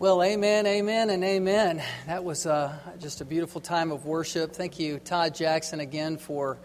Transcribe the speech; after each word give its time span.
Well, 0.00 0.22
amen, 0.22 0.64
amen, 0.68 1.10
and 1.10 1.24
amen. 1.24 1.82
That 2.06 2.22
was 2.22 2.46
uh, 2.46 2.72
just 3.00 3.20
a 3.20 3.24
beautiful 3.24 3.60
time 3.60 3.90
of 3.90 4.06
worship. 4.06 4.52
Thank 4.52 4.78
you, 4.78 5.00
Todd 5.00 5.34
Jackson, 5.34 5.80
again 5.80 6.18
for 6.18 6.56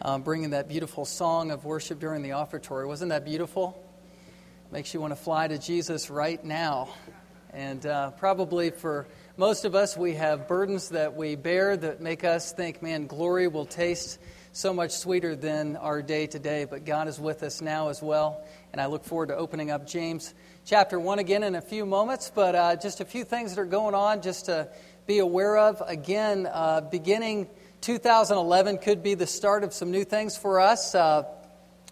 um, 0.00 0.22
bringing 0.22 0.50
that 0.50 0.68
beautiful 0.68 1.04
song 1.04 1.52
of 1.52 1.64
worship 1.64 2.00
during 2.00 2.22
the 2.22 2.32
offertory. 2.32 2.84
Wasn't 2.88 3.10
that 3.10 3.24
beautiful? 3.24 3.80
Makes 4.72 4.94
you 4.94 5.00
want 5.00 5.12
to 5.12 5.16
fly 5.16 5.46
to 5.46 5.58
Jesus 5.58 6.10
right 6.10 6.44
now. 6.44 6.88
And 7.52 7.86
uh, 7.86 8.10
probably 8.10 8.70
for 8.70 9.06
most 9.36 9.64
of 9.64 9.76
us, 9.76 9.96
we 9.96 10.14
have 10.14 10.48
burdens 10.48 10.88
that 10.88 11.14
we 11.14 11.36
bear 11.36 11.76
that 11.76 12.00
make 12.00 12.24
us 12.24 12.50
think, 12.50 12.82
man, 12.82 13.06
glory 13.06 13.46
will 13.46 13.64
taste 13.64 14.18
so 14.52 14.74
much 14.74 14.92
sweeter 14.92 15.34
than 15.34 15.76
our 15.76 16.02
day 16.02 16.26
today. 16.26 16.66
But 16.68 16.84
God 16.84 17.08
is 17.08 17.18
with 17.18 17.42
us 17.42 17.62
now 17.62 17.88
as 17.88 18.02
well. 18.02 18.44
And 18.72 18.80
I 18.80 18.86
look 18.86 19.04
forward 19.04 19.28
to 19.28 19.36
opening 19.36 19.70
up 19.70 19.86
James 19.86 20.34
chapter 20.66 21.00
1 21.00 21.18
again 21.18 21.42
in 21.42 21.54
a 21.54 21.62
few 21.62 21.86
moments, 21.86 22.30
but 22.34 22.54
uh, 22.54 22.76
just 22.76 23.00
a 23.00 23.04
few 23.04 23.24
things 23.24 23.54
that 23.54 23.60
are 23.60 23.66
going 23.66 23.94
on 23.94 24.20
just 24.20 24.46
to 24.46 24.68
be 25.06 25.18
aware 25.18 25.56
of. 25.56 25.82
Again, 25.86 26.46
uh, 26.50 26.82
beginning 26.82 27.48
2011 27.80 28.78
could 28.78 29.02
be 29.02 29.14
the 29.14 29.26
start 29.26 29.64
of 29.64 29.72
some 29.72 29.90
new 29.90 30.04
things 30.04 30.36
for 30.36 30.60
us. 30.60 30.94
Uh, 30.94 31.24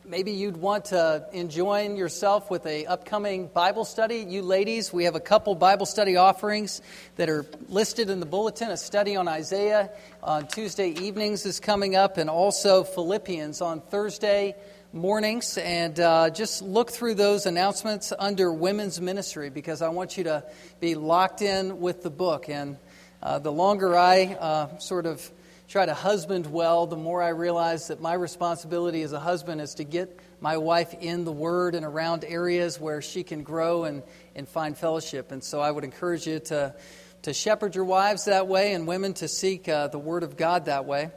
maybe 0.04 0.32
you'd 0.32 0.56
want 0.56 0.86
to 0.86 1.26
enjoy 1.32 1.88
yourself 1.88 2.50
with 2.50 2.66
a 2.66 2.86
upcoming 2.86 3.48
Bible 3.48 3.84
study. 3.84 4.26
You 4.28 4.42
ladies, 4.42 4.92
we 4.92 5.04
have 5.04 5.14
a 5.14 5.20
couple 5.20 5.54
Bible 5.54 5.86
study 5.86 6.16
offerings 6.16 6.80
that 7.16 7.28
are 7.28 7.46
listed 7.68 8.10
in 8.10 8.20
the 8.20 8.26
bulletin. 8.26 8.70
A 8.70 8.76
study 8.76 9.16
on 9.16 9.28
Isaiah 9.28 9.90
on 10.22 10.46
Tuesday 10.48 10.88
evenings 10.90 11.46
is 11.46 11.60
coming 11.60 11.96
up, 11.96 12.16
and 12.16 12.30
also 12.30 12.84
Philippians 12.84 13.60
on 13.60 13.80
Thursday 13.80 14.54
mornings 14.92 15.56
and 15.56 16.00
uh, 16.00 16.30
just 16.30 16.62
look 16.62 16.90
through 16.90 17.14
those 17.14 17.46
announcements 17.46 18.12
under 18.18 18.52
women's 18.52 19.00
ministry 19.00 19.48
because 19.48 19.82
I 19.82 19.88
want 19.90 20.18
you 20.18 20.24
to 20.24 20.42
be 20.80 20.96
locked 20.96 21.42
in 21.42 21.78
with 21.80 22.02
the 22.02 22.10
book. 22.10 22.48
And 22.48 22.76
uh, 23.22 23.38
the 23.38 23.52
longer 23.52 23.96
I 23.96 24.24
uh, 24.24 24.78
sort 24.78 25.06
of 25.06 25.30
try 25.70 25.86
to 25.86 25.94
husband 25.94 26.48
well, 26.48 26.88
the 26.88 26.96
more 26.96 27.22
I 27.22 27.28
realize 27.28 27.88
that 27.88 28.00
my 28.00 28.12
responsibility 28.12 29.02
as 29.02 29.12
a 29.12 29.20
husband 29.20 29.60
is 29.60 29.74
to 29.74 29.84
get 29.84 30.18
my 30.40 30.56
wife 30.56 30.96
in 31.00 31.24
the 31.24 31.30
Word 31.30 31.76
and 31.76 31.86
around 31.86 32.24
areas 32.24 32.80
where 32.80 33.00
she 33.00 33.22
can 33.22 33.44
grow 33.44 33.84
and, 33.84 34.02
and 34.34 34.48
find 34.48 34.76
fellowship. 34.76 35.30
And 35.30 35.44
so 35.44 35.60
I 35.60 35.70
would 35.70 35.84
encourage 35.84 36.26
you 36.26 36.40
to, 36.40 36.74
to 37.22 37.32
shepherd 37.32 37.76
your 37.76 37.84
wives 37.84 38.24
that 38.24 38.48
way 38.48 38.74
and 38.74 38.84
women 38.84 39.14
to 39.14 39.28
seek 39.28 39.68
uh, 39.68 39.86
the 39.86 39.98
Word 39.98 40.24
of 40.24 40.36
God 40.36 40.64
that 40.64 40.86
way. 40.86 41.12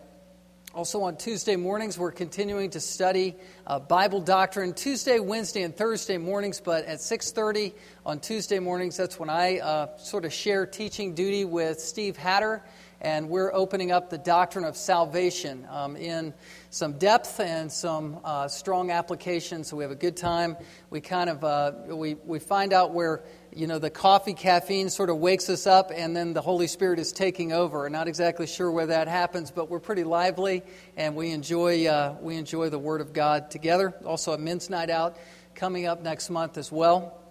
Also 0.76 1.02
on 1.02 1.18
Tuesday 1.18 1.56
mornings, 1.56 1.98
we're 1.98 2.12
continuing 2.12 2.70
to 2.72 2.80
study 2.80 3.36
uh, 3.66 3.80
Bible 3.80 4.22
doctrine. 4.22 4.76
Tuesday, 4.76 5.20
Wednesday, 5.20 5.64
and 5.64 5.76
Thursday 5.76 6.18
mornings, 6.18 6.60
but 6.60 6.86
at 6.86 7.00
6:30 7.00 7.74
on 8.06 8.20
Tuesday 8.20 8.60
mornings, 8.60 8.98
that's 8.98 9.20
when 9.20 9.30
I 9.30 9.60
uh, 9.60 9.98
sort 9.98 10.26
of 10.26 10.34
share 10.34 10.68
teaching 10.68 11.16
duty 11.16 11.46
with 11.46 11.80
Steve 11.80 12.18
Hatter, 12.18 12.64
and 13.04 13.30
we're 13.30 13.54
opening 13.54 13.92
up 13.92 14.10
the 14.10 14.18
doctrine 14.18 14.66
of 14.66 14.76
salvation 14.76 15.68
um, 15.70 15.96
in 15.96 16.34
some 16.70 16.94
depth 16.94 17.40
and 17.40 17.72
some 17.72 18.20
uh, 18.24 18.48
strong 18.48 18.90
application. 18.90 19.64
So 19.64 19.78
we 19.78 19.84
have 19.84 19.92
a 19.92 19.96
good 19.96 20.18
time. 20.18 20.58
We 20.90 21.02
kind 21.02 21.30
of 21.30 21.44
uh, 21.44 21.74
we 21.88 22.16
we 22.16 22.40
find 22.40 22.74
out 22.74 22.94
where 22.94 23.24
you 23.56 23.68
know, 23.68 23.80
the 23.80 23.90
coffee 23.90 24.34
caffeine 24.34 24.90
sort 24.90 25.10
of 25.10 25.18
wakes 25.18 25.50
us 25.50 25.68
up 25.68 25.92
and 25.94 26.16
then 26.16 26.34
the 26.34 26.42
Holy 26.42 26.68
Spirit 26.68 27.00
is 27.00 27.12
taking 27.12 27.52
over. 27.54 27.90
Not 27.90 28.08
exactly 28.08 28.48
sure 28.48 28.72
where 28.72 28.88
that 28.88 29.08
happens, 29.08 29.52
but 29.52 29.70
we're 29.70 29.80
pretty 29.80 30.04
lively 30.04 30.64
and 30.98 31.16
we 31.16 31.32
enjoy, 31.32 31.86
uh, 31.86 32.16
we 32.20 32.36
enjoy 32.36 32.70
the 32.70 32.80
Word 32.80 33.02
of 33.02 33.14
God 33.14 33.52
together. 33.52 33.94
Also, 34.06 34.34
a 34.34 34.38
men's 34.38 34.70
night 34.70 34.90
out 34.90 35.18
coming 35.56 35.86
up 35.86 36.02
next 36.02 36.30
month 36.30 36.58
as 36.58 36.72
well. 36.72 37.23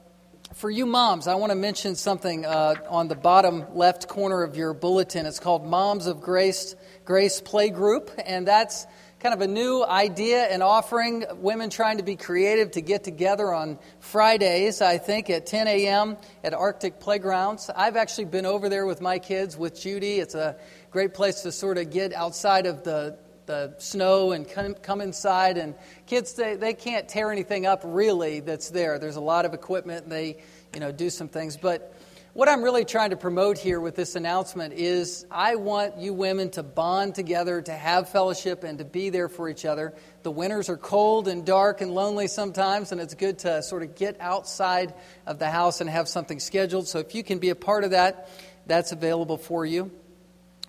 For 0.55 0.71
you 0.71 0.85
moms, 0.85 1.29
I 1.29 1.37
want 1.37 1.51
to 1.51 1.57
mention 1.57 1.95
something 1.95 2.45
uh, 2.45 2.75
on 2.91 3.09
the 3.09 3.15
bottom 3.15 3.65
left 3.75 4.07
corner 4.07 4.43
of 4.43 4.55
your 4.55 4.75
bulletin. 4.75 5.25
It's 5.25 5.41
called 5.41 5.65
Moms 5.65 6.07
of 6.07 6.21
Grace, 6.21 6.77
Grace 7.07 7.41
Play 7.41 7.71
Group, 7.71 8.11
and 8.27 8.47
that's 8.47 8.87
kind 9.21 9.35
of 9.35 9.41
a 9.41 9.47
new 9.47 9.83
idea 9.83 10.43
and 10.45 10.63
offering. 10.63 11.25
Women 11.37 11.71
trying 11.71 11.97
to 11.97 12.03
be 12.03 12.17
creative 12.17 12.73
to 12.73 12.83
get 12.83 13.03
together 13.03 13.51
on 13.51 13.79
Fridays, 14.01 14.83
I 14.83 14.99
think, 14.99 15.31
at 15.31 15.47
10 15.47 15.69
a.m. 15.69 16.19
at 16.45 16.53
Arctic 16.53 17.01
Playgrounds. 17.01 17.71
I've 17.75 17.97
actually 17.97 18.27
been 18.27 18.45
over 18.45 18.69
there 18.69 18.85
with 18.85 19.01
my 19.01 19.21
kids, 19.21 19.57
with 19.57 19.81
Judy. 19.81 20.19
It's 20.19 20.35
a 20.35 20.57
great 20.91 21.15
place 21.15 21.41
to 21.43 21.53
sort 21.53 21.79
of 21.79 21.91
get 21.91 22.13
outside 22.13 22.67
of 22.67 22.85
the 22.85 23.17
the 23.53 23.75
snow 23.77 24.33
and 24.33 24.49
come, 24.49 24.73
come 24.73 25.03
inside 25.03 25.59
and 25.59 25.75
kids 26.07 26.33
they, 26.33 26.57
they 26.57 26.73
can't 26.73 27.07
tear 27.07 27.31
anything 27.31 27.67
up 27.67 27.83
really 27.85 28.41
that's 28.41 28.71
there 28.71 28.99
there's 28.99 29.17
a 29.17 29.21
lot 29.21 29.45
of 29.45 29.53
equipment 29.53 30.09
they 30.09 30.39
you 30.73 30.81
know 30.81 30.91
do 30.91 31.11
some 31.11 31.29
things 31.29 31.59
but 31.59 31.95
what 32.33 32.49
I'm 32.49 32.63
really 32.63 32.87
trying 32.87 33.11
to 33.11 33.17
promote 33.19 33.59
here 33.59 33.79
with 33.79 33.95
this 33.95 34.17
announcement 34.17 34.73
is 34.73 35.27
I 35.31 35.57
want 35.57 35.99
you 35.99 36.15
women 36.15 36.49
to 36.53 36.63
bond 36.63 37.15
together, 37.15 37.61
to 37.61 37.73
have 37.73 38.09
fellowship, 38.09 38.65
and 38.65 38.79
to 38.79 38.87
be 38.87 39.11
there 39.11 39.29
for 39.29 39.51
each 39.51 39.67
other. 39.67 39.93
The 40.23 40.31
winters 40.31 40.71
are 40.71 40.79
cold 40.79 41.29
and 41.29 41.45
dark 41.45 41.83
and 41.83 41.95
lonely 41.95 42.29
sometimes, 42.29 42.91
and 42.91 43.03
it's 43.03 43.13
good 43.13 43.41
to 43.41 43.63
sort 43.63 43.83
of 43.83 43.97
get 43.97 44.19
outside 44.19 44.95
of 45.27 45.39
the 45.39 45.51
house 45.51 45.83
and 45.83 45.91
have 45.91 46.09
something 46.09 46.41
scheduled. 46.41 46.89
So 46.89 47.01
if 47.01 47.15
you 47.15 47.23
can 47.23 47.39
be 47.39 47.51
a 47.51 47.55
part 47.55 47.85
of 47.85 47.91
that, 47.91 48.31
that's 48.67 48.93
available 48.93 49.37
for 49.37 49.67
you. 49.67 49.91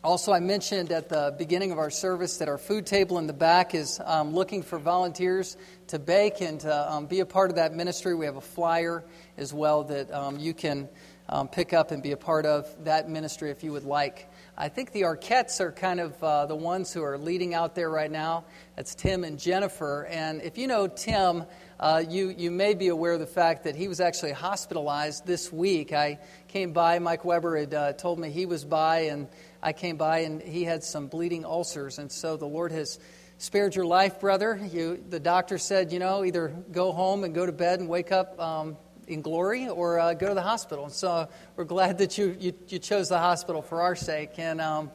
Also, 0.06 0.34
I 0.34 0.42
mentioned 0.42 0.92
at 0.92 1.08
the 1.08 1.34
beginning 1.38 1.72
of 1.72 1.78
our 1.78 1.90
service 1.90 2.36
that 2.40 2.50
our 2.50 2.58
food 2.58 2.86
table 2.86 3.20
in 3.20 3.26
the 3.26 3.32
back 3.32 3.74
is 3.74 4.02
um, 4.04 4.34
looking 4.34 4.62
for 4.62 4.78
volunteers 4.78 5.56
to 5.88 5.98
bake 5.98 6.42
and 6.42 6.60
to 6.60 6.92
um, 6.92 7.06
be 7.06 7.22
a 7.22 7.26
part 7.26 7.50
of 7.50 7.56
that 7.56 7.74
ministry. 7.74 8.14
We 8.14 8.26
have 8.26 8.36
a 8.36 8.42
flyer 8.42 9.06
as 9.38 9.54
well 9.54 9.86
that 9.86 10.14
um, 10.14 10.40
you 10.40 10.54
can 10.54 10.90
um, 11.30 11.48
pick 11.48 11.72
up 11.72 11.92
and 11.92 12.04
be 12.04 12.12
a 12.12 12.18
part 12.18 12.46
of 12.46 12.68
that 12.84 13.10
ministry 13.10 13.50
if 13.50 13.64
you 13.64 13.72
would 13.72 13.86
like. 13.86 14.30
I 14.58 14.68
think 14.68 14.92
the 14.92 15.04
Arquettes 15.04 15.62
are 15.62 15.72
kind 15.72 16.02
of 16.02 16.22
uh, 16.22 16.48
the 16.48 16.56
ones 16.56 16.92
who 16.92 17.02
are 17.02 17.18
leading 17.18 17.54
out 17.54 17.74
there 17.74 17.90
right 17.90 18.12
now. 18.12 18.44
That's 18.76 18.96
Tim 18.96 19.24
and 19.24 19.40
Jennifer. 19.40 20.06
And 20.08 20.42
if 20.42 20.58
you 20.58 20.68
know 20.68 20.88
Tim, 20.88 21.46
uh, 21.80 22.04
you, 22.08 22.36
you 22.38 22.52
may 22.52 22.74
be 22.74 22.90
aware 22.90 23.14
of 23.14 23.22
the 23.22 23.26
fact 23.26 23.64
that 23.64 23.78
he 23.78 23.88
was 23.88 24.02
actually 24.02 24.34
hospitalized 24.34 25.26
this 25.26 25.52
week. 25.52 25.94
I 25.94 26.20
came 26.50 26.74
by, 26.74 27.00
Mike 27.00 27.24
Weber 27.24 27.58
had 27.58 27.74
uh, 27.74 27.94
told 27.94 28.20
me 28.20 28.30
he 28.30 28.46
was 28.46 28.66
by, 28.66 29.00
and 29.04 29.30
I 29.64 29.72
came 29.72 29.96
by, 29.96 30.20
and 30.20 30.42
he 30.42 30.66
had 30.66 30.84
some 30.84 31.08
bleeding 31.08 31.46
ulcers. 31.46 31.98
And 31.98 32.12
so 32.12 32.36
the 32.36 32.46
Lord 32.46 32.74
has 32.74 33.00
spared 33.38 33.76
your 33.76 33.86
life, 33.86 34.20
brother. 34.20 34.60
You, 34.72 35.02
the 35.10 35.20
doctor 35.20 35.58
said, 35.58 35.94
you 35.94 36.00
know, 36.00 36.26
either 36.26 36.50
go 36.72 36.92
home 36.92 37.24
and 37.24 37.34
go 37.34 37.46
to 37.46 37.54
bed 37.54 37.80
and 37.80 37.88
wake 37.88 38.12
up 38.12 38.40
um, 38.40 38.76
in 39.08 39.22
glory 39.22 39.70
or 39.70 40.00
uh, 40.00 40.14
go 40.16 40.28
to 40.28 40.34
the 40.34 40.42
hospital. 40.42 40.84
And 40.84 40.94
so 40.94 41.30
we're 41.56 41.64
glad 41.64 42.00
that 42.00 42.18
you, 42.18 42.36
you, 42.40 42.54
you 42.68 42.80
chose 42.80 43.08
the 43.08 43.20
hospital 43.20 43.62
for 43.62 43.82
our 43.82 43.96
sake. 43.96 44.32
And 44.38 44.60
um, 44.60 44.92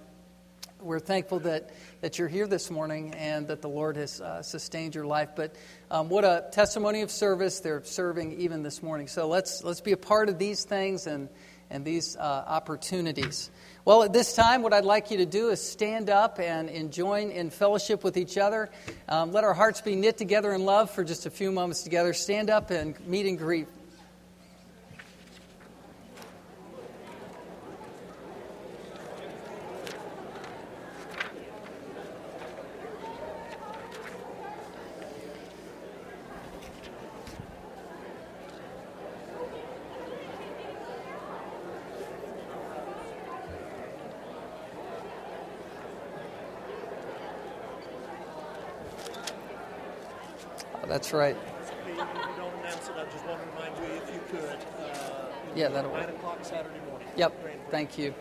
we're 0.81 1.01
thankful 1.01 1.41
that, 1.41 1.71
that 2.03 2.19
you're 2.19 2.28
here 2.28 2.47
this 2.47 2.71
morning 2.71 3.15
and 3.15 3.49
that 3.49 3.62
the 3.62 3.69
Lord 3.69 3.97
has 3.97 4.21
uh, 4.21 4.43
sustained 4.43 4.95
your 4.95 5.07
life. 5.07 5.31
But 5.34 5.57
um, 5.91 6.09
what 6.09 6.25
a 6.25 6.47
testimony 6.53 7.03
of 7.03 7.11
service 7.11 7.61
they're 7.61 7.83
serving 7.84 8.41
even 8.41 8.62
this 8.62 8.83
morning. 8.83 9.09
So 9.09 9.28
let's, 9.28 9.65
let's 9.65 9.81
be 9.81 9.93
a 9.93 9.97
part 9.97 10.28
of 10.28 10.39
these 10.39 10.65
things 10.65 11.07
and, 11.07 11.28
and 11.71 11.84
these 11.84 12.17
uh, 12.17 12.21
opportunities. 12.47 13.51
Well, 13.88 14.03
at 14.03 14.12
this 14.12 14.34
time, 14.34 14.60
what 14.60 14.75
I'd 14.75 14.84
like 14.84 15.10
you 15.10 15.16
to 15.16 15.25
do 15.25 15.49
is 15.49 15.62
stand 15.62 16.10
up 16.10 16.38
and, 16.38 16.93
join 16.93 17.31
in 17.31 17.49
fellowship 17.49 18.04
with 18.04 18.19
each 18.19 18.37
other. 18.37 18.69
Um, 19.09 19.32
let 19.32 19.44
our 19.44 19.54
hearts 19.54 19.81
be 19.81 19.97
knit 19.97 20.19
together 20.19 20.53
in 20.53 20.66
love 20.66 20.91
for 20.91 21.03
just 21.03 21.25
a 21.25 21.31
few 21.31 21.50
moments 21.50 21.84
together. 21.84 22.12
Stand 22.12 22.50
up 22.50 22.71
and 22.71 22.94
meet 23.06 23.25
and 23.25 23.38
greet. 23.38 23.66
That's 51.09 51.15
right. 51.15 51.37
yeah, 55.57 55.69
that'll 55.69 55.91
work. 55.91 56.03
9 56.03 56.09
o'clock 56.16 56.39
Saturday 56.43 56.81
morning. 56.87 57.09
Yep, 57.16 57.71
thank 57.71 57.97
you. 57.97 58.15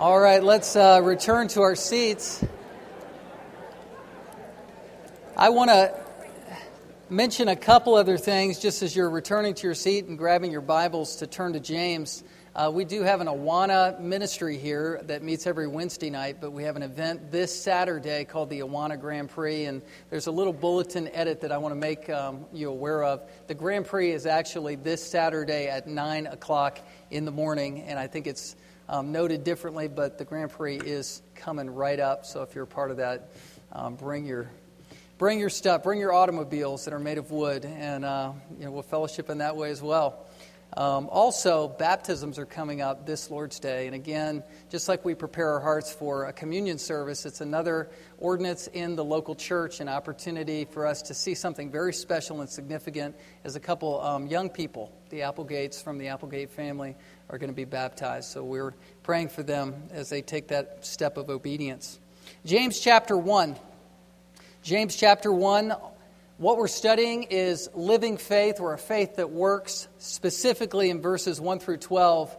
All 0.00 0.18
right, 0.18 0.42
let's 0.42 0.74
uh, 0.74 1.00
return 1.04 1.46
to 1.48 1.60
our 1.60 1.76
seats. 1.76 2.44
I 5.36 5.50
want 5.50 5.70
to 5.70 6.05
mention 7.08 7.46
a 7.46 7.54
couple 7.54 7.94
other 7.94 8.18
things 8.18 8.58
just 8.58 8.82
as 8.82 8.96
you're 8.96 9.08
returning 9.08 9.54
to 9.54 9.62
your 9.64 9.74
seat 9.74 10.06
and 10.06 10.18
grabbing 10.18 10.50
your 10.50 10.60
Bibles 10.60 11.16
to 11.16 11.26
turn 11.28 11.52
to 11.52 11.60
James. 11.60 12.24
Uh, 12.52 12.68
we 12.74 12.84
do 12.84 13.02
have 13.02 13.20
an 13.20 13.28
Awana 13.28 14.00
ministry 14.00 14.58
here 14.58 15.00
that 15.04 15.22
meets 15.22 15.46
every 15.46 15.68
Wednesday 15.68 16.10
night, 16.10 16.38
but 16.40 16.50
we 16.50 16.64
have 16.64 16.74
an 16.74 16.82
event 16.82 17.30
this 17.30 17.54
Saturday 17.54 18.24
called 18.24 18.50
the 18.50 18.60
Awana 18.60 18.98
Grand 19.00 19.28
Prix, 19.28 19.66
and 19.66 19.82
there's 20.10 20.26
a 20.26 20.32
little 20.32 20.52
bulletin 20.52 21.06
edit 21.08 21.42
that 21.42 21.52
I 21.52 21.58
want 21.58 21.72
to 21.72 21.80
make 21.80 22.10
um, 22.10 22.44
you 22.52 22.70
aware 22.70 23.04
of. 23.04 23.22
The 23.46 23.54
Grand 23.54 23.86
Prix 23.86 24.10
is 24.10 24.26
actually 24.26 24.74
this 24.74 25.04
Saturday 25.04 25.68
at 25.68 25.86
9 25.86 26.26
o'clock 26.26 26.80
in 27.12 27.24
the 27.24 27.30
morning, 27.30 27.82
and 27.82 28.00
I 28.00 28.08
think 28.08 28.26
it's 28.26 28.56
um, 28.88 29.12
noted 29.12 29.44
differently, 29.44 29.86
but 29.86 30.18
the 30.18 30.24
Grand 30.24 30.50
Prix 30.50 30.78
is 30.78 31.22
coming 31.36 31.70
right 31.70 32.00
up, 32.00 32.24
so 32.24 32.42
if 32.42 32.56
you're 32.56 32.64
a 32.64 32.66
part 32.66 32.90
of 32.90 32.96
that, 32.96 33.30
um, 33.70 33.94
bring 33.94 34.26
your 34.26 34.50
bring 35.18 35.40
your 35.40 35.50
stuff, 35.50 35.82
bring 35.82 35.98
your 35.98 36.12
automobiles 36.12 36.84
that 36.84 36.94
are 36.94 36.98
made 36.98 37.18
of 37.18 37.30
wood, 37.30 37.64
and 37.64 38.04
uh, 38.04 38.32
you 38.58 38.64
know, 38.64 38.70
we'll 38.70 38.82
fellowship 38.82 39.30
in 39.30 39.38
that 39.38 39.56
way 39.56 39.70
as 39.70 39.80
well. 39.80 40.26
Um, 40.76 41.08
also, 41.10 41.68
baptisms 41.68 42.38
are 42.38 42.44
coming 42.44 42.82
up 42.82 43.06
this 43.06 43.30
Lord's 43.30 43.58
Day. 43.60 43.86
And 43.86 43.94
again, 43.94 44.42
just 44.68 44.88
like 44.88 45.04
we 45.04 45.14
prepare 45.14 45.52
our 45.52 45.60
hearts 45.60 45.92
for 45.92 46.26
a 46.26 46.32
communion 46.32 46.76
service, 46.76 47.24
it's 47.24 47.40
another 47.40 47.88
ordinance 48.18 48.66
in 48.66 48.96
the 48.96 49.04
local 49.04 49.34
church, 49.34 49.80
an 49.80 49.88
opportunity 49.88 50.64
for 50.66 50.84
us 50.84 51.02
to 51.02 51.14
see 51.14 51.34
something 51.34 51.70
very 51.70 51.94
special 51.94 52.40
and 52.40 52.50
significant 52.50 53.14
as 53.44 53.56
a 53.56 53.60
couple 53.60 54.00
um, 54.02 54.26
young 54.26 54.50
people, 54.50 54.92
the 55.08 55.22
Applegates 55.22 55.80
from 55.80 55.98
the 55.98 56.08
Applegate 56.08 56.50
family, 56.50 56.94
are 57.30 57.38
going 57.38 57.50
to 57.50 57.56
be 57.56 57.64
baptized. 57.64 58.30
So 58.30 58.44
we're 58.44 58.74
praying 59.02 59.28
for 59.28 59.44
them 59.44 59.84
as 59.92 60.10
they 60.10 60.20
take 60.20 60.48
that 60.48 60.84
step 60.84 61.16
of 61.16 61.30
obedience. 61.30 62.00
James 62.44 62.80
chapter 62.80 63.16
1. 63.16 63.56
James 64.66 64.96
chapter 64.96 65.30
1 65.32 65.76
what 66.38 66.56
we're 66.56 66.66
studying 66.66 67.22
is 67.22 67.70
living 67.72 68.16
faith, 68.16 68.58
or 68.58 68.74
a 68.74 68.78
faith 68.78 69.14
that 69.14 69.30
works, 69.30 69.86
specifically 69.98 70.90
in 70.90 71.00
verses 71.00 71.40
1 71.40 71.60
through 71.60 71.76
12, 71.76 72.36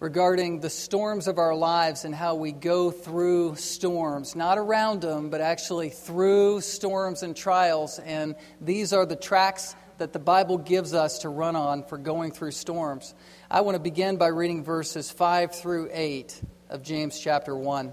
regarding 0.00 0.60
the 0.60 0.70
storms 0.70 1.28
of 1.28 1.36
our 1.36 1.54
lives 1.54 2.06
and 2.06 2.14
how 2.14 2.36
we 2.36 2.52
go 2.52 2.90
through 2.90 3.56
storms, 3.56 4.34
not 4.34 4.56
around 4.56 5.02
them, 5.02 5.28
but 5.28 5.42
actually 5.42 5.90
through 5.90 6.62
storms 6.62 7.22
and 7.22 7.36
trials. 7.36 7.98
And 7.98 8.34
these 8.62 8.94
are 8.94 9.04
the 9.04 9.14
tracks 9.14 9.76
that 9.98 10.14
the 10.14 10.18
Bible 10.18 10.56
gives 10.56 10.94
us 10.94 11.18
to 11.18 11.28
run 11.28 11.54
on 11.54 11.84
for 11.84 11.98
going 11.98 12.32
through 12.32 12.52
storms. 12.52 13.14
I 13.50 13.60
want 13.60 13.74
to 13.74 13.82
begin 13.82 14.16
by 14.16 14.28
reading 14.28 14.64
verses 14.64 15.10
5 15.10 15.54
through 15.54 15.90
8 15.92 16.40
of 16.70 16.82
James 16.82 17.20
chapter 17.20 17.54
1. 17.54 17.92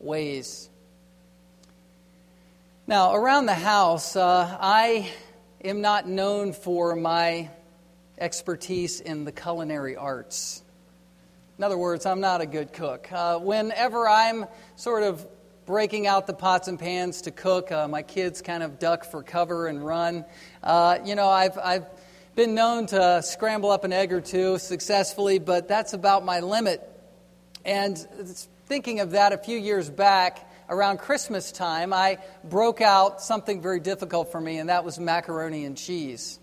ways. 0.00 0.68
Now, 2.86 3.14
around 3.14 3.46
the 3.46 3.54
house, 3.54 4.14
uh, 4.14 4.56
I 4.60 5.10
am 5.64 5.80
not 5.80 6.06
known 6.08 6.52
for 6.52 6.94
my 6.94 7.50
expertise 8.18 9.00
in 9.00 9.24
the 9.24 9.32
culinary 9.32 9.96
arts. 9.96 10.62
In 11.58 11.64
other 11.64 11.78
words, 11.78 12.06
I'm 12.06 12.20
not 12.20 12.40
a 12.40 12.46
good 12.46 12.72
cook. 12.72 13.10
Uh, 13.10 13.38
whenever 13.38 14.08
I'm 14.08 14.46
sort 14.76 15.02
of 15.02 15.26
breaking 15.64 16.06
out 16.06 16.26
the 16.26 16.34
pots 16.34 16.68
and 16.68 16.78
pans 16.78 17.22
to 17.22 17.30
cook, 17.30 17.72
uh, 17.72 17.88
my 17.88 18.02
kids 18.02 18.40
kind 18.40 18.62
of 18.62 18.78
duck 18.78 19.04
for 19.04 19.22
cover 19.22 19.66
and 19.66 19.84
run. 19.84 20.24
Uh, 20.62 20.98
you 21.04 21.14
know, 21.14 21.28
I've, 21.28 21.58
I've 21.58 21.86
been 22.36 22.54
known 22.54 22.86
to 22.86 23.22
scramble 23.22 23.70
up 23.70 23.84
an 23.84 23.92
egg 23.92 24.12
or 24.12 24.20
two 24.20 24.58
successfully, 24.58 25.38
but 25.38 25.66
that's 25.66 25.92
about 25.92 26.24
my 26.24 26.40
limit. 26.40 26.88
And 27.64 27.96
thinking 28.66 29.00
of 29.00 29.12
that 29.12 29.32
a 29.32 29.38
few 29.38 29.58
years 29.58 29.88
back, 29.88 30.50
around 30.68 30.98
Christmas 30.98 31.52
time, 31.52 31.92
I 31.92 32.18
broke 32.44 32.80
out 32.80 33.22
something 33.22 33.62
very 33.62 33.80
difficult 33.80 34.32
for 34.32 34.40
me, 34.40 34.58
and 34.58 34.68
that 34.68 34.84
was 34.84 34.98
macaroni 34.98 35.64
and 35.64 35.76
cheese. 35.76 36.38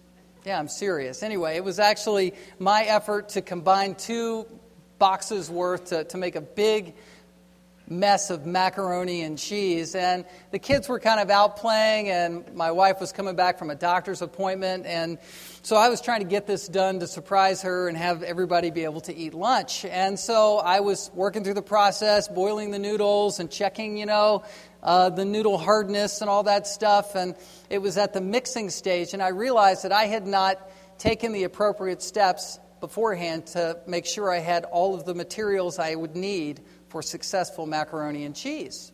Yeah, 0.45 0.59
I'm 0.59 0.67
serious. 0.67 1.23
Anyway, 1.23 1.55
it 1.55 1.63
was 1.63 1.79
actually 1.79 2.33
my 2.59 2.83
effort 2.83 3.29
to 3.29 3.41
combine 3.41 3.95
two 3.95 4.45
boxes 4.99 5.49
worth 5.49 5.85
to, 5.85 6.03
to 6.05 6.17
make 6.17 6.35
a 6.35 6.41
big 6.41 6.95
mess 7.89 8.29
of 8.29 8.45
macaroni 8.45 9.23
and 9.23 9.37
cheese. 9.37 9.95
And 9.95 10.25
the 10.51 10.59
kids 10.59 10.87
were 10.87 10.99
kind 10.99 11.19
of 11.19 11.29
out 11.29 11.57
playing, 11.57 12.09
and 12.09 12.55
my 12.55 12.71
wife 12.71 12.99
was 12.99 13.11
coming 13.11 13.35
back 13.35 13.59
from 13.59 13.69
a 13.69 13.75
doctor's 13.75 14.21
appointment. 14.21 14.85
And 14.85 15.17
so 15.65 15.77
I 15.77 15.87
was 15.87 16.01
trying 16.01 16.19
to 16.19 16.27
get 16.27 16.45
this 16.45 16.67
done 16.67 16.99
to 16.99 17.07
surprise 17.07 17.61
her 17.61 17.87
and 17.87 17.95
have 17.97 18.21
everybody 18.21 18.69
be 18.69 18.83
able 18.83 18.99
to 19.01 19.15
eat 19.15 19.33
lunch. 19.33 19.85
And 19.85 20.19
so 20.19 20.57
I 20.57 20.81
was 20.81 21.09
working 21.13 21.45
through 21.45 21.53
the 21.53 21.61
process, 21.61 22.27
boiling 22.27 22.71
the 22.71 22.79
noodles 22.79 23.39
and 23.39 23.49
checking, 23.49 23.95
you 23.95 24.05
know, 24.05 24.43
uh, 24.83 25.09
the 25.09 25.23
noodle 25.23 25.57
hardness 25.57 26.19
and 26.19 26.29
all 26.29 26.43
that 26.43 26.67
stuff. 26.67 27.15
And 27.15 27.35
it 27.69 27.77
was 27.77 27.97
at 27.97 28.11
the 28.11 28.19
mixing 28.19 28.69
stage, 28.69 29.13
and 29.13 29.23
I 29.23 29.29
realized 29.29 29.85
that 29.85 29.93
I 29.93 30.03
had 30.03 30.27
not 30.27 30.69
taken 30.97 31.31
the 31.31 31.43
appropriate 31.43 32.01
steps 32.01 32.59
beforehand 32.81 33.47
to 33.47 33.79
make 33.87 34.05
sure 34.05 34.29
I 34.29 34.39
had 34.39 34.65
all 34.65 34.95
of 34.95 35.05
the 35.05 35.15
materials 35.15 35.79
I 35.79 35.95
would 35.95 36.17
need 36.17 36.59
for 36.89 37.01
successful 37.01 37.65
macaroni 37.65 38.25
and 38.25 38.35
cheese. 38.35 38.92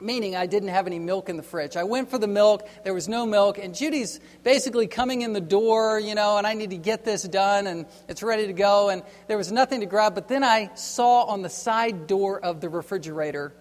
Meaning, 0.00 0.36
I 0.36 0.46
didn't 0.46 0.68
have 0.68 0.86
any 0.86 1.00
milk 1.00 1.28
in 1.28 1.36
the 1.36 1.42
fridge. 1.42 1.76
I 1.76 1.82
went 1.82 2.08
for 2.08 2.18
the 2.18 2.28
milk, 2.28 2.68
there 2.84 2.94
was 2.94 3.08
no 3.08 3.26
milk, 3.26 3.58
and 3.58 3.74
Judy's 3.74 4.20
basically 4.44 4.86
coming 4.86 5.22
in 5.22 5.32
the 5.32 5.40
door, 5.40 5.98
you 5.98 6.14
know, 6.14 6.36
and 6.36 6.46
I 6.46 6.54
need 6.54 6.70
to 6.70 6.76
get 6.76 7.04
this 7.04 7.24
done, 7.24 7.66
and 7.66 7.84
it's 8.06 8.22
ready 8.22 8.46
to 8.46 8.52
go, 8.52 8.90
and 8.90 9.02
there 9.26 9.36
was 9.36 9.50
nothing 9.50 9.80
to 9.80 9.86
grab. 9.86 10.14
But 10.14 10.28
then 10.28 10.44
I 10.44 10.70
saw 10.74 11.24
on 11.24 11.42
the 11.42 11.48
side 11.48 12.06
door 12.06 12.38
of 12.38 12.60
the 12.60 12.68
refrigerator, 12.68 13.52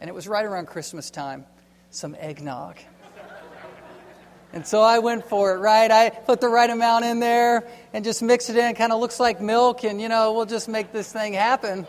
and 0.00 0.08
it 0.08 0.14
was 0.14 0.26
right 0.26 0.44
around 0.44 0.66
Christmas 0.66 1.10
time, 1.10 1.46
some 1.90 2.16
eggnog. 2.18 2.76
And 4.52 4.66
so 4.66 4.82
I 4.82 4.98
went 4.98 5.24
for 5.26 5.54
it, 5.54 5.60
right? 5.60 5.90
I 5.90 6.10
put 6.10 6.40
the 6.40 6.48
right 6.48 6.68
amount 6.68 7.04
in 7.04 7.20
there 7.20 7.68
and 7.94 8.04
just 8.04 8.20
mix 8.20 8.50
it 8.50 8.56
in. 8.56 8.66
It 8.66 8.74
kind 8.74 8.92
of 8.92 9.00
looks 9.00 9.20
like 9.20 9.40
milk, 9.40 9.84
and, 9.84 10.00
you 10.00 10.08
know, 10.08 10.32
we'll 10.34 10.44
just 10.44 10.68
make 10.68 10.92
this 10.92 11.10
thing 11.10 11.34
happen. 11.34 11.86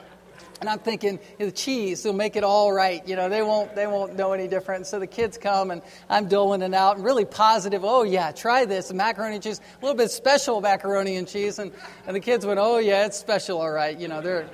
And 0.63 0.69
I'm 0.69 0.79
thinking 0.79 1.19
the 1.39 1.51
cheese 1.51 2.05
will 2.05 2.13
make 2.13 2.37
it 2.37 2.45
all 2.45 2.71
right. 2.71 3.05
You 3.05 3.17
know, 3.17 3.27
they 3.27 3.41
won't 3.41 3.75
they 3.75 3.85
won't 3.85 4.15
know 4.15 4.31
any 4.31 4.47
different. 4.47 4.87
So 4.87 4.97
the 4.97 5.07
kids 5.07 5.37
come 5.37 5.71
and 5.71 5.81
I'm 6.09 6.29
doling 6.29 6.61
it 6.61 6.73
out 6.73 6.95
and 6.95 7.03
really 7.03 7.25
positive. 7.25 7.83
Oh 7.83 8.03
yeah, 8.03 8.31
try 8.31 8.63
this 8.63 8.93
macaroni 8.93 9.35
and 9.35 9.43
cheese, 9.43 9.59
a 9.59 9.85
little 9.85 9.97
bit 9.97 10.09
special 10.09 10.61
macaroni 10.61 11.17
and 11.17 11.27
cheese. 11.27 11.59
And, 11.59 11.73
and 12.07 12.15
the 12.15 12.21
kids 12.21 12.45
went, 12.45 12.61
oh 12.61 12.77
yeah, 12.77 13.05
it's 13.05 13.17
special, 13.17 13.59
all 13.59 13.71
right. 13.73 13.99
You 13.99 14.07
know, 14.07 14.21
they're 14.21 14.49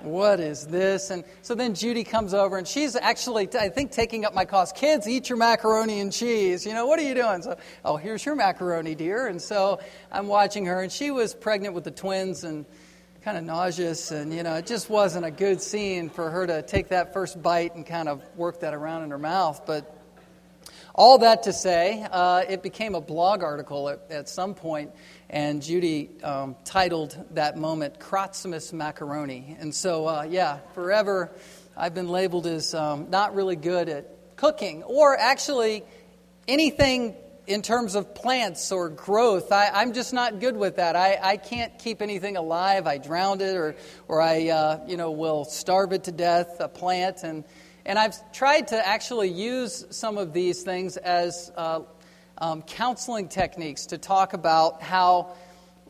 what 0.00 0.40
is 0.40 0.66
this? 0.66 1.10
And 1.10 1.22
so 1.42 1.54
then 1.54 1.74
Judy 1.74 2.02
comes 2.02 2.34
over 2.34 2.58
and 2.58 2.66
she's 2.66 2.96
actually, 2.96 3.48
I 3.54 3.68
think, 3.68 3.92
taking 3.92 4.24
up 4.24 4.34
my 4.34 4.46
cause. 4.46 4.72
Kids, 4.72 5.06
eat 5.06 5.28
your 5.28 5.38
macaroni 5.38 6.00
and 6.00 6.12
cheese. 6.12 6.66
You 6.66 6.74
know, 6.74 6.86
what 6.86 6.98
are 6.98 7.02
you 7.02 7.14
doing? 7.14 7.42
So, 7.42 7.56
oh, 7.84 7.96
here's 7.96 8.26
your 8.26 8.34
macaroni, 8.34 8.96
dear. 8.96 9.28
And 9.28 9.40
so 9.40 9.78
I'm 10.10 10.26
watching 10.26 10.66
her, 10.66 10.82
and 10.82 10.90
she 10.90 11.12
was 11.12 11.34
pregnant 11.34 11.74
with 11.74 11.84
the 11.84 11.92
twins, 11.92 12.42
and 12.42 12.66
kind 13.26 13.38
of 13.38 13.42
nauseous, 13.42 14.12
and 14.12 14.32
you 14.32 14.44
know, 14.44 14.54
it 14.54 14.66
just 14.66 14.88
wasn't 14.88 15.26
a 15.26 15.32
good 15.32 15.60
scene 15.60 16.08
for 16.08 16.30
her 16.30 16.46
to 16.46 16.62
take 16.62 16.90
that 16.90 17.12
first 17.12 17.42
bite 17.42 17.74
and 17.74 17.84
kind 17.84 18.08
of 18.08 18.22
work 18.36 18.60
that 18.60 18.72
around 18.72 19.02
in 19.02 19.10
her 19.10 19.18
mouth. 19.18 19.62
But 19.66 20.00
all 20.94 21.18
that 21.18 21.42
to 21.42 21.52
say, 21.52 22.06
uh, 22.08 22.44
it 22.48 22.62
became 22.62 22.94
a 22.94 23.00
blog 23.00 23.42
article 23.42 23.88
at, 23.88 24.02
at 24.10 24.28
some 24.28 24.54
point, 24.54 24.92
and 25.28 25.60
Judy 25.60 26.08
um, 26.22 26.54
titled 26.64 27.18
that 27.32 27.56
moment 27.56 27.98
"Crotzimus 27.98 28.72
Macaroni." 28.72 29.56
And 29.58 29.74
so, 29.74 30.06
uh, 30.06 30.22
yeah, 30.30 30.60
forever 30.74 31.32
I've 31.76 31.94
been 31.94 32.08
labeled 32.08 32.46
as 32.46 32.74
um, 32.74 33.10
not 33.10 33.34
really 33.34 33.56
good 33.56 33.88
at 33.88 34.36
cooking, 34.36 34.84
or 34.84 35.18
actually 35.18 35.82
anything 36.46 37.16
in 37.46 37.62
terms 37.62 37.94
of 37.94 38.14
plants 38.14 38.72
or 38.72 38.88
growth, 38.88 39.52
I, 39.52 39.82
am 39.82 39.92
just 39.92 40.12
not 40.12 40.40
good 40.40 40.56
with 40.56 40.76
that. 40.76 40.96
I, 40.96 41.18
I 41.22 41.36
can't 41.36 41.78
keep 41.78 42.02
anything 42.02 42.36
alive. 42.36 42.86
I 42.86 42.98
drown 42.98 43.40
it 43.40 43.56
or, 43.56 43.76
or 44.08 44.20
I 44.20 44.48
uh, 44.48 44.80
you 44.86 44.96
know, 44.96 45.12
will 45.12 45.44
starve 45.44 45.92
it 45.92 46.04
to 46.04 46.12
death, 46.12 46.56
a 46.58 46.68
plant. 46.68 47.22
And, 47.22 47.44
and 47.84 47.98
I've 47.98 48.32
tried 48.32 48.68
to 48.68 48.86
actually 48.86 49.28
use 49.28 49.86
some 49.90 50.18
of 50.18 50.32
these 50.32 50.62
things 50.62 50.96
as 50.96 51.52
uh, 51.56 51.80
um, 52.38 52.62
counseling 52.62 53.28
techniques 53.28 53.86
to 53.86 53.98
talk 53.98 54.32
about 54.32 54.82
how 54.82 55.36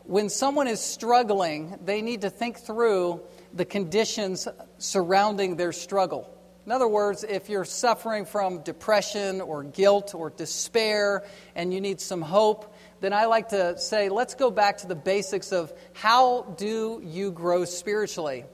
when 0.05 0.29
someone 0.29 0.69
is 0.69 0.81
struggling, 0.81 1.79
they 1.85 2.03
need 2.03 2.21
to 2.21 2.31
think 2.31 2.59
through 2.59 3.23
the 3.55 3.65
conditions 3.65 4.47
surrounding 4.79 5.57
their 5.57 5.73
struggle. 5.73 6.31
In 6.67 6.73
other 6.73 6.89
words, 6.89 7.23
if 7.23 7.49
you're 7.49 7.65
suffering 7.65 8.25
from 8.25 8.65
depression 8.65 9.41
or 9.41 9.63
guilt 9.63 10.17
or 10.17 10.31
despair 10.31 11.25
and 11.55 11.73
you 11.73 11.81
need 11.81 12.01
some 12.01 12.21
hope, 12.21 12.75
then 13.01 13.13
I 13.13 13.27
like 13.27 13.51
to 13.51 13.79
say, 13.79 14.09
let's 14.09 14.35
go 14.35 14.51
back 14.51 14.79
to 14.79 14.89
the 14.89 14.97
basics 14.97 15.53
of 15.53 15.73
how 15.93 16.43
do 16.59 17.01
you 17.05 17.31
grow 17.31 17.67
spiritually? 17.67 18.47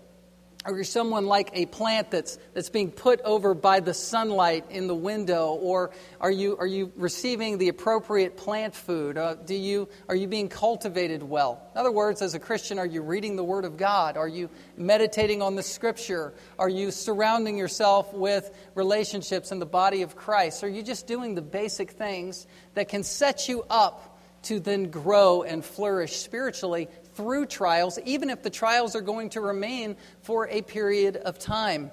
Are 0.64 0.76
you 0.76 0.84
someone 0.84 1.26
like 1.26 1.50
a 1.54 1.66
plant 1.66 2.12
that's, 2.12 2.38
that's 2.54 2.70
being 2.70 2.92
put 2.92 3.20
over 3.22 3.52
by 3.52 3.80
the 3.80 3.92
sunlight 3.92 4.66
in 4.70 4.86
the 4.86 4.94
window? 4.94 5.48
Or 5.54 5.90
are 6.20 6.30
you, 6.30 6.56
are 6.56 6.66
you 6.66 6.92
receiving 6.96 7.58
the 7.58 7.68
appropriate 7.68 8.36
plant 8.36 8.76
food? 8.76 9.18
Uh, 9.18 9.34
do 9.34 9.56
you, 9.56 9.88
are 10.08 10.14
you 10.14 10.28
being 10.28 10.48
cultivated 10.48 11.22
well? 11.22 11.68
In 11.74 11.80
other 11.80 11.90
words, 11.90 12.22
as 12.22 12.34
a 12.34 12.38
Christian, 12.38 12.78
are 12.78 12.86
you 12.86 13.02
reading 13.02 13.34
the 13.34 13.42
Word 13.42 13.64
of 13.64 13.76
God? 13.76 14.16
Are 14.16 14.28
you 14.28 14.50
meditating 14.76 15.42
on 15.42 15.56
the 15.56 15.64
Scripture? 15.64 16.32
Are 16.60 16.68
you 16.68 16.92
surrounding 16.92 17.58
yourself 17.58 18.14
with 18.14 18.56
relationships 18.76 19.50
in 19.50 19.58
the 19.58 19.66
body 19.66 20.02
of 20.02 20.14
Christ? 20.14 20.62
Are 20.62 20.68
you 20.68 20.84
just 20.84 21.08
doing 21.08 21.34
the 21.34 21.42
basic 21.42 21.90
things 21.90 22.46
that 22.74 22.88
can 22.88 23.02
set 23.02 23.48
you 23.48 23.64
up 23.68 24.12
to 24.42 24.60
then 24.60 24.90
grow 24.90 25.42
and 25.42 25.64
flourish 25.64 26.16
spiritually 26.16 26.88
through 27.14 27.46
trials, 27.46 27.98
even 28.04 28.30
if 28.30 28.42
the 28.42 28.50
trials 28.50 28.96
are 28.96 29.00
going 29.00 29.30
to 29.30 29.40
remain 29.40 29.96
for 30.22 30.48
a 30.48 30.62
period 30.62 31.16
of 31.16 31.38
time. 31.38 31.90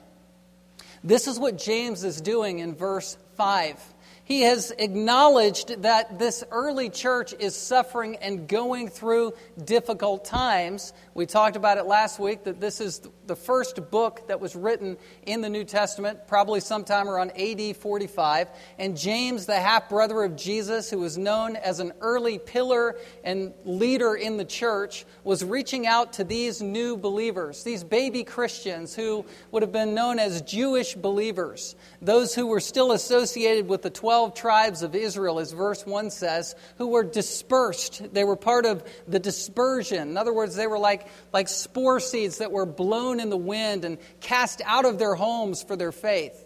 This 1.03 1.27
is 1.27 1.39
what 1.39 1.57
James 1.57 2.03
is 2.03 2.19
doing 2.19 2.59
in 2.59 2.75
verse 2.75 3.17
5 3.35 3.81
he 4.29 4.41
has 4.41 4.71
acknowledged 4.77 5.81
that 5.81 6.19
this 6.19 6.43
early 6.51 6.91
church 6.91 7.33
is 7.39 7.55
suffering 7.55 8.15
and 8.17 8.48
going 8.48 8.88
through 8.88 9.33
difficult 9.65 10.24
times. 10.24 10.93
We 11.15 11.25
talked 11.25 11.55
about 11.55 11.79
it 11.79 11.88
last 11.88 12.19
week 12.19 12.43
that 12.43 12.62
this 12.62 12.79
is 12.79 13.01
the 13.25 13.36
first 13.36 13.89
book 13.89 14.27
that 14.27 14.39
was 14.39 14.55
written 14.55 14.98
in 15.25 15.41
the 15.41 15.50
New 15.50 15.63
Testament, 15.63 16.27
probably 16.27 16.59
sometime 16.59 17.09
around 17.09 17.31
AD 17.39 17.75
45. 17.77 18.50
And 18.77 18.95
James, 18.95 19.48
the 19.48 19.59
half 19.59 19.89
brother 19.89 20.21
of 20.21 20.36
Jesus, 20.36 20.91
who 20.91 21.00
was 21.00 21.17
known 21.17 21.55
as 21.55 21.79
an 21.79 21.93
early 22.00 22.38
pillar 22.38 22.98
and 23.24 23.51
leader 23.65 24.13
in 24.13 24.38
the 24.38 24.45
church, 24.45 25.05
was 25.24 25.43
reaching 25.43 25.88
out 25.88 26.13
to 26.13 26.24
these 26.24 26.62
new 26.62 26.98
believers, 26.98 27.63
these 27.63 27.83
baby 27.83 28.24
Christians 28.24 28.95
who 28.95 29.25
would 29.51 29.63
have 29.63 29.71
been 29.71 29.95
known 29.95 30.19
as 30.19 30.43
Jewish 30.43 30.93
believers, 30.93 31.75
those 32.00 32.36
who 32.36 32.45
were 32.45 32.59
still 32.59 32.91
associated 32.91 33.67
with 33.67 33.81
the 33.81 33.89
12 33.89 34.18
12 34.19 34.33
tribes 34.33 34.83
of 34.83 34.95
Israel, 34.95 35.39
as 35.39 35.53
verse 35.53 35.85
1 35.85 36.11
says, 36.11 36.53
who 36.77 36.88
were 36.88 37.05
dispersed. 37.05 38.13
They 38.13 38.25
were 38.25 38.35
part 38.35 38.65
of 38.65 38.83
the 39.07 39.17
dispersion. 39.17 40.09
In 40.09 40.17
other 40.17 40.33
words, 40.33 40.57
they 40.57 40.67
were 40.67 40.77
like, 40.77 41.07
like 41.31 41.47
spore 41.47 42.01
seeds 42.01 42.39
that 42.39 42.51
were 42.51 42.65
blown 42.65 43.21
in 43.21 43.29
the 43.29 43.38
wind 43.38 43.85
and 43.85 43.97
cast 44.19 44.61
out 44.65 44.83
of 44.83 44.99
their 44.99 45.15
homes 45.15 45.63
for 45.63 45.77
their 45.77 45.93
faith. 45.93 46.45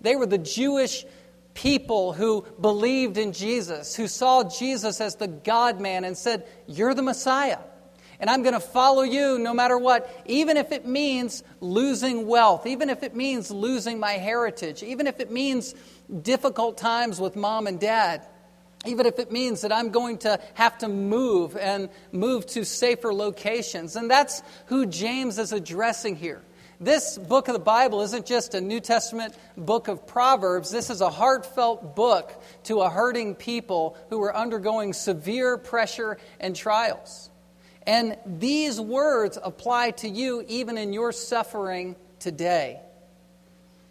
They 0.00 0.14
were 0.14 0.26
the 0.26 0.38
Jewish 0.38 1.04
people 1.54 2.12
who 2.12 2.46
believed 2.60 3.18
in 3.18 3.32
Jesus, 3.32 3.96
who 3.96 4.06
saw 4.06 4.44
Jesus 4.44 5.00
as 5.00 5.16
the 5.16 5.26
God 5.26 5.80
man 5.80 6.04
and 6.04 6.16
said, 6.16 6.46
You're 6.68 6.94
the 6.94 7.02
Messiah. 7.02 7.58
And 8.20 8.30
I'm 8.30 8.42
going 8.42 8.54
to 8.54 8.60
follow 8.60 9.02
you 9.02 9.38
no 9.38 9.54
matter 9.54 9.76
what, 9.76 10.22
even 10.26 10.56
if 10.56 10.70
it 10.70 10.86
means 10.86 11.42
losing 11.60 12.28
wealth, 12.28 12.66
even 12.66 12.90
if 12.90 13.02
it 13.02 13.14
means 13.16 13.50
losing 13.50 13.98
my 13.98 14.12
heritage, 14.12 14.84
even 14.84 15.06
if 15.06 15.20
it 15.20 15.30
means 15.30 15.74
difficult 16.22 16.78
times 16.78 17.20
with 17.20 17.36
mom 17.36 17.66
and 17.66 17.78
dad, 17.78 18.26
even 18.86 19.06
if 19.06 19.18
it 19.18 19.30
means 19.30 19.62
that 19.62 19.72
I'm 19.72 19.90
going 19.90 20.18
to 20.18 20.40
have 20.54 20.78
to 20.78 20.88
move 20.88 21.56
and 21.56 21.90
move 22.12 22.46
to 22.46 22.64
safer 22.64 23.12
locations. 23.12 23.96
And 23.96 24.10
that's 24.10 24.42
who 24.66 24.86
James 24.86 25.38
is 25.38 25.52
addressing 25.52 26.16
here. 26.16 26.42
This 26.80 27.18
book 27.18 27.48
of 27.48 27.54
the 27.54 27.60
Bible 27.60 28.02
isn't 28.02 28.24
just 28.24 28.54
a 28.54 28.60
New 28.60 28.78
Testament 28.78 29.34
book 29.56 29.88
of 29.88 30.06
Proverbs. 30.06 30.70
This 30.70 30.90
is 30.90 31.00
a 31.00 31.10
heartfelt 31.10 31.96
book 31.96 32.40
to 32.64 32.82
a 32.82 32.88
hurting 32.88 33.34
people 33.34 33.96
who 34.10 34.22
are 34.22 34.34
undergoing 34.34 34.92
severe 34.92 35.58
pressure 35.58 36.18
and 36.38 36.54
trials. 36.54 37.30
And 37.84 38.16
these 38.24 38.80
words 38.80 39.38
apply 39.42 39.90
to 39.92 40.08
you 40.08 40.44
even 40.46 40.78
in 40.78 40.92
your 40.92 41.10
suffering 41.10 41.96
today. 42.20 42.80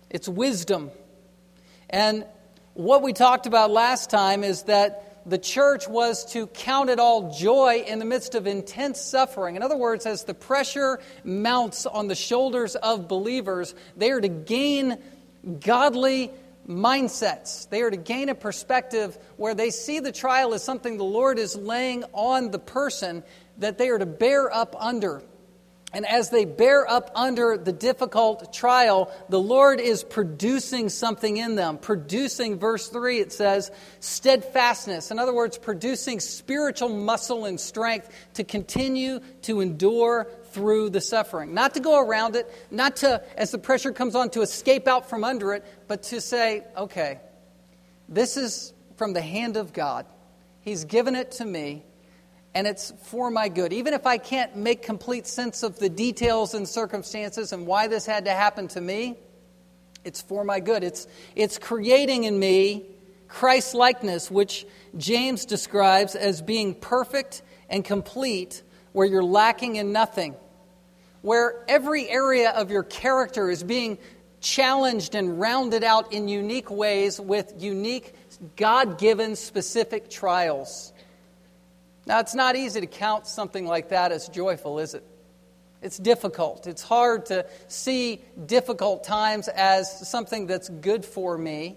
It's 0.09 0.29
wisdom 0.29 0.91
and 1.89 2.25
what 2.73 3.01
we 3.01 3.13
talked 3.13 3.47
about 3.47 3.71
last 3.71 4.09
time 4.09 4.43
is 4.43 4.63
that 4.63 5.03
the 5.25 5.37
church 5.37 5.87
was 5.87 6.31
to 6.31 6.47
count 6.47 6.89
it 6.89 6.99
all 6.99 7.33
joy 7.33 7.83
in 7.85 7.99
the 7.99 8.05
midst 8.05 8.33
of 8.35 8.47
intense 8.47 9.01
suffering. 9.01 9.55
In 9.55 9.63
other 9.63 9.75
words, 9.75 10.05
as 10.05 10.23
the 10.23 10.33
pressure 10.33 10.99
mounts 11.23 11.85
on 11.85 12.07
the 12.07 12.15
shoulders 12.15 12.75
of 12.75 13.07
believers, 13.07 13.75
they 13.97 14.11
are 14.11 14.21
to 14.21 14.29
gain 14.29 14.97
godly 15.59 16.31
mindsets. 16.67 17.69
They 17.69 17.81
are 17.81 17.89
to 17.89 17.97
gain 17.97 18.29
a 18.29 18.35
perspective 18.35 19.17
where 19.37 19.55
they 19.55 19.69
see 19.69 19.99
the 19.99 20.11
trial 20.11 20.53
as 20.53 20.63
something 20.63 20.97
the 20.97 21.03
Lord 21.03 21.39
is 21.39 21.55
laying 21.55 22.03
on 22.13 22.51
the 22.51 22.59
person 22.59 23.23
that 23.57 23.77
they 23.77 23.89
are 23.89 23.97
to 23.97 24.05
bear 24.05 24.53
up 24.53 24.75
under. 24.79 25.23
And 25.93 26.05
as 26.05 26.29
they 26.29 26.43
bear 26.43 26.87
up 26.89 27.11
under 27.15 27.57
the 27.57 27.71
difficult 27.71 28.53
trial, 28.53 29.09
the 29.29 29.39
Lord 29.39 29.79
is 29.79 30.03
producing 30.03 30.89
something 30.89 31.37
in 31.37 31.55
them. 31.55 31.77
Producing, 31.77 32.59
verse 32.59 32.89
3, 32.89 33.19
it 33.19 33.31
says, 33.31 33.71
steadfastness. 34.01 35.11
In 35.11 35.19
other 35.19 35.33
words, 35.33 35.57
producing 35.57 36.19
spiritual 36.19 36.89
muscle 36.89 37.45
and 37.45 37.57
strength 37.57 38.09
to 38.33 38.43
continue 38.43 39.21
to 39.43 39.61
endure 39.61 40.27
through 40.51 40.89
the 40.89 41.01
suffering. 41.01 41.53
Not 41.53 41.75
to 41.75 41.79
go 41.79 42.05
around 42.05 42.35
it, 42.35 42.51
not 42.69 42.97
to, 42.97 43.23
as 43.37 43.51
the 43.51 43.57
pressure 43.57 43.93
comes 43.93 44.13
on, 44.13 44.29
to 44.31 44.41
escape 44.41 44.89
out 44.89 45.09
from 45.09 45.23
under 45.23 45.53
it, 45.53 45.63
but 45.87 46.03
to 46.03 46.19
say, 46.19 46.65
okay, 46.75 47.21
this 48.09 48.35
is 48.35 48.73
from 48.97 49.13
the 49.13 49.21
hand 49.21 49.55
of 49.55 49.71
God. 49.71 50.05
He's 50.61 50.83
given 50.83 51.15
it 51.15 51.31
to 51.33 51.45
me 51.45 51.83
and 52.57 52.65
it's 52.65 52.91
for 53.03 53.29
my 53.29 53.49
good. 53.49 53.71
Even 53.71 53.93
if 53.93 54.07
I 54.07 54.17
can't 54.17 54.55
make 54.55 54.81
complete 54.81 55.27
sense 55.27 55.61
of 55.61 55.77
the 55.77 55.89
details 55.89 56.55
and 56.55 56.67
circumstances 56.67 57.53
and 57.53 57.67
why 57.67 57.85
this 57.87 58.07
had 58.07 58.25
to 58.25 58.31
happen 58.31 58.67
to 58.69 58.81
me, 58.81 59.15
it's 60.03 60.23
for 60.23 60.43
my 60.43 60.59
good. 60.59 60.83
It's, 60.83 61.05
it's 61.35 61.59
creating 61.59 62.23
in 62.23 62.39
me 62.39 62.87
Christ 63.27 63.75
likeness, 63.75 64.31
which 64.31 64.65
James 64.97 65.45
describes 65.45 66.15
as 66.15 66.41
being 66.41 66.73
perfect 66.73 67.43
and 67.69 67.85
complete, 67.85 68.63
where 68.91 69.05
you're 69.05 69.23
lacking 69.23 69.75
in 69.75 69.91
nothing, 69.91 70.35
where 71.21 71.63
every 71.67 72.09
area 72.09 72.49
of 72.49 72.71
your 72.71 72.81
character 72.81 73.51
is 73.51 73.61
being 73.61 73.99
challenged 74.39 75.13
and 75.13 75.39
rounded 75.39 75.83
out 75.83 76.11
in 76.11 76.27
unique 76.27 76.71
ways 76.71 77.19
with 77.19 77.53
unique, 77.59 78.15
God 78.55 78.97
given, 78.97 79.35
specific 79.35 80.09
trials. 80.09 80.91
Now, 82.07 82.21
it's 82.21 82.33
not 82.33 82.55
easy 82.55 82.79
to 82.79 82.87
count 82.87 83.27
something 83.27 83.65
like 83.67 83.89
that 83.89 84.13
as 84.13 84.29
joyful, 84.29 84.79
is 84.79 84.93
it? 84.93 85.03
It's 85.81 85.97
difficult. 85.97 86.65
It's 86.65 86.81
hard 86.81 87.25
to 87.27 87.45
see 87.67 88.21
difficult 88.45 89.03
times 89.03 89.49
as 89.49 90.09
something 90.09 90.47
that's 90.47 90.69
good 90.69 91.03
for 91.03 91.37
me. 91.37 91.75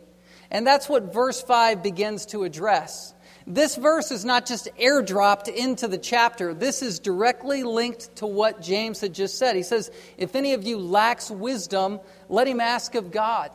And 0.49 0.65
that's 0.65 0.89
what 0.89 1.13
verse 1.13 1.43
5 1.43 1.83
begins 1.83 2.27
to 2.27 2.45
address. 2.45 3.13
This 3.45 3.75
verse 3.75 4.13
is 4.13 4.25
not 4.25 4.47
just 4.47 4.69
airdropped 4.81 5.49
into 5.49 5.89
the 5.89 5.99
chapter. 5.99 6.55
This 6.55 6.81
is 6.81 7.01
directly 7.01 7.65
linked 7.65 8.15
to 8.17 8.27
what 8.27 8.63
James 8.63 9.01
had 9.01 9.13
just 9.13 9.37
said. 9.37 9.57
He 9.57 9.65
says, 9.65 9.91
If 10.17 10.37
any 10.37 10.53
of 10.53 10.63
you 10.63 10.79
lacks 10.79 11.29
wisdom, 11.29 11.99
let 12.29 12.47
him 12.47 12.61
ask 12.61 12.95
of 12.95 13.11
God. 13.11 13.51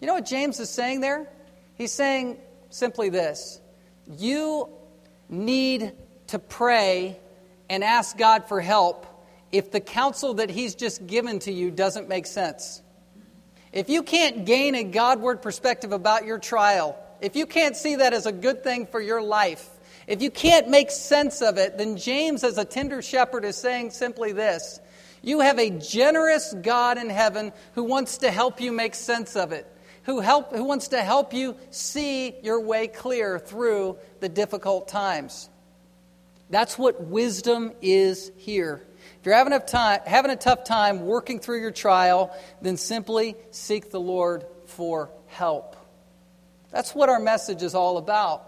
You 0.00 0.08
know 0.08 0.14
what 0.14 0.26
James 0.26 0.58
is 0.58 0.70
saying 0.70 1.02
there? 1.02 1.28
He's 1.76 1.92
saying 1.92 2.38
simply 2.70 3.10
this 3.10 3.60
You 4.18 4.68
need 5.28 5.92
to 6.28 6.38
pray 6.38 7.18
and 7.68 7.82
ask 7.82 8.16
God 8.16 8.48
for 8.48 8.60
help 8.60 9.06
if 9.52 9.70
the 9.70 9.80
counsel 9.80 10.34
that 10.34 10.50
He's 10.50 10.74
just 10.74 11.06
given 11.06 11.38
to 11.40 11.52
you 11.52 11.70
doesn't 11.70 12.08
make 12.08 12.26
sense. 12.26 12.82
If 13.72 13.88
you 13.88 14.02
can't 14.02 14.44
gain 14.44 14.74
a 14.74 14.84
Godward 14.84 15.42
perspective 15.42 15.92
about 15.92 16.24
your 16.24 16.38
trial, 16.38 16.96
if 17.20 17.36
you 17.36 17.46
can't 17.46 17.76
see 17.76 17.96
that 17.96 18.12
as 18.12 18.26
a 18.26 18.32
good 18.32 18.62
thing 18.62 18.86
for 18.86 19.00
your 19.00 19.22
life, 19.22 19.68
if 20.06 20.22
you 20.22 20.30
can't 20.30 20.68
make 20.68 20.90
sense 20.90 21.40
of 21.40 21.56
it, 21.56 21.78
then 21.78 21.96
James, 21.96 22.44
as 22.44 22.58
a 22.58 22.64
tender 22.64 23.00
shepherd, 23.00 23.44
is 23.44 23.56
saying 23.56 23.90
simply 23.90 24.32
this 24.32 24.80
You 25.22 25.40
have 25.40 25.58
a 25.58 25.70
generous 25.70 26.54
God 26.62 26.98
in 26.98 27.10
heaven 27.10 27.52
who 27.74 27.84
wants 27.84 28.18
to 28.18 28.30
help 28.30 28.60
you 28.60 28.72
make 28.72 28.94
sense 28.94 29.36
of 29.36 29.52
it 29.52 29.66
who, 30.04 30.20
help, 30.20 30.54
who 30.54 30.64
wants 30.64 30.88
to 30.88 31.02
help 31.02 31.32
you 31.32 31.56
see 31.70 32.34
your 32.42 32.60
way 32.60 32.86
clear 32.88 33.38
through 33.38 33.98
the 34.20 34.28
difficult 34.28 34.88
times. 34.88 35.48
That's 36.50 36.78
what 36.78 37.04
wisdom 37.04 37.72
is 37.80 38.30
here. 38.36 38.82
If 39.20 39.26
you're 39.26 39.34
having 39.34 39.52
a, 39.52 39.60
time, 39.60 40.00
having 40.06 40.30
a 40.30 40.36
tough 40.36 40.64
time 40.64 41.06
working 41.06 41.40
through 41.40 41.60
your 41.60 41.70
trial, 41.70 42.36
then 42.60 42.76
simply 42.76 43.36
seek 43.50 43.90
the 43.90 44.00
Lord 44.00 44.44
for 44.66 45.10
help. 45.26 45.76
That's 46.70 46.94
what 46.94 47.08
our 47.08 47.20
message 47.20 47.62
is 47.62 47.74
all 47.74 47.96
about. 47.96 48.46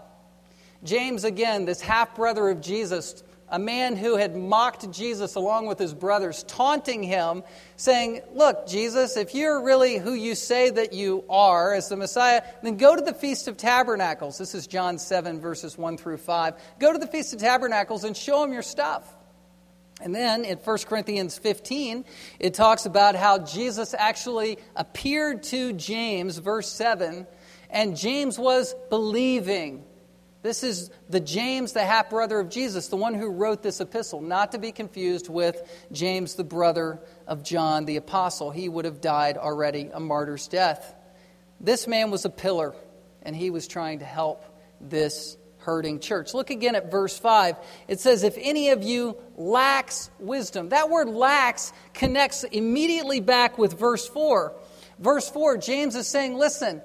James, 0.83 1.23
again, 1.23 1.65
this 1.65 1.81
half 1.81 2.15
brother 2.15 2.49
of 2.49 2.61
Jesus, 2.61 3.23
a 3.49 3.59
man 3.59 3.95
who 3.95 4.17
had 4.17 4.35
mocked 4.35 4.91
Jesus 4.91 5.35
along 5.35 5.67
with 5.67 5.79
his 5.79 5.93
brothers, 5.93 6.43
taunting 6.43 7.01
him, 7.01 7.43
saying, 7.77 8.21
Look, 8.33 8.67
Jesus, 8.67 9.15
if 9.15 9.33
you're 9.33 9.63
really 9.63 9.97
who 9.97 10.13
you 10.13 10.35
say 10.35 10.69
that 10.69 10.93
you 10.93 11.23
are 11.29 11.73
as 11.73 11.89
the 11.89 11.95
Messiah, 11.95 12.41
then 12.61 12.77
go 12.77 12.95
to 12.95 13.01
the 13.01 13.13
Feast 13.13 13.47
of 13.47 13.55
Tabernacles. 13.55 14.37
This 14.37 14.53
is 14.53 14.67
John 14.67 14.97
7, 14.97 15.39
verses 15.39 15.77
1 15.77 15.97
through 15.97 16.17
5. 16.17 16.55
Go 16.79 16.91
to 16.91 16.99
the 16.99 17.07
Feast 17.07 17.33
of 17.33 17.39
Tabernacles 17.39 18.03
and 18.03 18.15
show 18.17 18.43
him 18.43 18.51
your 18.51 18.63
stuff. 18.63 19.05
And 20.01 20.13
then 20.13 20.45
in 20.45 20.57
1 20.57 20.77
Corinthians 20.79 21.37
15, 21.37 22.05
it 22.39 22.53
talks 22.53 22.85
about 22.85 23.15
how 23.15 23.39
Jesus 23.39 23.95
actually 23.97 24.59
appeared 24.75 25.43
to 25.43 25.73
James, 25.73 26.37
verse 26.37 26.69
7, 26.69 27.25
and 27.69 27.97
James 27.97 28.37
was 28.37 28.75
believing. 28.89 29.83
This 30.43 30.63
is 30.63 30.91
the 31.09 31.19
James, 31.19 31.73
the 31.73 31.83
half 31.83 32.09
brother 32.09 32.39
of 32.39 32.49
Jesus, 32.49 32.87
the 32.89 32.95
one 32.95 33.13
who 33.13 33.27
wrote 33.27 33.63
this 33.63 33.81
epistle, 33.81 34.21
not 34.21 34.51
to 34.51 34.59
be 34.59 34.71
confused 34.71 35.29
with 35.29 35.61
James, 35.91 36.35
the 36.35 36.43
brother 36.43 36.99
of 37.25 37.43
John 37.43 37.85
the 37.85 37.97
apostle. 37.97 38.51
He 38.51 38.69
would 38.69 38.85
have 38.85 39.01
died 39.01 39.37
already 39.37 39.89
a 39.93 39.99
martyr's 39.99 40.47
death. 40.47 40.95
This 41.59 41.87
man 41.87 42.11
was 42.11 42.23
a 42.25 42.29
pillar, 42.29 42.75
and 43.23 43.35
he 43.35 43.49
was 43.49 43.67
trying 43.67 43.99
to 43.99 44.05
help 44.05 44.43
this 44.79 45.37
hurting 45.57 45.99
church. 45.99 46.33
Look 46.33 46.49
again 46.49 46.75
at 46.75 46.91
verse 46.91 47.17
5. 47.17 47.57
It 47.87 47.99
says, 47.99 48.23
If 48.23 48.37
any 48.39 48.69
of 48.69 48.83
you 48.83 49.17
lacks 49.35 50.09
wisdom, 50.19 50.69
that 50.69 50.89
word 50.89 51.09
lacks 51.09 51.73
connects 51.93 52.43
immediately 52.43 53.19
back 53.19 53.57
with 53.57 53.77
verse 53.77 54.07
4. 54.07 54.55
Verse 54.99 55.29
4, 55.29 55.57
James 55.57 55.95
is 55.95 56.07
saying, 56.07 56.35
Listen, 56.35 56.81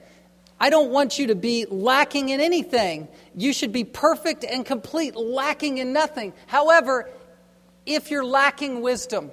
I 0.61 0.71
don't 0.71 0.91
want 0.91 1.19
you 1.19 1.29
to 1.29 1.35
be 1.35 1.67
lacking 1.69 2.29
in 2.29 2.41
anything. 2.41 3.09
You 3.37 3.53
should 3.53 3.73
be 3.73 3.85
perfect 3.85 4.45
and 4.45 4.65
complete, 4.65 5.17
lacking 5.17 5.79
in 5.79 5.93
nothing. 5.93 6.33
However, 6.47 7.11
if 7.85 8.11
you're 8.11 8.25
lacking 8.25 8.81
wisdom, 8.81 9.33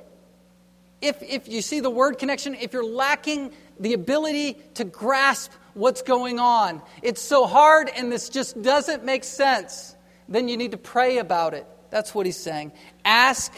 if, 1.02 1.22
if 1.22 1.48
you 1.48 1.62
see 1.62 1.80
the 1.80 1.90
word 1.90 2.18
connection, 2.18 2.56
if 2.56 2.74
you're 2.74 2.86
lacking 2.86 3.52
the 3.80 3.94
ability 3.94 4.58
to 4.76 4.84
grasp 4.84 5.52
what's 5.74 6.02
going 6.02 6.40
on, 6.40 6.82
it's 7.02 7.22
so 7.22 7.46
hard 7.46 7.90
and 7.96 8.12
this 8.12 8.30
just 8.30 8.62
doesn't 8.62 9.06
make 9.06 9.24
sense, 9.24 9.96
then 10.28 10.48
you 10.48 10.58
need 10.58 10.72
to 10.72 10.78
pray 10.78 11.20
about 11.20 11.54
it. 11.54 11.66
That's 11.90 12.14
what 12.14 12.26
he's 12.26 12.38
saying. 12.38 12.72
Ask 13.06 13.54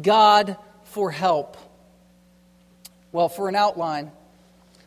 God 0.00 0.56
for 0.84 1.10
help. 1.10 1.56
Well, 3.12 3.28
for 3.28 3.48
an 3.48 3.56
outline, 3.56 4.10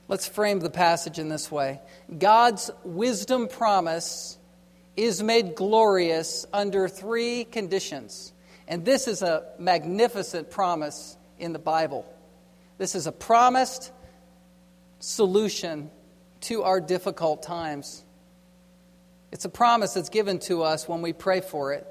let's 0.07 0.27
frame 0.27 0.59
the 0.59 0.69
passage 0.69 1.19
in 1.19 1.29
this 1.29 1.51
way 1.51 1.79
God's 2.15 2.71
wisdom 2.83 3.47
promise 3.47 4.37
is 4.95 5.21
made 5.21 5.55
glorious 5.55 6.45
under 6.53 6.87
three 6.87 7.43
conditions. 7.43 8.33
And 8.67 8.85
this 8.85 9.07
is 9.07 9.21
a 9.21 9.45
magnificent 9.59 10.49
promise 10.49 11.17
in 11.37 11.53
the 11.53 11.59
Bible. 11.59 12.05
This 12.77 12.95
is 12.95 13.07
a 13.07 13.11
promised 13.11 13.91
solution 14.99 15.91
to 16.41 16.63
our 16.63 16.79
difficult 16.79 17.43
times. 17.43 18.03
It's 19.31 19.45
a 19.45 19.49
promise 19.49 19.93
that's 19.93 20.09
given 20.09 20.39
to 20.39 20.63
us 20.63 20.87
when 20.87 21.01
we 21.01 21.13
pray 21.13 21.41
for 21.41 21.73
it. 21.73 21.85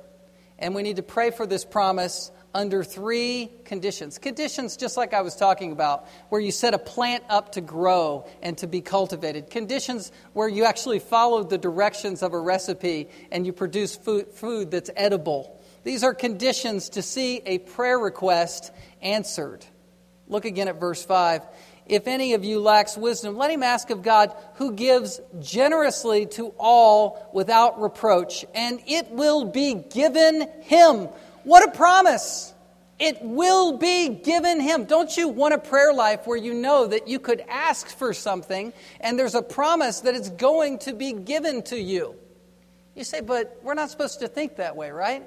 And 0.58 0.74
we 0.74 0.82
need 0.82 0.96
to 0.96 1.02
pray 1.02 1.30
for 1.30 1.46
this 1.46 1.64
promise 1.64 2.30
under 2.56 2.82
three 2.82 3.52
conditions. 3.66 4.16
Conditions, 4.16 4.78
just 4.78 4.96
like 4.96 5.12
I 5.12 5.20
was 5.20 5.36
talking 5.36 5.72
about, 5.72 6.08
where 6.30 6.40
you 6.40 6.50
set 6.50 6.72
a 6.72 6.78
plant 6.78 7.22
up 7.28 7.52
to 7.52 7.60
grow 7.60 8.26
and 8.42 8.56
to 8.58 8.66
be 8.66 8.80
cultivated. 8.80 9.50
Conditions 9.50 10.10
where 10.32 10.48
you 10.48 10.64
actually 10.64 10.98
follow 10.98 11.44
the 11.44 11.58
directions 11.58 12.22
of 12.22 12.32
a 12.32 12.40
recipe 12.40 13.10
and 13.30 13.44
you 13.44 13.52
produce 13.52 13.94
food, 13.94 14.32
food 14.32 14.70
that's 14.70 14.88
edible. 14.96 15.62
These 15.84 16.02
are 16.02 16.14
conditions 16.14 16.88
to 16.90 17.02
see 17.02 17.42
a 17.44 17.58
prayer 17.58 17.98
request 17.98 18.72
answered. 19.02 19.66
Look 20.26 20.46
again 20.46 20.68
at 20.68 20.80
verse 20.80 21.04
5. 21.04 21.42
If 21.84 22.08
any 22.08 22.32
of 22.32 22.42
you 22.42 22.58
lacks 22.58 22.96
wisdom, 22.96 23.36
let 23.36 23.50
him 23.50 23.62
ask 23.62 23.90
of 23.90 24.02
God, 24.02 24.34
who 24.54 24.72
gives 24.72 25.20
generously 25.40 26.26
to 26.26 26.54
all 26.58 27.30
without 27.32 27.80
reproach, 27.80 28.44
and 28.54 28.80
it 28.88 29.10
will 29.10 29.44
be 29.44 29.74
given 29.74 30.48
him. 30.62 31.08
What 31.46 31.64
a 31.64 31.70
promise! 31.70 32.52
It 32.98 33.22
will 33.22 33.78
be 33.78 34.08
given 34.08 34.58
him. 34.58 34.84
Don't 34.86 35.16
you 35.16 35.28
want 35.28 35.54
a 35.54 35.58
prayer 35.58 35.92
life 35.92 36.26
where 36.26 36.36
you 36.36 36.52
know 36.52 36.88
that 36.88 37.06
you 37.06 37.20
could 37.20 37.40
ask 37.48 37.86
for 37.86 38.12
something 38.12 38.72
and 39.00 39.16
there's 39.16 39.36
a 39.36 39.42
promise 39.42 40.00
that 40.00 40.16
it's 40.16 40.28
going 40.28 40.80
to 40.80 40.92
be 40.92 41.12
given 41.12 41.62
to 41.64 41.78
you? 41.78 42.16
You 42.96 43.04
say, 43.04 43.20
but 43.20 43.60
we're 43.62 43.74
not 43.74 43.90
supposed 43.90 44.18
to 44.20 44.26
think 44.26 44.56
that 44.56 44.74
way, 44.74 44.90
right? 44.90 45.22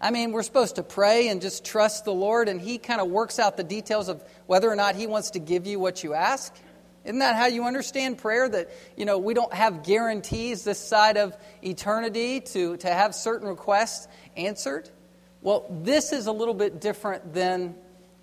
I 0.00 0.10
mean, 0.10 0.32
we're 0.32 0.42
supposed 0.42 0.74
to 0.74 0.82
pray 0.82 1.28
and 1.28 1.40
just 1.40 1.64
trust 1.64 2.04
the 2.04 2.12
Lord, 2.12 2.48
and 2.48 2.60
He 2.60 2.78
kind 2.78 3.00
of 3.00 3.06
works 3.06 3.38
out 3.38 3.56
the 3.56 3.62
details 3.62 4.08
of 4.08 4.20
whether 4.46 4.68
or 4.68 4.74
not 4.74 4.96
He 4.96 5.06
wants 5.06 5.30
to 5.30 5.38
give 5.38 5.64
you 5.64 5.78
what 5.78 6.02
you 6.02 6.12
ask. 6.12 6.52
Isn't 7.04 7.18
that 7.18 7.34
how 7.34 7.46
you 7.46 7.64
understand 7.64 8.18
prayer? 8.18 8.48
That, 8.48 8.70
you 8.96 9.04
know, 9.04 9.18
we 9.18 9.34
don't 9.34 9.52
have 9.52 9.82
guarantees 9.82 10.62
this 10.62 10.78
side 10.78 11.16
of 11.16 11.36
eternity 11.60 12.40
to, 12.40 12.76
to 12.76 12.88
have 12.88 13.14
certain 13.14 13.48
requests 13.48 14.06
answered? 14.36 14.90
Well, 15.40 15.66
this 15.82 16.12
is 16.12 16.26
a 16.26 16.32
little 16.32 16.54
bit 16.54 16.80
different 16.80 17.34
than 17.34 17.74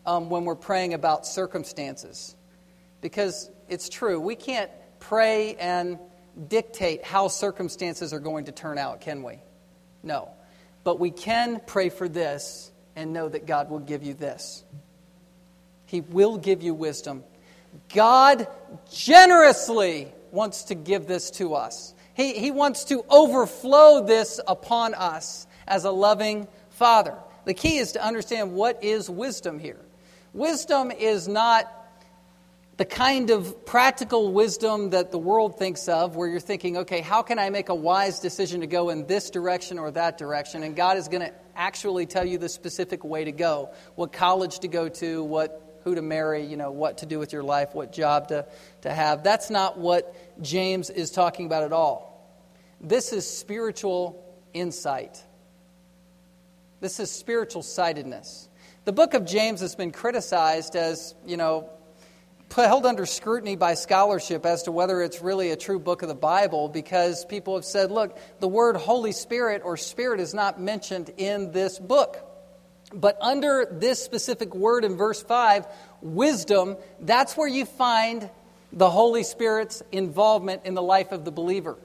um, 0.05 0.29
when 0.29 0.45
we're 0.45 0.55
praying 0.55 0.93
about 0.93 1.25
circumstances. 1.25 2.35
Because 3.01 3.49
it's 3.67 3.89
true, 3.89 4.19
we 4.19 4.35
can't 4.35 4.71
pray 4.99 5.55
and 5.55 5.99
dictate 6.47 7.03
how 7.03 7.27
circumstances 7.27 8.13
are 8.13 8.19
going 8.19 8.45
to 8.45 8.51
turn 8.51 8.77
out, 8.77 9.01
can 9.01 9.23
we? 9.23 9.39
No. 10.03 10.29
But 10.83 10.99
we 10.99 11.11
can 11.11 11.61
pray 11.65 11.89
for 11.89 12.07
this 12.07 12.71
and 12.95 13.13
know 13.13 13.29
that 13.29 13.45
God 13.45 13.69
will 13.69 13.79
give 13.79 14.03
you 14.03 14.13
this. 14.13 14.63
He 15.85 16.01
will 16.01 16.37
give 16.37 16.61
you 16.61 16.73
wisdom. 16.73 17.23
God 17.93 18.47
generously 18.91 20.11
wants 20.31 20.63
to 20.63 20.75
give 20.75 21.07
this 21.07 21.31
to 21.31 21.55
us. 21.55 21.93
He, 22.13 22.33
he 22.33 22.51
wants 22.51 22.85
to 22.85 23.03
overflow 23.09 24.05
this 24.05 24.39
upon 24.47 24.93
us 24.93 25.47
as 25.69 25.85
a 25.85 25.91
loving 25.91 26.47
Father. 26.71 27.15
The 27.45 27.53
key 27.53 27.77
is 27.77 27.93
to 27.93 28.03
understand 28.03 28.53
what 28.53 28.83
is 28.83 29.09
wisdom 29.09 29.59
here. 29.59 29.79
Wisdom 30.33 30.91
is 30.91 31.27
not 31.27 31.73
the 32.77 32.85
kind 32.85 33.29
of 33.29 33.65
practical 33.65 34.31
wisdom 34.31 34.91
that 34.91 35.11
the 35.11 35.17
world 35.17 35.57
thinks 35.57 35.89
of, 35.89 36.15
where 36.15 36.29
you're 36.29 36.39
thinking, 36.39 36.77
okay, 36.77 37.01
how 37.01 37.21
can 37.21 37.37
I 37.37 37.49
make 37.49 37.67
a 37.67 37.75
wise 37.75 38.19
decision 38.19 38.61
to 38.61 38.67
go 38.67 38.89
in 38.89 39.05
this 39.05 39.29
direction 39.29 39.79
or 39.79 39.91
that 39.91 40.17
direction? 40.17 40.63
And 40.63 40.77
God 40.77 40.97
is 40.97 41.09
going 41.09 41.21
to 41.27 41.33
actually 41.55 42.05
tell 42.05 42.23
you 42.23 42.37
the 42.37 42.47
specific 42.47 43.03
way 43.03 43.25
to 43.25 43.33
go, 43.33 43.71
what 43.95 44.13
college 44.13 44.59
to 44.59 44.69
go 44.69 44.87
to, 44.87 45.23
what 45.23 45.81
who 45.83 45.95
to 45.95 46.01
marry, 46.01 46.45
you 46.45 46.55
know, 46.55 46.71
what 46.71 46.99
to 46.99 47.05
do 47.05 47.19
with 47.19 47.33
your 47.33 47.43
life, 47.43 47.73
what 47.73 47.91
job 47.91 48.29
to, 48.29 48.45
to 48.81 48.93
have. 48.93 49.23
That's 49.23 49.49
not 49.49 49.77
what 49.77 50.15
James 50.41 50.89
is 50.89 51.11
talking 51.11 51.47
about 51.47 51.63
at 51.63 51.73
all. 51.73 52.09
This 52.79 53.11
is 53.11 53.29
spiritual 53.29 54.23
insight. 54.53 55.21
This 56.81 57.01
is 57.01 57.11
spiritual 57.11 57.61
sightedness. 57.61 58.47
The 58.85 58.93
book 58.93 59.13
of 59.13 59.25
James 59.25 59.59
has 59.59 59.75
been 59.75 59.91
criticized 59.91 60.77
as, 60.77 61.13
you 61.25 61.35
know, 61.35 61.69
held 62.55 62.85
under 62.85 63.05
scrutiny 63.05 63.57
by 63.57 63.73
scholarship 63.73 64.45
as 64.45 64.63
to 64.63 64.71
whether 64.71 65.01
it's 65.01 65.21
really 65.21 65.51
a 65.51 65.57
true 65.57 65.77
book 65.77 66.03
of 66.03 66.07
the 66.07 66.15
Bible 66.15 66.69
because 66.69 67.25
people 67.25 67.55
have 67.55 67.65
said, 67.65 67.91
look, 67.91 68.17
the 68.39 68.47
word 68.47 68.77
Holy 68.77 69.11
Spirit 69.11 69.61
or 69.65 69.75
Spirit 69.75 70.21
is 70.21 70.33
not 70.33 70.61
mentioned 70.61 71.11
in 71.17 71.51
this 71.51 71.77
book. 71.77 72.25
But 72.93 73.17
under 73.21 73.67
this 73.69 74.01
specific 74.01 74.55
word 74.55 74.85
in 74.85 74.95
verse 74.95 75.21
5, 75.21 75.67
wisdom, 76.01 76.77
that's 77.01 77.35
where 77.35 77.47
you 77.47 77.65
find 77.65 78.29
the 78.71 78.89
Holy 78.89 79.23
Spirit's 79.23 79.83
involvement 79.91 80.61
in 80.63 80.75
the 80.75 80.81
life 80.81 81.11
of 81.11 81.25
the 81.25 81.31
believer. 81.31 81.77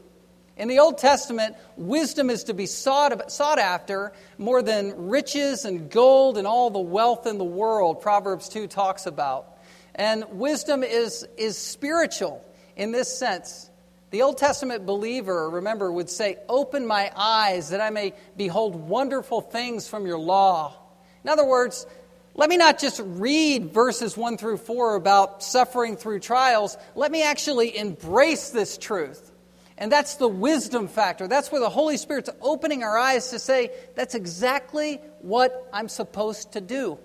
In 0.57 0.69
the 0.69 0.79
Old 0.79 0.99
Testament, 0.99 1.57
wisdom 1.77 2.31
is 2.31 2.45
to 2.45 2.55
be 2.55 2.67
sought, 2.67 3.33
sought 3.33 3.59
after 3.59 4.12
more 4.38 4.62
than 4.62 5.09
riches 5.09 5.64
and 5.64 5.90
gold 5.90 6.38
and 6.38 6.47
all 6.47 6.71
the 6.71 6.79
wealth 6.79 7.27
in 7.27 7.38
the 7.38 7.45
world, 7.45 8.01
Proverbs 8.01 8.49
2 8.49 8.69
talks 8.69 9.07
about. 9.07 9.59
And 9.97 10.25
wisdom 10.31 10.85
is, 10.85 11.27
is 11.37 11.59
spiritual 11.59 12.45
in 12.77 12.93
this 12.93 13.17
sense. 13.17 13.69
The 14.11 14.23
Old 14.23 14.38
Testament 14.38 14.87
believer, 14.87 15.51
remember, 15.51 15.90
would 15.90 16.09
say, 16.09 16.38
Open 16.49 16.87
my 16.87 17.11
eyes 17.17 17.71
that 17.71 17.81
I 17.81 17.90
may 17.90 18.14
behold 18.37 18.77
wonderful 18.77 19.40
things 19.40 19.88
from 19.88 20.07
your 20.07 20.19
law. 20.19 20.77
In 21.25 21.31
other 21.31 21.45
words, 21.45 21.85
let 22.35 22.49
me 22.49 22.57
not 22.57 22.79
just 22.79 23.01
read 23.05 23.73
verses 23.73 24.17
1 24.17 24.38
through 24.38 24.59
4 24.59 24.95
about 24.95 25.43
suffering 25.43 25.97
through 25.97 26.21
trials. 26.21 26.77
Let 26.95 27.11
me 27.11 27.25
actually 27.25 27.77
embrace 27.77 28.51
this 28.51 28.79
truth. 28.79 29.33
And 29.77 29.91
that's 29.91 30.17
the 30.17 30.29
wisdom 30.29 30.87
factor. 30.87 31.27
That's 31.27 31.51
where 31.51 31.61
the 31.61 31.69
Holy 31.69 31.97
Spirit's 31.97 32.31
opening 32.41 32.85
our 32.85 32.97
eyes 32.97 33.31
to 33.31 33.39
say, 33.39 33.71
that's 33.97 34.15
exactly 34.15 35.01
what 35.21 35.69
I'm 35.73 35.89
supposed 35.89 36.53
to 36.53 36.61
do. 36.61 36.99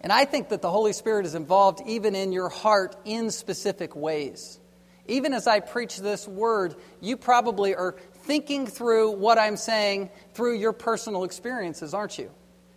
And 0.00 0.12
I 0.12 0.26
think 0.26 0.50
that 0.50 0.60
the 0.60 0.70
Holy 0.70 0.92
Spirit 0.92 1.24
is 1.24 1.34
involved 1.34 1.80
even 1.86 2.14
in 2.14 2.32
your 2.32 2.50
heart 2.50 2.94
in 3.06 3.30
specific 3.30 3.96
ways. 3.96 4.60
Even 5.06 5.32
as 5.32 5.46
I 5.46 5.60
preach 5.60 5.98
this 5.98 6.28
word, 6.28 6.76
you 7.00 7.16
probably 7.16 7.74
are 7.74 7.96
thinking 8.24 8.66
through 8.66 9.12
what 9.12 9.38
I'm 9.38 9.56
saying 9.56 10.10
through 10.34 10.56
your 10.56 10.74
personal 10.74 11.24
experiences, 11.24 11.94
aren't 11.94 12.18
you? 12.18 12.30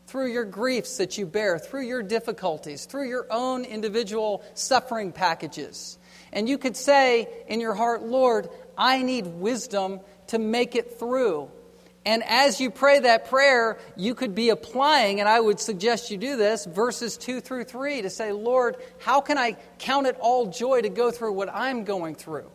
Through 0.07 0.31
your 0.31 0.45
griefs 0.45 0.97
that 0.97 1.17
you 1.17 1.25
bear, 1.25 1.59
through 1.59 1.83
your 1.83 2.01
difficulties, 2.01 2.85
through 2.85 3.09
your 3.09 3.27
own 3.29 3.65
individual 3.65 4.41
suffering 4.53 5.11
packages. 5.11 5.97
And 6.31 6.47
you 6.47 6.57
could 6.57 6.77
say 6.77 7.27
in 7.47 7.59
your 7.59 7.73
heart, 7.73 8.03
Lord, 8.03 8.49
I 8.77 9.01
need 9.01 9.25
wisdom 9.25 9.99
to 10.27 10.39
make 10.39 10.75
it 10.75 10.99
through. 10.99 11.49
And 12.05 12.23
as 12.23 12.61
you 12.61 12.71
pray 12.71 12.99
that 12.99 13.27
prayer, 13.27 13.77
you 13.97 14.15
could 14.15 14.33
be 14.33 14.49
applying, 14.49 15.19
and 15.19 15.27
I 15.27 15.39
would 15.39 15.59
suggest 15.59 16.09
you 16.09 16.17
do 16.17 16.37
this, 16.37 16.65
verses 16.65 17.17
2 17.17 17.41
through 17.41 17.65
3 17.65 18.03
to 18.03 18.09
say, 18.09 18.31
Lord, 18.31 18.77
how 18.99 19.19
can 19.19 19.37
I 19.37 19.57
count 19.79 20.07
it 20.07 20.15
all 20.21 20.45
joy 20.45 20.81
to 20.81 20.89
go 20.89 21.11
through 21.11 21.33
what 21.33 21.49
I'm 21.53 21.83
going 21.83 22.15
through? 22.15 22.49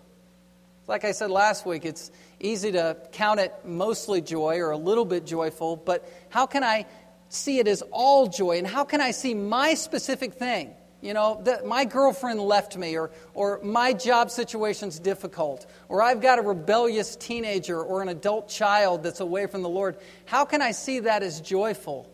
Like 0.88 1.04
I 1.04 1.12
said 1.12 1.30
last 1.30 1.66
week, 1.66 1.84
it's 1.84 2.10
easy 2.40 2.72
to 2.72 2.96
count 3.12 3.40
it 3.40 3.52
mostly 3.64 4.22
joy 4.22 4.58
or 4.58 4.70
a 4.70 4.76
little 4.78 5.04
bit 5.04 5.26
joyful, 5.26 5.76
but 5.76 6.10
how 6.30 6.46
can 6.46 6.64
I 6.64 6.86
see 7.28 7.58
it 7.58 7.68
as 7.68 7.82
all 7.90 8.28
joy? 8.28 8.56
And 8.56 8.66
how 8.66 8.84
can 8.84 9.00
I 9.02 9.10
see 9.10 9.34
my 9.34 9.74
specific 9.74 10.34
thing? 10.34 10.72
You 11.02 11.14
know, 11.14 11.40
that 11.44 11.66
my 11.66 11.84
girlfriend 11.84 12.40
left 12.40 12.76
me, 12.76 12.96
or, 12.96 13.10
or 13.34 13.58
my 13.64 13.92
job 13.92 14.30
situation's 14.30 15.00
difficult, 15.00 15.66
or 15.88 16.00
I've 16.00 16.20
got 16.20 16.38
a 16.38 16.42
rebellious 16.42 17.16
teenager 17.16 17.82
or 17.82 18.02
an 18.02 18.08
adult 18.08 18.48
child 18.48 19.02
that's 19.02 19.18
away 19.18 19.48
from 19.48 19.62
the 19.62 19.68
Lord. 19.68 19.96
How 20.26 20.44
can 20.44 20.62
I 20.62 20.70
see 20.70 21.00
that 21.00 21.24
as 21.24 21.40
joyful? 21.40 22.08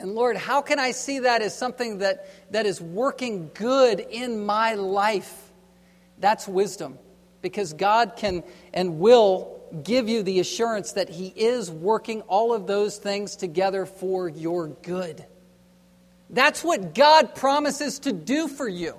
And 0.00 0.16
Lord, 0.16 0.36
how 0.36 0.60
can 0.60 0.80
I 0.80 0.90
see 0.90 1.20
that 1.20 1.40
as 1.40 1.56
something 1.56 1.98
that, 1.98 2.26
that 2.52 2.66
is 2.66 2.80
working 2.80 3.48
good 3.54 4.00
in 4.00 4.44
my 4.44 4.74
life? 4.74 5.52
That's 6.18 6.48
wisdom, 6.48 6.98
because 7.42 7.74
God 7.74 8.14
can 8.16 8.42
and 8.74 8.98
will 8.98 9.62
give 9.84 10.08
you 10.08 10.24
the 10.24 10.40
assurance 10.40 10.94
that 10.94 11.10
He 11.10 11.28
is 11.28 11.70
working 11.70 12.22
all 12.22 12.52
of 12.54 12.66
those 12.66 12.98
things 12.98 13.36
together 13.36 13.86
for 13.86 14.28
your 14.28 14.66
good. 14.66 15.24
That's 16.32 16.62
what 16.62 16.94
God 16.94 17.34
promises 17.34 17.98
to 18.00 18.12
do 18.12 18.48
for 18.48 18.68
you. 18.68 18.94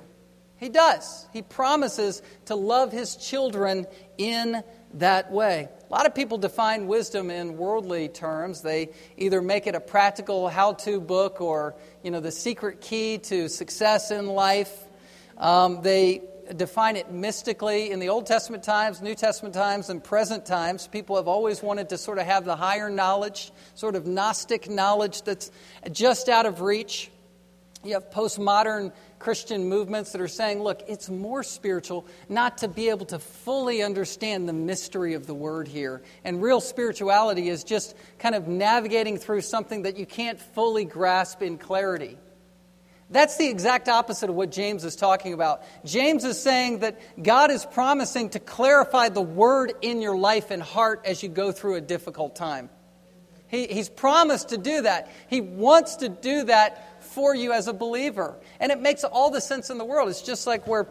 He 0.58 0.70
does. 0.70 1.28
He 1.34 1.42
promises 1.42 2.22
to 2.46 2.56
love 2.56 2.92
his 2.92 3.16
children 3.16 3.88
in 4.18 4.64
that 4.96 5.32
way. 5.32 5.70
A 5.90 5.92
lot 5.92 6.06
of 6.06 6.14
people 6.14 6.38
define 6.38 6.88
wisdom 6.88 7.32
in 7.32 7.58
worldly 7.58 8.10
terms. 8.10 8.62
They 8.62 8.90
either 9.18 9.42
make 9.42 9.66
it 9.66 9.74
a 9.74 9.80
practical 9.80 10.50
how 10.50 10.74
to 10.74 11.02
book 11.02 11.42
or, 11.42 11.76
you 12.04 12.12
know, 12.12 12.20
the 12.20 12.32
secret 12.32 12.82
key 12.82 13.18
to 13.20 13.50
success 13.50 14.12
in 14.12 14.28
life. 14.28 14.72
Um, 15.38 15.82
they 15.82 16.22
define 16.56 16.96
it 16.96 17.12
mystically 17.12 17.92
in 17.92 18.00
the 18.00 18.10
Old 18.10 18.28
Testament 18.28 18.64
times, 18.64 19.02
New 19.02 19.16
Testament 19.16 19.56
times, 19.56 19.90
and 19.90 20.04
present 20.04 20.46
times. 20.46 20.88
People 20.88 21.16
have 21.16 21.28
always 21.28 21.64
wanted 21.64 21.90
to 21.90 21.98
sort 21.98 22.20
of 22.20 22.26
have 22.26 22.46
the 22.46 22.56
higher 22.56 22.90
knowledge, 22.90 23.52
sort 23.74 23.96
of 23.96 24.06
Gnostic 24.06 24.70
knowledge 24.70 25.24
that's 25.24 25.50
just 25.92 26.30
out 26.30 26.46
of 26.46 26.62
reach. 26.62 27.10
You 27.84 27.94
have 27.94 28.12
postmodern 28.12 28.92
Christian 29.18 29.68
movements 29.68 30.12
that 30.12 30.22
are 30.22 30.28
saying, 30.28 30.62
look, 30.62 30.84
it's 30.88 31.10
more 31.10 31.42
spiritual 31.42 32.06
not 32.30 32.60
to 32.60 32.68
be 32.68 32.90
able 32.90 33.08
to 33.08 33.18
fully 33.18 33.82
understand 33.82 34.48
the 34.48 34.54
mystery 34.54 35.16
of 35.16 35.26
the 35.26 35.34
word 35.34 35.68
here. 35.68 36.04
And 36.24 36.44
real 36.44 36.62
spirituality 36.62 37.50
is 37.50 37.64
just 37.64 37.96
kind 38.20 38.36
of 38.36 38.48
navigating 38.48 39.18
through 39.18 39.42
something 39.42 39.84
that 39.84 39.98
you 39.98 40.06
can't 40.06 40.40
fully 40.40 40.86
grasp 40.86 41.42
in 41.42 41.58
clarity. 41.58 42.18
That's 43.10 43.36
the 43.38 43.50
exact 43.50 43.90
opposite 43.90 44.30
of 44.30 44.36
what 44.36 44.52
James 44.52 44.86
is 44.86 44.96
talking 44.96 45.34
about. 45.34 45.64
James 45.84 46.24
is 46.24 46.42
saying 46.42 46.80
that 46.80 47.02
God 47.22 47.52
is 47.52 47.66
promising 47.66 48.30
to 48.30 48.40
clarify 48.40 49.10
the 49.10 49.22
word 49.22 49.74
in 49.82 50.02
your 50.02 50.16
life 50.16 50.50
and 50.50 50.62
heart 50.62 51.02
as 51.04 51.22
you 51.22 51.30
go 51.30 51.52
through 51.52 51.76
a 51.76 51.82
difficult 51.82 52.36
time. 52.36 52.70
He, 53.50 53.68
he's 53.68 53.90
promised 53.90 54.50
to 54.50 54.58
do 54.58 54.84
that. 54.84 55.12
He 55.30 55.42
wants 55.42 55.98
to 55.98 56.08
do 56.08 56.46
that 56.46 56.88
for 57.12 57.36
you 57.36 57.52
as 57.52 57.68
a 57.68 57.74
believer. 57.74 58.36
And 58.60 58.72
it 58.72 58.80
makes 58.80 59.04
all 59.04 59.30
the 59.30 59.42
sense 59.42 59.70
in 59.70 59.78
the 59.78 59.86
world. 59.86 60.10
It's 60.10 60.22
just 60.22 60.48
like 60.48 60.68
where 60.68 60.88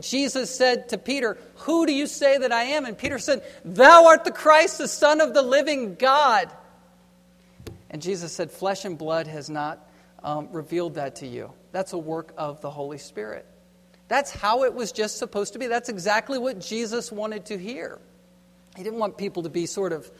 Jesus 0.00 0.54
said 0.54 0.90
to 0.90 0.98
Peter, 0.98 1.38
Who 1.56 1.86
do 1.86 1.92
you 1.92 2.06
say 2.06 2.38
that 2.38 2.52
I 2.52 2.64
am? 2.64 2.84
And 2.84 2.96
Peter 2.96 3.18
said, 3.18 3.42
Thou 3.64 4.06
art 4.06 4.24
the 4.24 4.32
Christ, 4.32 4.78
the 4.78 4.88
Son 4.88 5.20
of 5.20 5.34
the 5.34 5.42
living 5.42 5.94
God. 5.94 6.50
And 7.90 8.00
Jesus 8.00 8.32
said, 8.32 8.50
Flesh 8.50 8.84
and 8.84 8.96
blood 8.96 9.26
has 9.26 9.50
not 9.50 9.86
um, 10.22 10.48
revealed 10.52 10.94
that 10.94 11.16
to 11.16 11.26
you. 11.26 11.52
That's 11.72 11.92
a 11.92 11.98
work 11.98 12.32
of 12.36 12.60
the 12.60 12.70
Holy 12.70 12.98
Spirit. 12.98 13.46
That's 14.08 14.30
how 14.30 14.64
it 14.64 14.74
was 14.74 14.92
just 14.92 15.18
supposed 15.18 15.54
to 15.54 15.58
be. 15.58 15.66
That's 15.66 15.88
exactly 15.88 16.38
what 16.38 16.60
Jesus 16.60 17.10
wanted 17.10 17.46
to 17.46 17.58
hear. 17.58 17.98
He 18.76 18.82
didn't 18.82 18.98
want 18.98 19.18
people 19.18 19.42
to 19.42 19.48
be 19.48 19.66
sort 19.66 19.92
of 19.92 20.10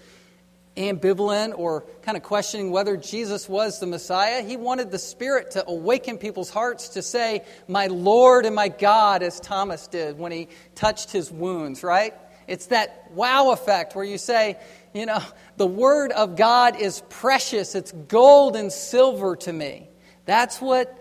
ambivalent 0.76 1.58
or 1.58 1.84
kind 2.02 2.16
of 2.16 2.22
questioning 2.22 2.70
whether 2.70 2.96
Jesus 2.96 3.48
was 3.48 3.78
the 3.78 3.86
Messiah. 3.86 4.42
He 4.42 4.56
wanted 4.56 4.90
the 4.90 4.98
Spirit 4.98 5.52
to 5.52 5.66
awaken 5.66 6.18
people's 6.18 6.50
hearts 6.50 6.90
to 6.90 7.02
say, 7.02 7.44
My 7.68 7.88
Lord 7.88 8.46
and 8.46 8.54
my 8.54 8.68
God, 8.68 9.22
as 9.22 9.38
Thomas 9.40 9.86
did 9.86 10.18
when 10.18 10.32
he 10.32 10.48
touched 10.74 11.10
his 11.10 11.30
wounds, 11.30 11.82
right? 11.82 12.14
It's 12.46 12.66
that 12.66 13.10
wow 13.12 13.52
effect 13.52 13.94
where 13.94 14.04
you 14.04 14.18
say, 14.18 14.58
you 14.92 15.06
know, 15.06 15.22
the 15.56 15.66
Word 15.66 16.12
of 16.12 16.36
God 16.36 16.80
is 16.80 17.02
precious, 17.08 17.74
it's 17.74 17.92
gold 17.92 18.56
and 18.56 18.72
silver 18.72 19.36
to 19.36 19.52
me. 19.52 19.88
That's 20.24 20.60
what 20.60 20.98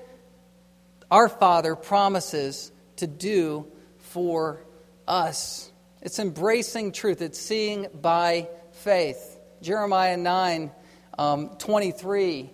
our 1.09 1.29
Father 1.29 1.75
promises 1.75 2.71
to 2.97 3.07
do 3.07 3.67
for 3.99 4.61
us. 5.07 5.71
It's 6.01 6.19
embracing 6.19 6.91
truth, 6.93 7.21
it's 7.21 7.39
seeing 7.39 7.87
by 8.01 8.49
faith. 8.71 9.39
Jeremiah 9.61 10.17
9 10.17 10.71
um, 11.19 11.49
23 11.57 12.49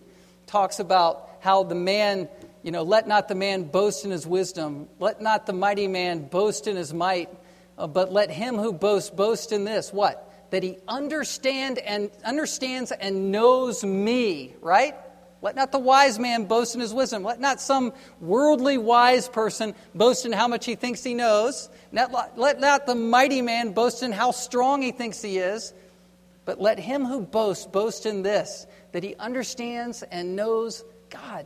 talks 0.45 0.79
about 0.79 1.29
how 1.39 1.63
the 1.63 1.75
man, 1.75 2.27
you 2.63 2.71
know, 2.71 2.83
let 2.83 3.07
not 3.07 3.27
the 3.27 3.35
man 3.35 3.63
boast 3.63 4.03
in 4.03 4.11
his 4.11 4.27
wisdom, 4.27 4.89
let 4.99 5.21
not 5.21 5.45
the 5.45 5.53
mighty 5.53 5.87
man 5.87 6.27
boast 6.27 6.67
in 6.67 6.75
his 6.75 6.93
might, 6.93 7.29
uh, 7.77 7.87
but 7.87 8.11
let 8.11 8.29
him 8.29 8.55
who 8.55 8.73
boasts 8.73 9.09
boast 9.09 9.51
in 9.51 9.63
this 9.63 9.93
what? 9.93 10.23
That 10.51 10.63
he 10.63 10.77
understand 10.87 11.79
and 11.79 12.09
understands 12.25 12.91
and 12.91 13.31
knows 13.31 13.83
me, 13.83 14.55
right? 14.61 14.95
Let 15.41 15.55
not 15.55 15.71
the 15.71 15.79
wise 15.79 16.17
man 16.17 16.45
boast 16.45 16.73
in 16.73 16.81
his 16.81 16.93
wisdom. 16.93 17.23
Let 17.23 17.39
not 17.39 17.61
some 17.61 17.93
worldly 18.19 18.77
wise 18.77 19.29
person 19.29 19.75
boast 19.93 20.25
in 20.25 20.31
how 20.31 20.47
much 20.47 20.65
he 20.65 20.75
thinks 20.75 21.03
he 21.03 21.13
knows. 21.13 21.69
Let, 21.91 22.37
let 22.37 22.59
not 22.59 22.87
the 22.87 22.95
mighty 22.95 23.41
man 23.41 23.73
boast 23.73 24.01
in 24.01 24.11
how 24.11 24.31
strong 24.31 24.81
he 24.81 24.91
thinks 24.91 25.21
he 25.21 25.37
is. 25.37 25.73
But 26.47 26.61
let 26.61 26.79
him 26.79 27.03
who 27.03 27.19
boasts 27.19 27.65
boast 27.65 28.05
in 28.05 28.21
this, 28.21 28.67
that 28.93 29.03
he 29.03 29.15
understands 29.15 30.01
and 30.01 30.37
knows 30.37 30.85
God. 31.09 31.45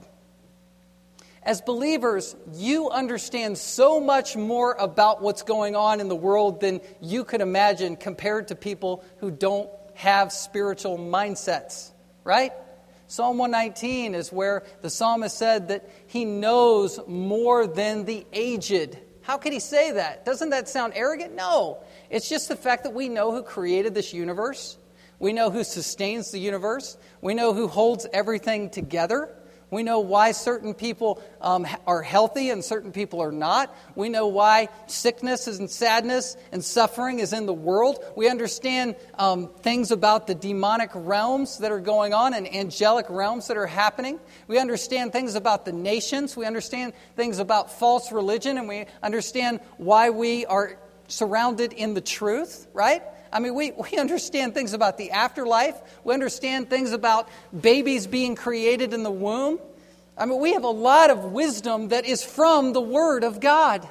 As 1.41 1.59
believers, 1.59 2.35
you 2.53 2.91
understand 2.91 3.57
so 3.57 3.99
much 3.99 4.37
more 4.37 4.73
about 4.73 5.23
what's 5.23 5.41
going 5.41 5.75
on 5.75 6.01
in 6.01 6.07
the 6.07 6.15
world 6.15 6.61
than 6.61 6.81
you 7.01 7.23
could 7.23 7.41
imagine 7.41 7.95
compared 7.95 8.49
to 8.49 8.55
people 8.55 9.03
who 9.17 9.31
don't 9.31 9.71
have 9.95 10.31
spiritual 10.31 10.99
mindsets, 10.99 11.89
right? 12.23 12.53
Psalm 13.07 13.39
119 13.39 14.13
is 14.13 14.31
where 14.31 14.61
the 14.81 14.89
psalmist 14.91 15.35
said 15.35 15.69
that 15.69 15.89
he 16.05 16.25
knows 16.25 16.99
more 17.07 17.65
than 17.65 18.05
the 18.05 18.23
aged. 18.33 18.99
How 19.23 19.39
could 19.39 19.51
he 19.51 19.59
say 19.59 19.93
that? 19.93 20.25
Doesn't 20.25 20.51
that 20.51 20.69
sound 20.69 20.93
arrogant? 20.95 21.33
No. 21.33 21.79
It's 22.11 22.29
just 22.29 22.49
the 22.49 22.55
fact 22.55 22.83
that 22.83 22.93
we 22.93 23.09
know 23.09 23.31
who 23.31 23.41
created 23.41 23.95
this 23.95 24.13
universe. 24.13 24.77
We 25.21 25.33
know 25.33 25.51
who 25.51 25.63
sustains 25.63 26.31
the 26.31 26.39
universe. 26.39 26.97
We 27.21 27.35
know 27.35 27.53
who 27.53 27.67
holds 27.67 28.07
everything 28.11 28.71
together. 28.71 29.29
We 29.69 29.83
know 29.83 29.99
why 29.99 30.31
certain 30.31 30.73
people 30.73 31.21
um, 31.39 31.67
are 31.85 32.01
healthy 32.01 32.49
and 32.49 32.65
certain 32.65 32.91
people 32.91 33.21
are 33.21 33.31
not. 33.31 33.73
We 33.95 34.09
know 34.09 34.27
why 34.27 34.69
sickness 34.87 35.45
and 35.45 35.69
sadness 35.69 36.35
and 36.51 36.65
suffering 36.65 37.19
is 37.19 37.33
in 37.33 37.45
the 37.45 37.53
world. 37.53 38.03
We 38.15 38.29
understand 38.29 38.95
um, 39.13 39.47
things 39.59 39.91
about 39.91 40.25
the 40.25 40.33
demonic 40.33 40.89
realms 40.95 41.59
that 41.59 41.71
are 41.71 41.79
going 41.79 42.15
on 42.15 42.33
and 42.33 42.51
angelic 42.53 43.05
realms 43.07 43.47
that 43.47 43.57
are 43.57 43.67
happening. 43.67 44.19
We 44.47 44.57
understand 44.57 45.13
things 45.13 45.35
about 45.35 45.65
the 45.65 45.71
nations. 45.71 46.35
We 46.35 46.47
understand 46.47 46.93
things 47.15 47.37
about 47.37 47.71
false 47.71 48.11
religion, 48.11 48.57
and 48.57 48.67
we 48.67 48.87
understand 49.03 49.59
why 49.77 50.09
we 50.09 50.47
are 50.47 50.77
surrounded 51.07 51.73
in 51.73 51.93
the 51.93 52.01
truth, 52.01 52.67
right? 52.73 53.03
I 53.31 53.39
mean, 53.39 53.55
we, 53.55 53.71
we 53.71 53.97
understand 53.97 54.53
things 54.53 54.73
about 54.73 54.97
the 54.97 55.11
afterlife. 55.11 55.79
We 56.03 56.13
understand 56.13 56.69
things 56.69 56.91
about 56.91 57.29
babies 57.57 58.07
being 58.07 58.35
created 58.35 58.93
in 58.93 59.03
the 59.03 59.11
womb. 59.11 59.59
I 60.17 60.25
mean, 60.25 60.39
we 60.39 60.53
have 60.53 60.63
a 60.63 60.69
lot 60.69 61.09
of 61.09 61.25
wisdom 61.25 61.89
that 61.89 62.05
is 62.05 62.23
from 62.23 62.73
the 62.73 62.81
Word 62.81 63.23
of 63.23 63.39
God. 63.39 63.87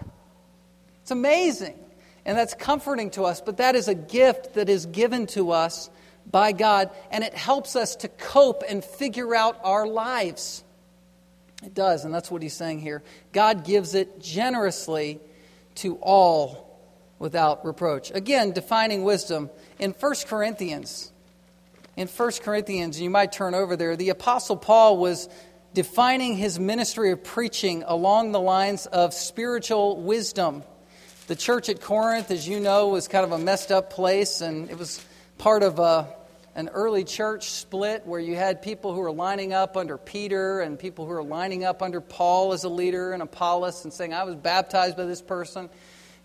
It's 1.03 1.11
amazing. 1.11 1.77
And 2.25 2.37
that's 2.37 2.55
comforting 2.55 3.11
to 3.13 3.25
us, 3.25 3.41
but 3.41 3.57
that 3.57 3.75
is 3.75 3.89
a 3.89 3.95
gift 3.95 4.55
that 4.55 4.69
is 4.69 4.87
given 4.87 5.27
to 5.29 5.53
us 5.53 5.91
by 6.31 6.53
God, 6.53 6.91
and 7.11 7.25
it 7.25 7.35
helps 7.35 7.75
us 7.77 7.97
to 7.97 8.09
cope 8.09 8.63
and 8.69 8.85
figure 8.85 9.35
out 9.35 9.59
our 9.65 9.87
lives. 9.87 10.63
It 11.65 11.75
does, 11.75 12.05
and 12.05 12.15
that's 12.15 12.31
what 12.31 12.43
he's 12.43 12.55
saying 12.55 12.81
here. 12.81 13.03
God 13.33 13.65
gives 13.65 13.95
it 13.95 14.21
generously 14.21 15.19
to 15.77 15.97
all 15.97 16.70
without 17.21 17.65
reproach. 17.65 18.11
Again, 18.11 18.51
defining 18.51 19.05
wisdom 19.05 19.51
in 19.79 19.93
1 19.93 20.15
Corinthians. 20.27 21.13
In 21.97 22.09
1 22.09 22.33
Corinthians, 22.43 23.01
you 23.01 23.11
might 23.11 23.31
turn 23.31 23.55
over 23.55 23.77
there, 23.77 23.95
the 23.95 24.09
Apostle 24.09 24.57
Paul 24.57 24.97
was 24.97 25.29
defining 25.75 26.37
his 26.37 26.59
ministry 26.59 27.13
of 27.13 27.23
preaching 27.23 27.85
along 27.87 28.33
the 28.33 28.41
lines 28.41 28.87
of 28.87 29.15
spiritual 29.15 30.01
wisdom. 30.01 30.65
The 31.27 31.37
church 31.37 31.69
at 31.69 31.81
Corinth, 31.81 32.31
as 32.31 32.49
you 32.49 32.59
know, 32.59 32.89
was 32.89 33.07
kind 33.07 33.25
of 33.25 33.33
a 33.33 33.39
messed 33.39 33.71
up 33.71 33.93
place, 33.93 34.41
and 34.41 34.71
it 34.71 34.79
was 34.79 35.05
part 35.37 35.63
of 35.63 35.79
a, 35.79 36.09
an 36.55 36.71
early 36.71 37.05
church 37.05 37.51
split 37.51 38.07
where 38.07 38.19
you 38.19 38.35
had 38.35 38.63
people 38.63 38.95
who 38.95 39.01
were 39.01 39.13
lining 39.13 39.53
up 39.53 39.77
under 39.77 39.99
Peter 39.99 40.61
and 40.61 40.79
people 40.79 41.05
who 41.05 41.13
were 41.13 41.23
lining 41.23 41.65
up 41.65 41.83
under 41.83 42.01
Paul 42.01 42.55
as 42.55 42.65
a 42.65 42.69
leader 42.69 43.13
and 43.13 43.23
Apollos 43.23 43.85
and 43.85 43.93
saying, 43.93 44.15
I 44.15 44.25
was 44.25 44.37
baptized 44.37 44.97
by 44.97 45.05
this 45.05 45.23
person, 45.23 45.69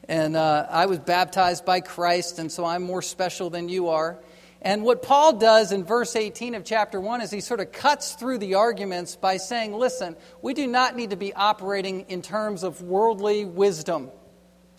and 0.08 0.36
uh, 0.36 0.68
I 0.70 0.86
was 0.86 1.00
baptized 1.00 1.66
by 1.66 1.82
Christ, 1.82 2.40
and 2.40 2.52
so 2.52 2.66
I'm 2.66 2.84
more 2.84 3.02
special 3.02 3.50
than 3.50 3.70
you 3.70 3.90
are. 3.90 4.20
And 4.62 4.84
what 4.84 5.04
Paul 5.04 5.34
does 5.34 5.72
in 5.72 5.84
verse 5.84 6.16
18 6.16 6.56
of 6.56 6.64
chapter 6.64 7.00
1 7.00 7.22
is 7.22 7.30
he 7.30 7.40
sort 7.40 7.60
of 7.60 7.72
cuts 7.72 8.14
through 8.14 8.40
the 8.40 8.56
arguments 8.56 9.16
by 9.16 9.38
saying, 9.38 9.74
listen, 9.74 10.16
we 10.42 10.56
do 10.56 10.66
not 10.66 10.96
need 10.96 11.12
to 11.12 11.16
be 11.16 11.34
operating 11.34 12.06
in 12.10 12.24
terms 12.24 12.64
of 12.64 12.82
worldly 12.82 13.46
wisdom. 13.46 14.10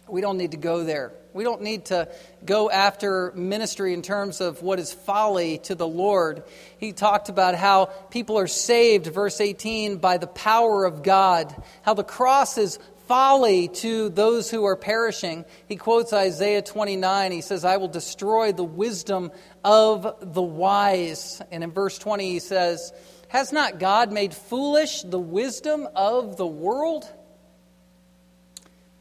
We 0.09 0.21
don't 0.21 0.39
need 0.39 0.53
to 0.53 0.57
go 0.57 0.85
there. 0.85 1.13
We 1.35 1.45
don't 1.45 1.63
need 1.63 1.87
to 1.87 2.09
go 2.45 2.71
after 2.71 3.33
ministry 3.35 3.93
in 3.93 4.03
terms 4.03 4.41
of 4.41 4.63
what 4.63 4.79
is 4.79 4.93
folly 4.93 5.59
to 5.65 5.75
the 5.75 5.87
Lord. 5.87 6.45
He 6.79 6.93
talked 6.93 7.29
about 7.29 7.55
how 7.55 7.87
people 8.11 8.39
are 8.39 8.47
saved, 8.47 9.07
verse 9.07 9.41
18, 9.41 9.99
by 9.99 10.17
the 10.17 10.27
power 10.27 10.85
of 10.85 11.03
God, 11.03 11.55
how 11.83 11.95
the 11.95 12.05
cross 12.05 12.57
is 12.57 12.79
folly 13.07 13.69
to 13.69 14.09
those 14.09 14.51
who 14.51 14.65
are 14.65 14.77
perishing. 14.77 15.45
He 15.69 15.77
quotes 15.77 16.13
Isaiah 16.13 16.63
29. 16.63 17.33
He 17.33 17.41
says, 17.41 17.65
I 17.65 17.77
will 17.77 17.89
destroy 17.89 18.53
the 18.53 18.65
wisdom 18.65 19.33
of 19.65 20.35
the 20.35 20.43
wise. 20.43 21.41
And 21.51 21.65
in 21.65 21.73
verse 21.73 21.99
20, 21.99 22.31
he 22.31 22.39
says, 22.39 22.93
Has 23.29 23.53
not 23.53 23.79
God 23.79 24.13
made 24.13 24.35
foolish 24.35 25.03
the 25.03 25.19
wisdom 25.19 25.89
of 25.95 26.37
the 26.37 26.47
world? 26.47 27.11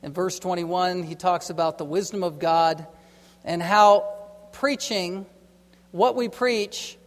In 0.04 0.14
verse 0.14 0.38
21, 0.40 1.04
he 1.04 1.16
talks 1.16 1.50
about 1.50 1.78
the 1.78 1.86
wisdom 1.86 2.24
of 2.24 2.38
God 2.38 2.86
and 3.44 3.62
how 3.62 4.14
preaching, 4.52 5.26
what 5.92 6.16
we 6.16 6.30
preach, 6.30 6.98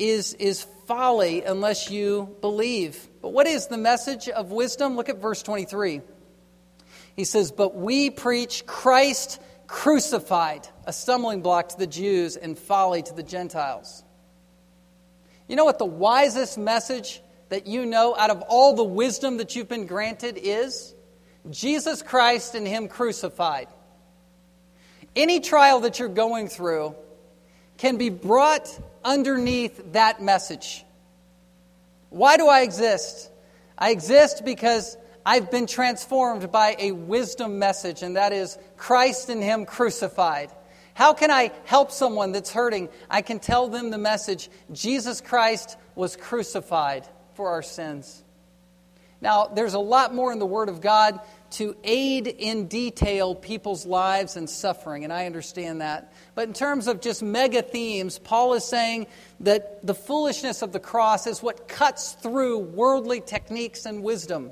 is, 0.00 0.34
is 0.34 0.66
folly 0.86 1.42
unless 1.42 1.90
you 1.90 2.36
believe. 2.40 3.08
But 3.22 3.32
what 3.32 3.46
is 3.46 3.68
the 3.68 3.76
message 3.76 4.28
of 4.28 4.50
wisdom? 4.50 4.96
Look 4.96 5.08
at 5.08 5.18
verse 5.18 5.42
23. 5.42 6.00
He 7.20 7.24
says, 7.24 7.52
But 7.52 7.76
we 7.76 8.08
preach 8.08 8.64
Christ 8.64 9.42
crucified, 9.66 10.66
a 10.86 10.92
stumbling 10.94 11.42
block 11.42 11.68
to 11.68 11.76
the 11.76 11.86
Jews 11.86 12.34
and 12.34 12.58
folly 12.58 13.02
to 13.02 13.12
the 13.12 13.22
Gentiles. 13.22 14.02
You 15.46 15.56
know 15.56 15.66
what 15.66 15.78
the 15.78 15.84
wisest 15.84 16.56
message 16.56 17.20
that 17.50 17.66
you 17.66 17.84
know 17.84 18.16
out 18.16 18.30
of 18.30 18.40
all 18.48 18.74
the 18.74 18.84
wisdom 18.84 19.36
that 19.36 19.54
you've 19.54 19.68
been 19.68 19.84
granted 19.84 20.38
is? 20.42 20.94
Jesus 21.50 22.00
Christ 22.00 22.54
and 22.54 22.66
Him 22.66 22.88
crucified. 22.88 23.68
Any 25.14 25.40
trial 25.40 25.80
that 25.80 25.98
you're 25.98 26.08
going 26.08 26.48
through 26.48 26.94
can 27.76 27.98
be 27.98 28.08
brought 28.08 28.66
underneath 29.04 29.92
that 29.92 30.22
message. 30.22 30.86
Why 32.08 32.38
do 32.38 32.48
I 32.48 32.62
exist? 32.62 33.30
I 33.76 33.90
exist 33.90 34.42
because 34.42 34.96
I've 35.30 35.48
been 35.48 35.68
transformed 35.68 36.50
by 36.50 36.74
a 36.76 36.90
wisdom 36.90 37.60
message, 37.60 38.02
and 38.02 38.16
that 38.16 38.32
is 38.32 38.58
Christ 38.76 39.28
and 39.28 39.40
Him 39.40 39.64
crucified. 39.64 40.50
How 40.92 41.12
can 41.12 41.30
I 41.30 41.52
help 41.66 41.92
someone 41.92 42.32
that's 42.32 42.50
hurting? 42.50 42.88
I 43.08 43.22
can 43.22 43.38
tell 43.38 43.68
them 43.68 43.90
the 43.90 43.96
message 43.96 44.50
Jesus 44.72 45.20
Christ 45.20 45.76
was 45.94 46.16
crucified 46.16 47.06
for 47.34 47.50
our 47.50 47.62
sins. 47.62 48.24
Now, 49.20 49.46
there's 49.46 49.74
a 49.74 49.78
lot 49.78 50.12
more 50.12 50.32
in 50.32 50.40
the 50.40 50.46
Word 50.46 50.68
of 50.68 50.80
God 50.80 51.20
to 51.52 51.76
aid 51.84 52.26
in 52.26 52.66
detail 52.66 53.36
people's 53.36 53.86
lives 53.86 54.34
and 54.36 54.50
suffering, 54.50 55.04
and 55.04 55.12
I 55.12 55.26
understand 55.26 55.80
that. 55.80 56.12
But 56.34 56.48
in 56.48 56.54
terms 56.54 56.88
of 56.88 57.00
just 57.00 57.22
mega 57.22 57.62
themes, 57.62 58.18
Paul 58.18 58.54
is 58.54 58.64
saying 58.64 59.06
that 59.38 59.86
the 59.86 59.94
foolishness 59.94 60.62
of 60.62 60.72
the 60.72 60.80
cross 60.80 61.28
is 61.28 61.40
what 61.40 61.68
cuts 61.68 62.14
through 62.14 62.58
worldly 62.58 63.20
techniques 63.20 63.86
and 63.86 64.02
wisdom. 64.02 64.50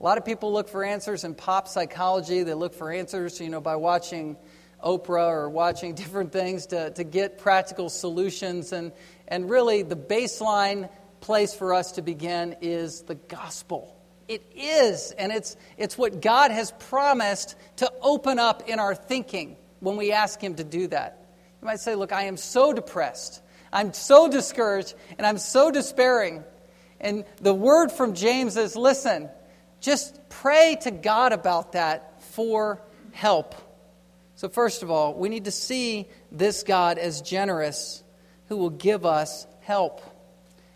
A 0.00 0.02
lot 0.02 0.18
of 0.18 0.24
people 0.24 0.52
look 0.52 0.68
for 0.68 0.84
answers 0.84 1.24
in 1.24 1.34
pop 1.34 1.68
psychology. 1.68 2.42
They 2.42 2.54
look 2.54 2.74
for 2.74 2.90
answers, 2.90 3.40
you 3.40 3.48
know, 3.48 3.60
by 3.60 3.76
watching 3.76 4.36
Oprah 4.84 5.30
or 5.30 5.48
watching 5.48 5.94
different 5.94 6.32
things 6.32 6.66
to, 6.66 6.90
to 6.90 7.04
get 7.04 7.38
practical 7.38 7.88
solutions. 7.88 8.72
And, 8.72 8.92
and 9.28 9.48
really, 9.48 9.82
the 9.82 9.96
baseline 9.96 10.90
place 11.20 11.54
for 11.54 11.72
us 11.72 11.92
to 11.92 12.02
begin 12.02 12.56
is 12.60 13.02
the 13.02 13.14
gospel. 13.14 13.96
It 14.26 14.44
is, 14.54 15.12
and 15.12 15.30
it's, 15.30 15.56
it's 15.76 15.98
what 15.98 16.22
God 16.22 16.50
has 16.50 16.72
promised 16.72 17.56
to 17.76 17.92
open 18.00 18.38
up 18.38 18.68
in 18.68 18.78
our 18.78 18.94
thinking 18.94 19.56
when 19.80 19.96
we 19.96 20.12
ask 20.12 20.40
Him 20.40 20.54
to 20.56 20.64
do 20.64 20.86
that. 20.88 21.26
You 21.60 21.66
might 21.66 21.80
say, 21.80 21.94
Look, 21.94 22.12
I 22.12 22.24
am 22.24 22.36
so 22.36 22.72
depressed, 22.72 23.42
I'm 23.72 23.92
so 23.92 24.28
discouraged, 24.28 24.94
and 25.18 25.26
I'm 25.26 25.38
so 25.38 25.70
despairing. 25.70 26.42
And 27.00 27.24
the 27.40 27.54
word 27.54 27.92
from 27.92 28.14
James 28.14 28.56
is 28.56 28.76
listen, 28.76 29.28
just 29.84 30.18
pray 30.30 30.78
to 30.80 30.90
God 30.90 31.32
about 31.32 31.72
that 31.72 32.22
for 32.32 32.80
help. 33.12 33.54
So, 34.34 34.48
first 34.48 34.82
of 34.82 34.90
all, 34.90 35.12
we 35.12 35.28
need 35.28 35.44
to 35.44 35.50
see 35.50 36.08
this 36.32 36.62
God 36.62 36.96
as 36.96 37.20
generous 37.20 38.02
who 38.48 38.56
will 38.56 38.70
give 38.70 39.04
us 39.04 39.46
help. 39.60 40.00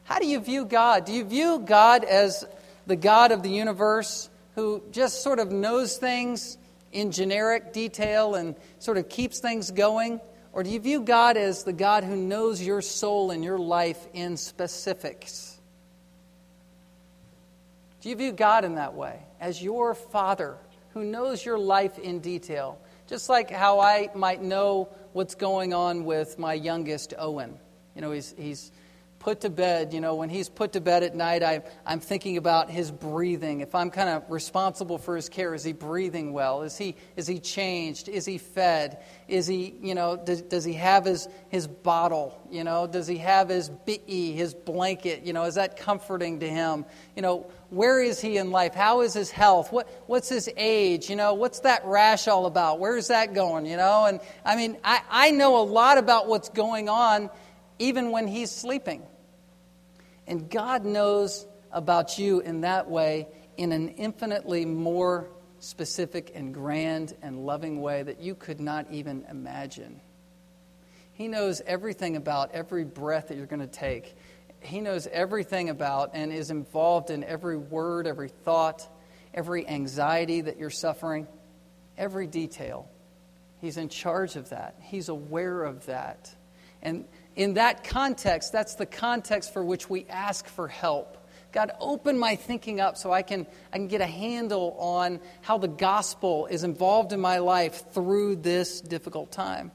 How 0.04 0.18
do 0.18 0.26
you 0.26 0.40
view 0.40 0.66
God? 0.66 1.06
Do 1.06 1.14
you 1.14 1.24
view 1.24 1.58
God 1.58 2.04
as 2.04 2.44
the 2.86 2.96
God 2.96 3.32
of 3.32 3.42
the 3.42 3.48
universe 3.48 4.28
who 4.54 4.82
just 4.90 5.22
sort 5.22 5.38
of 5.38 5.50
knows 5.50 5.96
things 5.96 6.58
in 6.92 7.10
generic 7.10 7.72
detail 7.72 8.34
and 8.34 8.56
sort 8.78 8.98
of 8.98 9.08
keeps 9.08 9.38
things 9.40 9.70
going? 9.70 10.20
Or 10.52 10.62
do 10.62 10.68
you 10.68 10.80
view 10.80 11.00
God 11.00 11.38
as 11.38 11.64
the 11.64 11.72
God 11.72 12.04
who 12.04 12.14
knows 12.14 12.60
your 12.60 12.82
soul 12.82 13.30
and 13.30 13.42
your 13.42 13.58
life 13.58 14.06
in 14.12 14.36
specifics? 14.36 15.47
You 18.08 18.16
view 18.16 18.32
God 18.32 18.64
in 18.64 18.76
that 18.76 18.94
way, 18.94 19.20
as 19.38 19.62
your 19.62 19.92
Father 19.92 20.56
who 20.94 21.04
knows 21.04 21.44
your 21.44 21.58
life 21.58 21.98
in 21.98 22.20
detail? 22.20 22.78
Just 23.06 23.28
like 23.28 23.50
how 23.50 23.80
I 23.80 24.08
might 24.14 24.42
know 24.42 24.88
what's 25.12 25.34
going 25.34 25.74
on 25.74 26.06
with 26.06 26.38
my 26.38 26.54
youngest, 26.54 27.12
Owen. 27.18 27.58
You 27.94 28.00
know, 28.00 28.10
he's, 28.12 28.34
he's 28.38 28.72
put 29.28 29.42
to 29.42 29.50
bed, 29.50 29.92
you 29.92 30.00
know, 30.00 30.14
when 30.14 30.30
he's 30.30 30.48
put 30.48 30.72
to 30.72 30.80
bed 30.80 31.02
at 31.02 31.14
night, 31.14 31.42
I, 31.42 31.62
I'm 31.84 32.00
thinking 32.00 32.38
about 32.38 32.70
his 32.70 32.90
breathing. 32.90 33.60
If 33.60 33.74
I'm 33.74 33.90
kind 33.90 34.08
of 34.08 34.22
responsible 34.30 34.96
for 34.96 35.16
his 35.16 35.28
care, 35.28 35.54
is 35.54 35.62
he 35.62 35.74
breathing 35.74 36.32
well? 36.32 36.62
Is 36.62 36.78
he, 36.78 36.96
is 37.14 37.26
he 37.26 37.38
changed? 37.38 38.08
Is 38.08 38.24
he 38.24 38.38
fed? 38.38 39.04
Is 39.28 39.46
he, 39.46 39.74
you 39.82 39.94
know, 39.94 40.16
does, 40.16 40.40
does 40.40 40.64
he 40.64 40.72
have 40.72 41.04
his, 41.04 41.28
his 41.50 41.66
bottle? 41.66 42.40
You 42.50 42.64
know, 42.64 42.86
does 42.86 43.06
he 43.06 43.18
have 43.18 43.50
his 43.50 43.68
BE, 43.68 44.32
his 44.32 44.54
blanket? 44.54 45.26
You 45.26 45.34
know, 45.34 45.44
is 45.44 45.56
that 45.56 45.76
comforting 45.76 46.40
to 46.40 46.48
him? 46.48 46.86
You 47.14 47.20
know, 47.20 47.50
where 47.68 48.00
is 48.00 48.22
he 48.22 48.38
in 48.38 48.50
life? 48.50 48.72
How 48.72 49.02
is 49.02 49.12
his 49.12 49.30
health? 49.30 49.70
What, 49.70 49.90
what's 50.06 50.30
his 50.30 50.48
age? 50.56 51.10
You 51.10 51.16
know, 51.16 51.34
what's 51.34 51.60
that 51.60 51.84
rash 51.84 52.28
all 52.28 52.46
about? 52.46 52.80
Where's 52.80 53.08
that 53.08 53.34
going? 53.34 53.66
You 53.66 53.76
know, 53.76 54.06
and 54.06 54.20
I 54.42 54.56
mean, 54.56 54.78
I, 54.82 55.02
I 55.10 55.30
know 55.32 55.60
a 55.60 55.64
lot 55.64 55.98
about 55.98 56.28
what's 56.28 56.48
going 56.48 56.88
on 56.88 57.28
even 57.78 58.10
when 58.10 58.26
he's 58.26 58.50
sleeping. 58.50 59.02
And 60.28 60.48
God 60.50 60.84
knows 60.84 61.46
about 61.72 62.18
you 62.18 62.40
in 62.40 62.60
that 62.60 62.88
way 62.88 63.26
in 63.56 63.72
an 63.72 63.88
infinitely 63.88 64.64
more 64.64 65.30
specific 65.58 66.30
and 66.34 66.54
grand 66.54 67.14
and 67.22 67.44
loving 67.44 67.80
way 67.80 68.02
that 68.02 68.20
you 68.20 68.34
could 68.34 68.60
not 68.60 68.86
even 68.90 69.24
imagine. 69.28 70.00
He 71.12 71.26
knows 71.26 71.60
everything 71.66 72.14
about 72.14 72.52
every 72.52 72.84
breath 72.84 73.28
that 73.28 73.36
you're 73.36 73.46
going 73.46 73.60
to 73.60 73.66
take. 73.66 74.14
He 74.60 74.80
knows 74.80 75.08
everything 75.08 75.70
about 75.70 76.10
and 76.12 76.32
is 76.32 76.50
involved 76.50 77.10
in 77.10 77.24
every 77.24 77.56
word, 77.56 78.06
every 78.06 78.28
thought, 78.28 78.86
every 79.34 79.66
anxiety 79.66 80.42
that 80.42 80.58
you're 80.58 80.70
suffering, 80.70 81.26
every 81.96 82.26
detail. 82.26 82.88
He's 83.60 83.78
in 83.78 83.88
charge 83.88 84.36
of 84.36 84.50
that. 84.50 84.76
He's 84.80 85.08
aware 85.08 85.64
of 85.64 85.86
that. 85.86 86.32
And 86.82 87.06
in 87.38 87.54
that 87.54 87.84
context, 87.84 88.50
that's 88.52 88.74
the 88.74 88.84
context 88.84 89.52
for 89.52 89.64
which 89.64 89.88
we 89.88 90.04
ask 90.08 90.44
for 90.48 90.66
help. 90.66 91.16
God, 91.52 91.70
open 91.78 92.18
my 92.18 92.34
thinking 92.34 92.80
up 92.80 92.96
so 92.96 93.12
I 93.12 93.22
can, 93.22 93.46
I 93.72 93.76
can 93.76 93.86
get 93.86 94.00
a 94.00 94.06
handle 94.06 94.76
on 94.76 95.20
how 95.40 95.56
the 95.56 95.68
gospel 95.68 96.46
is 96.46 96.64
involved 96.64 97.12
in 97.12 97.20
my 97.20 97.38
life 97.38 97.92
through 97.94 98.36
this 98.36 98.80
difficult 98.80 99.30
time. 99.30 99.70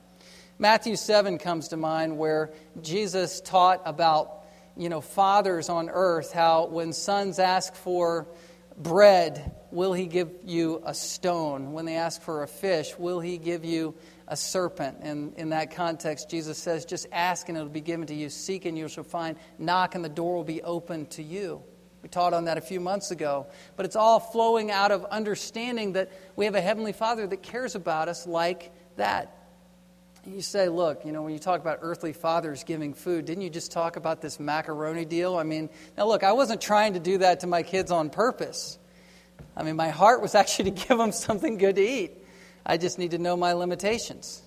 Matthew 0.60 0.98
7 0.98 1.38
comes 1.38 1.70
to 1.70 1.78
mind 1.78 2.18
where 2.18 2.52
Jesus 2.82 3.40
taught 3.40 3.82
about, 3.86 4.44
you 4.76 4.90
know, 4.90 5.00
fathers 5.00 5.70
on 5.70 5.90
earth, 5.90 6.34
how 6.34 6.66
when 6.66 6.92
sons 6.92 7.40
ask 7.40 7.74
for 7.74 8.28
bread, 8.78 9.56
will 9.72 9.94
he 9.94 10.06
give 10.06 10.32
you 10.44 10.82
a 10.86 10.94
stone? 10.94 11.72
When 11.72 11.86
they 11.86 11.96
ask 11.96 12.22
for 12.22 12.44
a 12.44 12.48
fish, 12.48 12.98
will 12.98 13.22
he 13.22 13.38
give 13.38 13.64
you 13.64 13.96
a 14.34 14.36
serpent? 14.36 14.98
And 15.02 15.34
in 15.36 15.50
that 15.50 15.76
context, 15.76 16.30
Jesus 16.30 16.58
says, 16.58 16.86
just 16.86 17.06
ask 17.12 17.48
and 17.50 17.58
it'll 17.58 17.70
be 17.70 17.82
given 17.82 18.08
to 18.08 18.16
you. 18.16 18.30
Seek 18.30 18.66
and 18.66 18.76
you 18.76 18.88
shall 18.88 19.04
find. 19.04 19.38
Knock 19.60 19.94
and 19.94 20.04
the 20.04 20.10
door 20.10 20.36
will 20.36 20.44
be 20.44 20.62
opened 20.64 21.12
to 21.12 21.24
you. 21.24 21.62
We 22.02 22.10
taught 22.10 22.34
on 22.34 22.46
that 22.46 22.58
a 22.58 22.62
few 22.62 22.80
months 22.80 23.12
ago. 23.12 23.46
But 23.78 23.86
it's 23.86 23.96
all 23.96 24.20
flowing 24.20 24.72
out 24.72 24.92
of 24.92 25.06
understanding 25.06 25.94
that 25.94 26.12
we 26.36 26.46
have 26.46 26.56
a 26.56 26.62
Heavenly 26.62 26.94
Father 26.94 27.28
that 27.28 27.44
cares 27.44 27.76
about 27.76 28.10
us 28.10 28.26
like 28.26 28.72
that. 28.98 29.38
You 30.26 30.42
say, 30.42 30.68
look, 30.68 31.06
you 31.06 31.12
know, 31.12 31.22
when 31.22 31.34
you 31.34 31.40
talk 31.40 31.62
about 31.62 31.80
earthly 31.82 32.12
fathers 32.12 32.64
giving 32.64 32.94
food, 32.94 33.26
didn't 33.26 33.44
you 33.44 33.50
just 33.50 33.72
talk 33.72 33.98
about 33.98 34.20
this 34.20 34.40
macaroni 34.40 35.06
deal? 35.06 35.38
I 35.38 35.44
mean, 35.44 35.70
now 35.96 36.08
look, 36.08 36.24
I 36.24 36.32
wasn't 36.32 36.60
trying 36.60 36.94
to 36.94 37.00
do 37.00 37.20
that 37.20 37.42
to 37.42 37.48
my 37.48 37.62
kids 37.62 37.92
on 37.92 38.10
purpose. 38.10 38.80
I 39.56 39.62
mean, 39.62 39.76
my 39.76 39.90
heart 39.90 40.22
was 40.22 40.34
actually 40.36 40.72
to 40.72 40.88
give 40.88 40.98
them 40.98 41.12
something 41.12 41.60
good 41.60 41.76
to 41.76 41.88
eat. 41.88 42.23
I 42.66 42.78
just 42.78 42.98
need 42.98 43.12
to 43.12 43.18
know 43.18 43.36
my 43.36 43.54
limitations. 43.54 44.42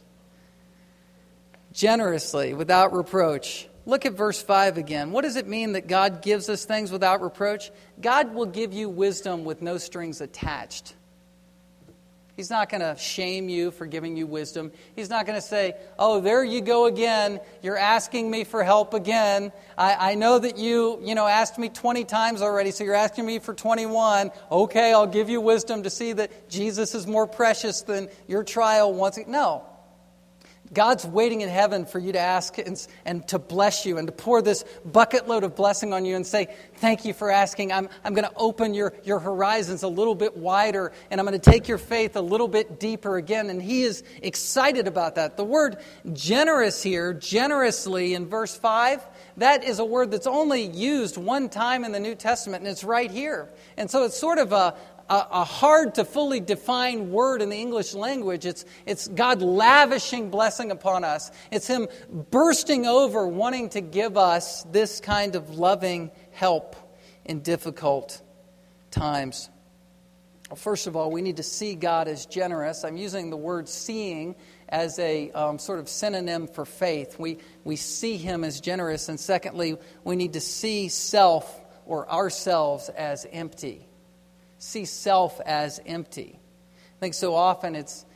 Generously, 1.72 2.54
without 2.54 2.92
reproach. 2.92 3.68
Look 3.84 4.06
at 4.06 4.14
verse 4.14 4.42
5 4.42 4.78
again. 4.78 5.12
What 5.12 5.22
does 5.22 5.36
it 5.36 5.46
mean 5.46 5.72
that 5.72 5.86
God 5.86 6.22
gives 6.22 6.48
us 6.48 6.64
things 6.64 6.90
without 6.90 7.22
reproach? 7.22 7.70
God 8.00 8.34
will 8.34 8.46
give 8.46 8.72
you 8.72 8.88
wisdom 8.88 9.44
with 9.44 9.62
no 9.62 9.78
strings 9.78 10.20
attached. 10.20 10.94
He's 12.36 12.50
not 12.50 12.68
going 12.68 12.82
to 12.82 12.94
shame 13.00 13.48
you 13.48 13.70
for 13.70 13.86
giving 13.86 14.14
you 14.14 14.26
wisdom. 14.26 14.70
He's 14.94 15.08
not 15.08 15.24
going 15.24 15.38
to 15.40 15.46
say, 15.46 15.74
Oh, 15.98 16.20
there 16.20 16.44
you 16.44 16.60
go 16.60 16.84
again. 16.84 17.40
You're 17.62 17.78
asking 17.78 18.30
me 18.30 18.44
for 18.44 18.62
help 18.62 18.92
again. 18.92 19.52
I, 19.78 20.12
I 20.12 20.14
know 20.16 20.38
that 20.38 20.58
you, 20.58 21.00
you 21.02 21.14
know, 21.14 21.26
asked 21.26 21.58
me 21.58 21.70
20 21.70 22.04
times 22.04 22.42
already, 22.42 22.72
so 22.72 22.84
you're 22.84 22.94
asking 22.94 23.24
me 23.24 23.38
for 23.38 23.54
21. 23.54 24.30
Okay, 24.50 24.92
I'll 24.92 25.06
give 25.06 25.30
you 25.30 25.40
wisdom 25.40 25.84
to 25.84 25.90
see 25.90 26.12
that 26.12 26.50
Jesus 26.50 26.94
is 26.94 27.06
more 27.06 27.26
precious 27.26 27.80
than 27.80 28.08
your 28.28 28.44
trial 28.44 28.92
once. 28.92 29.18
No. 29.26 29.64
God's 30.72 31.06
waiting 31.06 31.40
in 31.40 31.48
heaven 31.48 31.86
for 31.86 31.98
you 31.98 32.12
to 32.12 32.18
ask 32.18 32.58
and, 32.58 32.86
and, 33.04 33.26
to 33.28 33.38
bless 33.38 33.86
you 33.86 33.98
and 33.98 34.08
to 34.08 34.12
pour 34.12 34.42
this 34.42 34.64
bucket 34.84 35.28
load 35.28 35.44
of 35.44 35.54
blessing 35.54 35.92
on 35.92 36.04
you 36.04 36.16
and 36.16 36.26
say, 36.26 36.54
Thank 36.76 37.04
you 37.04 37.14
for 37.14 37.30
asking. 37.30 37.72
I'm, 37.72 37.88
I'm 38.04 38.14
going 38.14 38.28
to 38.28 38.36
open 38.36 38.74
your, 38.74 38.92
your 39.04 39.18
horizons 39.18 39.82
a 39.82 39.88
little 39.88 40.14
bit 40.14 40.36
wider 40.36 40.92
and 41.10 41.20
I'm 41.20 41.26
going 41.26 41.38
to 41.38 41.50
take 41.50 41.68
your 41.68 41.78
faith 41.78 42.16
a 42.16 42.20
little 42.20 42.48
bit 42.48 42.78
deeper 42.80 43.16
again. 43.16 43.48
And 43.50 43.62
He 43.62 43.82
is 43.82 44.02
excited 44.22 44.86
about 44.86 45.14
that. 45.14 45.36
The 45.36 45.44
word 45.44 45.78
generous 46.12 46.82
here, 46.82 47.14
generously 47.14 48.14
in 48.14 48.26
verse 48.26 48.56
5, 48.56 49.06
that 49.38 49.64
is 49.64 49.78
a 49.78 49.84
word 49.84 50.10
that's 50.10 50.26
only 50.26 50.66
used 50.66 51.16
one 51.16 51.48
time 51.48 51.84
in 51.84 51.92
the 51.92 52.00
New 52.00 52.14
Testament 52.14 52.62
and 52.62 52.70
it's 52.70 52.84
right 52.84 53.10
here. 53.10 53.48
And 53.76 53.90
so 53.90 54.04
it's 54.04 54.18
sort 54.18 54.38
of 54.38 54.52
a, 54.52 54.76
a, 55.08 55.26
a, 55.30 55.44
hard 55.44 55.94
to 55.96 56.04
fully 56.04 56.40
define 56.40 57.10
word 57.10 57.42
in 57.42 57.50
the 57.50 57.56
English 57.56 57.94
language. 57.94 58.44
It's, 58.44 58.64
it's 58.86 59.08
God 59.08 59.42
lavishing 59.42 60.30
blessing 60.30 60.70
upon 60.70 61.04
us, 61.04 61.30
it's 61.50 61.66
Him 61.66 61.88
bursting 62.30 62.86
over, 62.86 63.26
wanting 63.26 63.68
to 63.70 63.80
give 63.80 64.16
us 64.16 64.64
this 64.64 65.00
kind 65.00 65.36
of 65.36 65.58
loving 65.58 66.10
help 66.32 66.76
in 67.24 67.40
difficult 67.40 68.20
times. 68.90 69.50
Well, 70.48 70.56
first 70.56 70.86
of 70.86 70.94
all, 70.94 71.10
we 71.10 71.22
need 71.22 71.38
to 71.38 71.42
see 71.42 71.74
God 71.74 72.06
as 72.06 72.26
generous. 72.26 72.84
I'm 72.84 72.96
using 72.96 73.30
the 73.30 73.36
word 73.36 73.68
seeing 73.68 74.36
as 74.68 74.98
a 74.98 75.30
um, 75.32 75.58
sort 75.58 75.80
of 75.80 75.88
synonym 75.88 76.46
for 76.46 76.64
faith. 76.64 77.18
We, 77.18 77.38
we 77.64 77.76
see 77.76 78.16
Him 78.16 78.44
as 78.44 78.60
generous. 78.60 79.08
And 79.08 79.18
secondly, 79.18 79.76
we 80.04 80.14
need 80.14 80.34
to 80.34 80.40
see 80.40 80.88
self 80.88 81.64
or 81.84 82.08
ourselves 82.10 82.88
as 82.90 83.26
empty 83.32 83.85
see 84.58 84.84
self 84.84 85.40
as 85.40 85.80
empty. 85.86 86.38
I 86.38 87.00
think 87.00 87.14
so 87.14 87.34
often 87.34 87.74
it's 87.74 88.06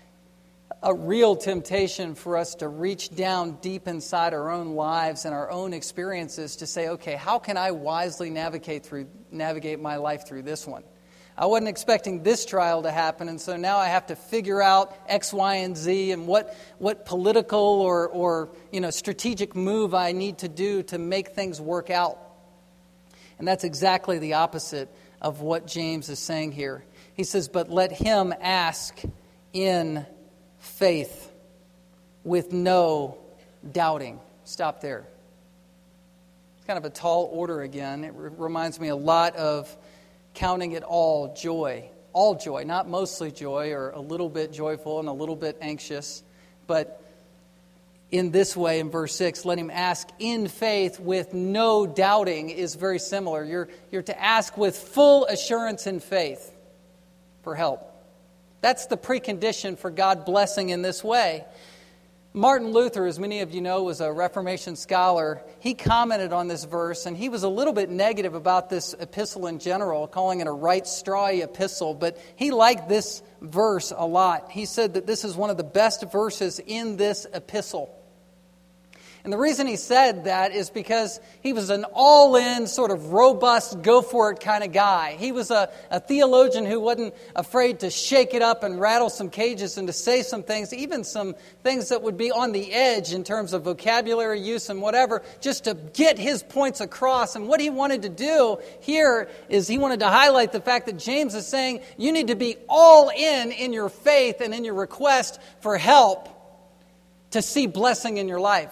a 0.82 0.94
real 0.94 1.36
temptation 1.36 2.14
for 2.14 2.36
us 2.36 2.54
to 2.56 2.68
reach 2.68 3.14
down 3.14 3.58
deep 3.60 3.86
inside 3.86 4.32
our 4.32 4.50
own 4.50 4.74
lives 4.74 5.26
and 5.26 5.34
our 5.34 5.50
own 5.50 5.74
experiences 5.74 6.56
to 6.56 6.66
say, 6.66 6.88
okay, 6.88 7.16
how 7.16 7.38
can 7.38 7.56
I 7.56 7.72
wisely 7.72 8.30
navigate 8.30 8.84
through 8.84 9.06
navigate 9.30 9.80
my 9.80 9.96
life 9.96 10.26
through 10.26 10.42
this 10.42 10.66
one? 10.66 10.82
I 11.36 11.46
wasn't 11.46 11.68
expecting 11.68 12.22
this 12.22 12.44
trial 12.44 12.82
to 12.82 12.90
happen, 12.90 13.28
and 13.28 13.40
so 13.40 13.56
now 13.56 13.78
I 13.78 13.86
have 13.86 14.06
to 14.08 14.16
figure 14.16 14.60
out 14.60 14.94
X, 15.08 15.32
Y, 15.32 15.56
and 15.56 15.76
Z 15.76 16.12
and 16.12 16.26
what, 16.26 16.54
what 16.78 17.06
political 17.06 17.58
or, 17.58 18.08
or 18.08 18.50
you 18.70 18.80
know, 18.80 18.90
strategic 18.90 19.54
move 19.56 19.94
I 19.94 20.12
need 20.12 20.38
to 20.38 20.48
do 20.48 20.82
to 20.84 20.98
make 20.98 21.28
things 21.28 21.58
work 21.58 21.88
out. 21.88 22.18
And 23.38 23.48
that's 23.48 23.64
exactly 23.64 24.18
the 24.18 24.34
opposite 24.34 24.90
of 25.20 25.40
what 25.40 25.66
James 25.66 26.08
is 26.08 26.18
saying 26.18 26.52
here. 26.52 26.84
He 27.14 27.24
says, 27.24 27.48
But 27.48 27.70
let 27.70 27.92
him 27.92 28.32
ask 28.40 29.00
in 29.52 30.06
faith 30.58 31.30
with 32.24 32.52
no 32.52 33.18
doubting. 33.72 34.20
Stop 34.44 34.80
there. 34.80 35.06
It's 36.56 36.66
kind 36.66 36.78
of 36.78 36.84
a 36.84 36.90
tall 36.90 37.28
order 37.32 37.62
again. 37.62 38.04
It 38.04 38.14
re- 38.14 38.30
reminds 38.36 38.80
me 38.80 38.88
a 38.88 38.96
lot 38.96 39.36
of 39.36 39.74
counting 40.34 40.72
it 40.72 40.82
all 40.82 41.34
joy. 41.34 41.90
All 42.12 42.34
joy, 42.34 42.64
not 42.64 42.88
mostly 42.88 43.30
joy 43.30 43.72
or 43.72 43.90
a 43.90 44.00
little 44.00 44.28
bit 44.28 44.52
joyful 44.52 44.98
and 44.98 45.08
a 45.08 45.12
little 45.12 45.36
bit 45.36 45.56
anxious, 45.60 46.24
but 46.66 47.00
in 48.10 48.30
this 48.30 48.56
way 48.56 48.80
in 48.80 48.90
verse 48.90 49.14
6 49.16 49.44
let 49.44 49.58
him 49.58 49.70
ask 49.70 50.08
in 50.18 50.48
faith 50.48 50.98
with 50.98 51.32
no 51.32 51.86
doubting 51.86 52.50
is 52.50 52.74
very 52.74 52.98
similar 52.98 53.44
you're, 53.44 53.68
you're 53.90 54.02
to 54.02 54.20
ask 54.20 54.56
with 54.56 54.76
full 54.76 55.26
assurance 55.26 55.86
in 55.86 56.00
faith 56.00 56.52
for 57.42 57.54
help 57.54 57.86
that's 58.60 58.86
the 58.86 58.96
precondition 58.96 59.78
for 59.78 59.90
god 59.90 60.24
blessing 60.24 60.70
in 60.70 60.82
this 60.82 61.04
way 61.04 61.44
Martin 62.32 62.70
Luther, 62.70 63.06
as 63.06 63.18
many 63.18 63.40
of 63.40 63.52
you 63.52 63.60
know, 63.60 63.82
was 63.82 64.00
a 64.00 64.12
Reformation 64.12 64.76
scholar. 64.76 65.42
He 65.58 65.74
commented 65.74 66.32
on 66.32 66.46
this 66.46 66.64
verse, 66.64 67.06
and 67.06 67.16
he 67.16 67.28
was 67.28 67.42
a 67.42 67.48
little 67.48 67.72
bit 67.72 67.90
negative 67.90 68.34
about 68.34 68.70
this 68.70 68.94
epistle 69.00 69.48
in 69.48 69.58
general, 69.58 70.06
calling 70.06 70.38
it 70.38 70.46
a 70.46 70.52
right 70.52 70.84
strawy 70.84 71.42
epistle, 71.42 71.92
but 71.92 72.18
he 72.36 72.52
liked 72.52 72.88
this 72.88 73.20
verse 73.40 73.92
a 73.94 74.06
lot. 74.06 74.52
He 74.52 74.64
said 74.64 74.94
that 74.94 75.08
this 75.08 75.24
is 75.24 75.34
one 75.34 75.50
of 75.50 75.56
the 75.56 75.64
best 75.64 76.04
verses 76.12 76.60
in 76.64 76.96
this 76.96 77.26
epistle. 77.34 77.92
And 79.22 79.32
the 79.32 79.38
reason 79.38 79.66
he 79.66 79.76
said 79.76 80.24
that 80.24 80.52
is 80.52 80.70
because 80.70 81.20
he 81.42 81.52
was 81.52 81.68
an 81.68 81.84
all 81.92 82.36
in, 82.36 82.66
sort 82.66 82.90
of 82.90 83.12
robust, 83.12 83.82
go 83.82 84.00
for 84.00 84.30
it 84.30 84.40
kind 84.40 84.64
of 84.64 84.72
guy. 84.72 85.16
He 85.18 85.30
was 85.30 85.50
a, 85.50 85.70
a, 85.90 86.00
theologian 86.00 86.64
who 86.64 86.80
wasn't 86.80 87.14
afraid 87.36 87.80
to 87.80 87.90
shake 87.90 88.32
it 88.32 88.40
up 88.40 88.64
and 88.64 88.80
rattle 88.80 89.10
some 89.10 89.28
cages 89.28 89.76
and 89.76 89.86
to 89.88 89.92
say 89.92 90.22
some 90.22 90.42
things, 90.42 90.72
even 90.72 91.04
some 91.04 91.34
things 91.62 91.90
that 91.90 92.00
would 92.02 92.16
be 92.16 92.30
on 92.30 92.52
the 92.52 92.72
edge 92.72 93.12
in 93.12 93.22
terms 93.22 93.52
of 93.52 93.62
vocabulary 93.62 94.40
use 94.40 94.70
and 94.70 94.80
whatever, 94.80 95.20
just 95.42 95.64
to 95.64 95.74
get 95.74 96.18
his 96.18 96.42
points 96.42 96.80
across. 96.80 97.36
And 97.36 97.46
what 97.46 97.60
he 97.60 97.68
wanted 97.68 98.02
to 98.02 98.08
do 98.08 98.58
here 98.80 99.28
is 99.50 99.68
he 99.68 99.76
wanted 99.76 100.00
to 100.00 100.08
highlight 100.08 100.52
the 100.52 100.62
fact 100.62 100.86
that 100.86 100.98
James 100.98 101.34
is 101.34 101.46
saying 101.46 101.82
you 101.98 102.10
need 102.12 102.28
to 102.28 102.36
be 102.36 102.56
all 102.70 103.10
in 103.10 103.52
in 103.52 103.74
your 103.74 103.90
faith 103.90 104.40
and 104.40 104.54
in 104.54 104.64
your 104.64 104.74
request 104.74 105.38
for 105.60 105.76
help 105.76 106.28
to 107.32 107.42
see 107.42 107.66
blessing 107.66 108.16
in 108.16 108.26
your 108.26 108.40
life. 108.40 108.70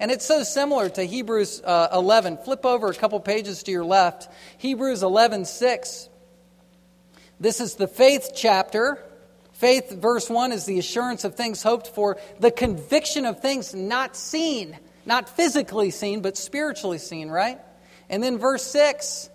And 0.00 0.10
it's 0.10 0.24
so 0.24 0.42
similar 0.42 0.88
to 0.88 1.04
Hebrews 1.04 1.60
uh, 1.62 1.88
11. 1.92 2.38
Flip 2.38 2.64
over 2.64 2.88
a 2.88 2.94
couple 2.94 3.20
pages 3.20 3.62
to 3.64 3.70
your 3.70 3.84
left. 3.84 4.28
Hebrews 4.56 5.02
11, 5.02 5.44
6. 5.44 6.08
This 7.38 7.60
is 7.60 7.74
the 7.74 7.86
faith 7.86 8.30
chapter. 8.34 8.98
Faith, 9.52 9.90
verse 9.92 10.30
1, 10.30 10.52
is 10.52 10.64
the 10.64 10.78
assurance 10.78 11.24
of 11.24 11.34
things 11.34 11.62
hoped 11.62 11.88
for, 11.88 12.16
the 12.38 12.50
conviction 12.50 13.26
of 13.26 13.40
things 13.40 13.74
not 13.74 14.16
seen, 14.16 14.78
not 15.04 15.28
physically 15.28 15.90
seen, 15.90 16.22
but 16.22 16.38
spiritually 16.38 16.96
seen, 16.96 17.28
right? 17.28 17.58
And 18.08 18.22
then 18.22 18.38
verse 18.38 18.64
6 18.64 19.28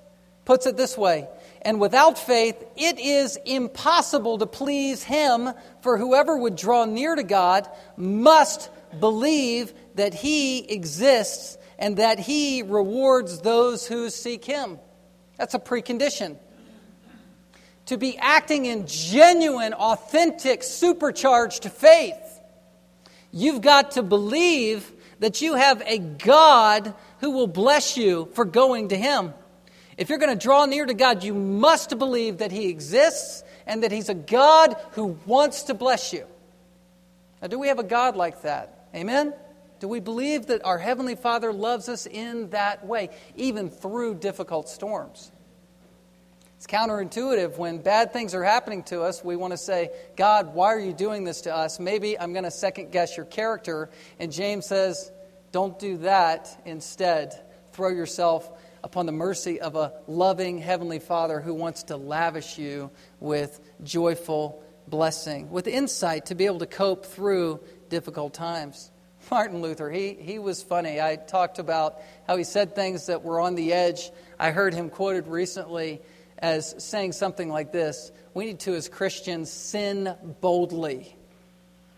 puts 0.46 0.66
it 0.66 0.78
this 0.78 0.98
way 0.98 1.28
And 1.62 1.80
without 1.80 2.18
faith, 2.18 2.56
it 2.76 3.00
is 3.00 3.38
impossible 3.46 4.40
to 4.40 4.48
please 4.48 5.04
Him, 5.04 5.52
for 5.82 6.00
whoever 6.00 6.36
would 6.36 6.56
draw 6.56 6.86
near 6.86 7.14
to 7.16 7.24
God 7.24 7.70
must 7.96 8.72
believe 9.00 9.72
that 9.96 10.14
He 10.14 10.60
exists 10.72 11.58
and 11.78 11.98
that 11.98 12.20
He 12.20 12.62
rewards 12.62 13.40
those 13.40 13.88
who 13.88 14.10
seek 14.10 14.46
Him. 14.46 14.80
That's 15.38 15.54
a 15.54 15.60
precondition. 15.60 16.38
To 17.88 17.98
be 17.98 18.18
acting 18.18 18.66
in 18.66 18.88
genuine, 18.88 19.74
authentic, 19.74 20.64
supercharged 20.64 21.66
faith, 21.66 22.42
you've 23.32 23.62
got 23.62 23.92
to 23.92 24.04
believe 24.04 24.92
that 25.20 25.42
you 25.42 25.56
have 25.56 25.82
a 25.86 26.00
God 26.00 26.94
who 27.20 27.32
will 27.32 27.48
bless 27.48 27.96
you 27.96 28.30
for 28.34 28.46
going 28.46 28.90
to 28.90 28.98
Him. 28.98 29.34
If 29.98 30.10
you're 30.10 30.18
going 30.18 30.38
to 30.38 30.42
draw 30.42 30.66
near 30.66 30.86
to 30.86 30.94
God, 30.94 31.24
you 31.24 31.34
must 31.34 31.98
believe 31.98 32.40
that 32.40 32.52
He 32.52 32.68
exists 32.70 33.44
and 33.66 33.84
that 33.84 33.92
He's 33.92 34.10
a 34.10 34.16
God 34.16 34.76
who 34.92 35.18
wants 35.26 35.64
to 35.64 35.74
bless 35.74 36.12
you. 36.12 36.26
Now, 37.42 37.48
do 37.48 37.60
we 37.60 37.68
have 37.68 37.80
a 37.80 37.84
God 37.84 38.16
like 38.16 38.42
that? 38.42 38.88
Amen? 38.96 39.34
Do 39.80 39.88
we 39.88 40.00
believe 40.00 40.48
that 40.48 40.66
our 40.66 40.78
Heavenly 40.78 41.16
Father 41.16 41.52
loves 41.52 41.90
us 41.90 42.06
in 42.06 42.50
that 42.52 42.86
way, 42.86 43.10
even 43.36 43.70
through 43.70 44.16
difficult 44.16 44.70
storms? 44.70 45.32
It's 46.58 46.68
counterintuitive. 46.68 47.58
When 47.58 47.80
bad 47.80 48.14
things 48.14 48.34
are 48.34 48.44
happening 48.44 48.84
to 48.84 49.02
us, 49.02 49.24
we 49.24 49.36
want 49.36 49.52
to 49.52 49.58
say, 49.58 49.90
God, 50.16 50.54
why 50.54 50.68
are 50.68 50.80
you 50.80 50.94
doing 50.94 51.26
this 51.26 51.42
to 51.42 51.56
us? 51.56 51.80
Maybe 51.80 52.18
I'm 52.18 52.32
going 52.32 52.46
to 52.46 52.52
second 52.52 52.92
guess 52.92 53.18
your 53.18 53.26
character. 53.26 53.90
And 54.20 54.32
James 54.32 54.66
says, 54.66 55.12
don't 55.52 55.78
do 55.78 55.98
that. 55.98 56.62
Instead, 56.66 57.34
throw 57.74 57.90
yourself 57.90 58.50
upon 58.84 59.06
the 59.06 59.12
mercy 59.12 59.60
of 59.60 59.76
a 59.76 59.94
loving 60.08 60.58
Heavenly 60.58 61.00
Father 61.00 61.42
who 61.42 61.54
wants 61.54 61.84
to 61.84 61.98
lavish 61.98 62.58
you 62.58 62.92
with 63.20 63.60
joyful 63.84 64.64
blessing, 64.88 65.50
with 65.50 65.68
insight 65.68 66.28
to 66.28 66.36
be 66.36 66.46
able 66.46 66.60
to 66.60 66.68
cope 66.68 67.06
through 67.06 67.60
difficult 67.90 68.34
times. 68.34 68.92
Martin 69.32 69.62
Luther, 69.62 69.90
he, 69.90 70.14
he 70.14 70.40
was 70.40 70.62
funny. 70.62 71.02
I 71.02 71.16
talked 71.16 71.60
about 71.60 72.02
how 72.28 72.38
he 72.38 72.44
said 72.44 72.76
things 72.76 73.08
that 73.08 73.24
were 73.24 73.40
on 73.40 73.56
the 73.56 73.74
edge. 73.74 74.12
I 74.40 74.52
heard 74.52 74.74
him 74.74 74.90
quoted 74.90 75.28
recently 75.28 76.02
as 76.38 76.76
saying 76.84 77.14
something 77.14 77.50
like 77.50 77.72
this 77.72 78.12
We 78.34 78.46
need 78.46 78.60
to, 78.62 78.76
as 78.76 78.90
Christians, 78.90 79.52
sin 79.52 80.14
boldly. 80.42 81.16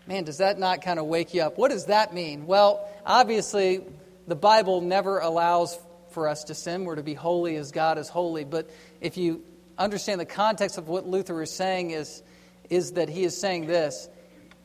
Man, 0.06 0.24
does 0.24 0.38
that 0.38 0.58
not 0.58 0.80
kind 0.80 0.98
of 0.98 1.06
wake 1.06 1.34
you 1.34 1.42
up? 1.42 1.58
What 1.58 1.70
does 1.70 1.86
that 1.86 2.14
mean? 2.14 2.46
Well, 2.46 2.88
obviously, 3.04 3.82
the 4.26 4.36
Bible 4.36 4.80
never 4.80 5.18
allows 5.18 5.78
for 6.10 6.28
us 6.28 6.44
to 6.44 6.54
sin. 6.54 6.84
We're 6.84 6.96
to 6.96 7.02
be 7.02 7.14
holy 7.14 7.56
as 7.56 7.72
God 7.72 7.98
is 7.98 8.08
holy. 8.08 8.44
But 8.44 8.70
if 9.02 9.18
you 9.18 9.44
understand 9.76 10.20
the 10.20 10.26
context 10.26 10.78
of 10.78 10.88
what 10.88 11.06
Luther 11.06 11.42
is 11.42 11.50
saying, 11.50 11.90
is, 11.90 12.22
is 12.70 12.92
that 12.92 13.10
he 13.10 13.24
is 13.24 13.38
saying 13.38 13.66
this. 13.66 14.08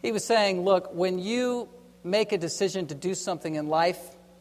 He 0.02 0.14
was 0.14 0.24
saying, 0.24 0.64
look, 0.64 0.94
when 0.94 1.20
you 1.20 1.68
make 2.04 2.32
a 2.32 2.38
decision 2.38 2.88
to 2.88 2.96
do 2.96 3.16
something 3.16 3.56
in 3.56 3.68
life, 3.68 4.00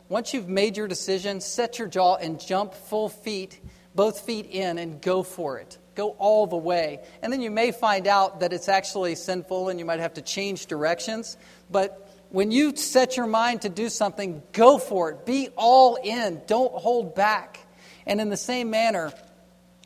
once 0.09 0.35
you've 0.35 0.49
made 0.49 0.77
your 0.77 0.89
decision, 0.89 1.41
set 1.41 1.79
your 1.79 1.89
jaw 1.89 2.17
and 2.17 2.41
jump 2.41 2.75
full 2.75 3.09
feet, 3.09 3.61
both 3.95 4.21
feet 4.21 4.47
in, 4.51 4.79
and 4.79 5.01
go 5.01 5.23
for 5.23 5.59
it. 5.59 5.79
Go 5.95 6.11
all 6.19 6.47
the 6.47 6.57
way. 6.57 7.01
And 7.23 7.33
then 7.33 7.41
you 7.41 7.51
may 7.51 7.71
find 7.71 8.07
out 8.07 8.41
that 8.41 8.53
it's 8.53 8.69
actually 8.69 9.15
sinful 9.15 9.69
and 9.69 9.79
you 9.79 9.85
might 9.85 10.01
have 10.01 10.15
to 10.15 10.23
change 10.23 10.67
directions. 10.67 11.37
But 11.71 12.11
when 12.31 12.51
you 12.51 12.75
set 12.77 13.17
your 13.17 13.27
mind 13.27 13.63
to 13.63 13.69
do 13.69 13.89
something, 13.89 14.43
go 14.53 14.79
for 14.79 15.11
it. 15.11 15.27
Be 15.27 15.49
all 15.57 15.97
in. 15.97 16.41
Don't 16.47 16.73
hold 16.73 17.15
back. 17.15 17.61
And 18.07 18.21
in 18.21 18.31
the 18.31 18.37
same 18.37 18.71
manner, 18.71 19.13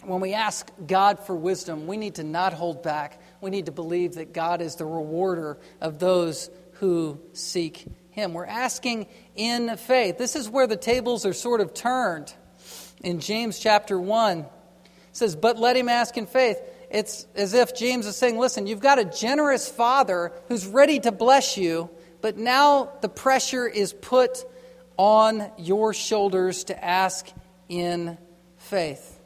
when 0.05 0.21
we 0.21 0.35
ask 0.35 0.71
God 0.87 1.19
for 1.27 1.35
wisdom, 1.35 1.87
we 1.87 1.97
need 1.97 2.17
to 2.17 2.25
not 2.25 2.53
hold 2.53 2.83
back. 2.83 3.21
We 3.41 3.51
need 3.51 3.67
to 3.67 3.73
believe 3.73 4.15
that 4.15 4.33
God 4.33 4.61
is 4.63 4.77
the 4.77 4.87
rewarder 4.87 5.59
of 5.81 5.99
those 5.99 6.51
who 6.81 7.21
seek 7.33 7.87
him. 8.11 8.33
We're 8.33 8.47
asking 8.47 9.07
in 9.35 9.77
faith. 9.77 10.19
This 10.19 10.37
is 10.37 10.49
where 10.49 10.67
the 10.67 10.77
tables 10.77 11.27
are 11.27 11.33
sort 11.33 11.61
of 11.61 11.75
turned. 11.75 12.33
In 13.03 13.21
James 13.21 13.59
chapter 13.59 14.01
1, 14.01 14.41
it 14.41 14.47
says, 15.13 15.37
But 15.37 15.59
let 15.59 15.77
him 15.77 15.89
ask 15.89 16.17
in 16.17 16.27
faith. 16.27 16.59
It's 16.91 17.27
as 17.35 17.53
if 17.55 17.77
James 17.77 18.07
is 18.07 18.17
saying, 18.17 18.39
Listen, 18.39 18.67
you've 18.67 18.81
got 18.81 18.99
a 18.99 19.05
generous 19.05 19.69
father 19.69 20.33
who's 20.49 20.67
ready 20.67 20.99
to 21.01 21.13
bless 21.13 21.57
you, 21.57 21.91
but 22.21 22.37
now 22.37 22.93
the 23.03 23.09
pressure 23.09 23.67
is 23.67 23.93
put 23.93 24.45
on 24.97 25.51
your 25.59 25.93
shoulders 25.93 26.65
to 26.65 26.85
ask 26.85 27.29
in 27.69 28.17
faith. 28.57 29.21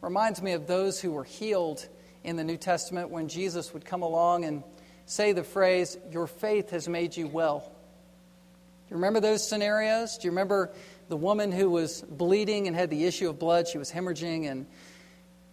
Reminds 0.00 0.42
me 0.42 0.52
of 0.52 0.66
those 0.66 1.00
who 1.00 1.12
were 1.12 1.24
healed 1.24 1.86
in 2.24 2.36
the 2.36 2.44
New 2.44 2.56
Testament 2.56 3.10
when 3.10 3.28
Jesus 3.28 3.72
would 3.72 3.84
come 3.84 4.02
along 4.02 4.44
and 4.44 4.64
say 5.06 5.32
the 5.32 5.42
phrase, 5.42 5.98
Your 6.10 6.26
faith 6.26 6.70
has 6.70 6.88
made 6.88 7.16
you 7.16 7.28
well. 7.28 7.60
Do 7.60 8.94
you 8.94 8.96
remember 8.96 9.20
those 9.20 9.46
scenarios? 9.46 10.18
Do 10.18 10.26
you 10.26 10.30
remember 10.30 10.70
the 11.08 11.16
woman 11.16 11.52
who 11.52 11.70
was 11.70 12.02
bleeding 12.02 12.66
and 12.66 12.76
had 12.76 12.90
the 12.90 13.04
issue 13.04 13.28
of 13.28 13.38
blood? 13.38 13.68
She 13.68 13.78
was 13.78 13.90
hemorrhaging 13.90 14.50
and 14.50 14.66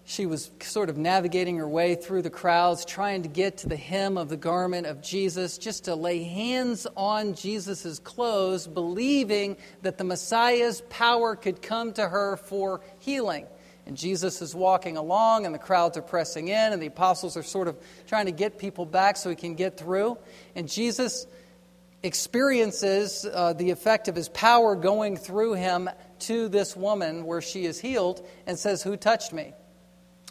she 0.10 0.26
was 0.26 0.50
sort 0.62 0.90
of 0.90 0.98
navigating 0.98 1.58
her 1.58 1.68
way 1.68 1.94
through 1.94 2.24
the 2.24 2.32
crowds, 2.32 2.84
trying 2.84 3.22
to 3.22 3.30
get 3.30 3.58
to 3.58 3.70
the 3.70 3.78
hem 3.78 4.18
of 4.18 4.28
the 4.28 4.38
garment 4.38 4.88
of 4.88 5.04
Jesus, 5.04 5.60
just 5.60 5.86
to 5.86 5.94
lay 5.94 6.24
hands 6.24 6.88
on 6.98 7.36
Jesus' 7.36 8.00
clothes, 8.00 8.66
believing 8.66 9.56
that 9.84 10.00
the 10.00 10.04
Messiah's 10.04 10.82
power 10.90 11.36
could 11.36 11.62
come 11.62 11.94
to 11.94 12.10
her 12.10 12.38
for 12.38 12.82
healing. 12.98 13.46
And 13.90 13.98
Jesus 13.98 14.44
is 14.44 14.54
walking 14.54 14.98
along, 14.98 15.48
and 15.48 15.56
the 15.56 15.58
crowds 15.58 15.98
are 15.98 16.04
pressing 16.04 16.50
in, 16.50 16.74
and 16.74 16.80
the 16.80 16.86
apostles 16.86 17.36
are 17.36 17.42
sort 17.42 17.68
of 17.68 17.76
trying 18.06 18.28
to 18.28 18.32
get 18.32 18.60
people 18.60 18.86
back 18.86 19.18
so 19.18 19.32
he 19.32 19.36
can 19.36 19.56
get 19.56 19.80
through. 19.80 20.20
And 20.56 20.70
Jesus 20.70 21.26
experiences 22.04 23.26
uh, 23.26 23.54
the 23.54 23.72
effect 23.72 24.08
of 24.08 24.16
his 24.16 24.30
power 24.30 24.76
going 24.76 25.18
through 25.18 25.56
him 25.56 25.90
to 26.20 26.50
this 26.50 26.76
woman 26.76 27.26
where 27.26 27.42
she 27.42 27.66
is 27.66 27.80
healed 27.80 28.24
and 28.46 28.60
says, 28.60 28.84
Who 28.84 28.96
touched 28.96 29.34
me? 29.34 29.54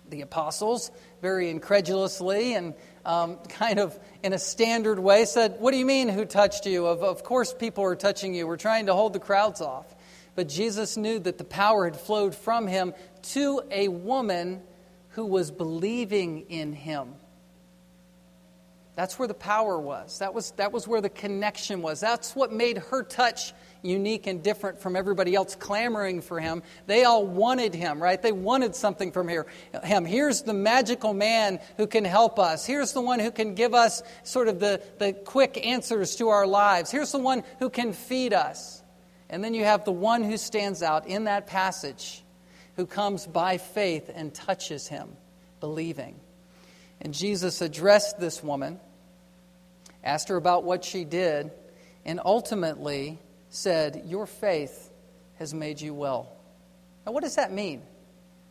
The 0.09 0.21
apostles, 0.21 0.93
very 1.21 1.51
incredulously 1.51 2.55
and 2.55 2.75
um, 3.05 3.39
kind 3.49 3.81
of 3.81 3.99
in 4.23 4.35
a 4.35 4.39
standard 4.39 5.01
way, 5.01 5.25
said, 5.25 5.57
What 5.59 5.73
do 5.73 5.79
you 5.79 5.87
mean, 5.87 6.09
who 6.09 6.27
touched 6.27 6.65
you? 6.65 6.87
Of, 6.87 7.03
of 7.03 7.25
course, 7.25 7.53
people 7.53 7.83
are 7.83 7.97
touching 7.97 8.35
you. 8.37 8.47
We're 8.47 8.57
trying 8.57 8.87
to 8.87 8.95
hold 8.95 9.15
the 9.15 9.19
crowds 9.19 9.61
off. 9.61 9.97
But 10.39 10.47
Jesus 10.47 10.97
knew 10.97 11.19
that 11.19 11.37
the 11.37 11.43
power 11.43 11.87
had 11.87 11.97
flowed 11.97 12.33
from 12.33 12.69
him 12.69 12.95
to 13.33 13.61
a 13.73 13.89
woman 13.89 14.63
who 15.09 15.27
was 15.27 15.51
believing 15.51 16.43
in 16.49 16.73
him. 16.73 17.15
That's 18.95 19.19
where 19.19 19.27
the 19.27 19.35
power 19.35 19.81
was. 19.81 20.21
That 20.21 20.35
was, 20.35 20.53
that 20.53 20.71
was 20.71 20.87
where 20.87 21.01
the 21.01 21.09
connection 21.09 21.83
was. 21.83 21.99
That's 21.99 22.37
what 22.37 22.53
made 22.53 22.79
her 22.79 23.03
touch 23.03 23.53
unique 23.83 24.29
and 24.29 24.41
different 24.41 24.81
from 24.81 24.95
everybody 24.95 25.35
else 25.35 25.57
clamoring 25.57 26.21
for 26.21 26.39
him. 26.39 26.63
They 26.87 27.03
all 27.03 27.27
wanted 27.27 27.75
him, 27.75 28.01
right? 28.01 28.23
They 28.23 28.31
wanted 28.31 28.77
something 28.77 29.11
from 29.11 29.27
here, 29.27 29.45
him. 29.83 30.05
Here's 30.05 30.43
the 30.43 30.55
magical 30.55 31.15
man 31.15 31.59
who 31.79 31.89
can 31.89 32.05
help 32.05 32.39
us. 32.39 32.65
Here's 32.65 32.93
the 32.93 33.01
one 33.01 33.19
who 33.19 33.33
can 33.33 33.57
give 33.57 33.75
us 33.75 34.05
sort 34.23 34.47
of 34.47 34.61
the, 34.61 34.81
the 34.99 35.15
quick 35.15 35.67
answers 35.67 36.15
to 36.17 36.29
our 36.29 36.47
lives. 36.47 36.93
Here's 36.93 37.11
the 37.11 37.19
one 37.19 37.43
who 37.59 37.71
can 37.71 37.93
feed 37.93 38.33
us. 38.33 38.78
And 39.31 39.45
then 39.45 39.55
you 39.55 39.65
have 39.65 39.85
the 39.85 39.93
one 39.93 40.23
who 40.23 40.37
stands 40.37 40.83
out 40.83 41.07
in 41.07 41.25
that 41.25 41.47
passage 41.47 42.23
who 42.77 42.87
comes 42.87 43.27
by 43.27 43.59
faith 43.59 44.11
and 44.15 44.33
touches 44.33 44.87
him, 44.87 45.09
believing. 45.61 46.19
And 47.01 47.13
Jesus 47.13 47.61
addressed 47.61 48.19
this 48.19 48.43
woman, 48.43 48.81
asked 50.03 50.29
her 50.29 50.37
about 50.37 50.65
what 50.65 50.85
she 50.85 51.05
did, 51.05 51.51
and 52.05 52.21
ultimately 52.25 53.19
said, 53.51 54.05
Your 54.07 54.27
faith 54.27 54.91
has 55.39 55.53
made 55.53 55.81
you 55.81 55.93
well. 55.93 56.33
Now, 57.05 57.13
what 57.13 57.23
does 57.23 57.37
that 57.37 57.53
mean? 57.53 57.83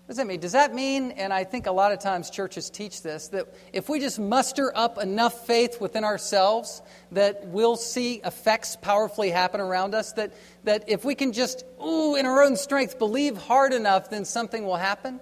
What 0.08 0.12
does 0.14 0.18
that 0.20 0.28
mean? 0.28 0.39
Does 0.39 0.53
that 0.53 0.74
mean, 0.74 1.12
and 1.12 1.34
I 1.34 1.43
think 1.43 1.68
a 1.68 1.72
lot 1.72 1.91
of 1.91 1.99
times 1.99 2.30
churches 2.30 2.70
teach 2.70 3.01
this, 3.01 3.28
that 3.28 3.53
if 3.74 3.89
we 3.89 3.99
just 3.99 4.18
muster 4.18 4.72
up 4.74 4.97
enough 4.97 5.45
faith 5.45 5.82
within 5.82 6.05
ourselves, 6.05 6.82
that 7.12 7.47
we'll 7.47 7.76
see 7.76 8.22
effects 8.24 8.78
powerfully 8.78 9.32
happen 9.32 9.60
around 9.60 9.93
us? 9.93 10.14
That, 10.14 10.32
that 10.64 10.86
if 10.88 11.03
we 11.03 11.14
can 11.14 11.34
just, 11.34 11.66
ooh, 11.86 12.16
in 12.16 12.26
our 12.26 12.41
own 12.41 12.55
strength, 12.55 12.97
believe 12.97 13.36
hard 13.36 13.74
enough, 13.74 14.10
then 14.10 14.24
something 14.24 14.64
will 14.64 14.78
happen? 14.78 15.20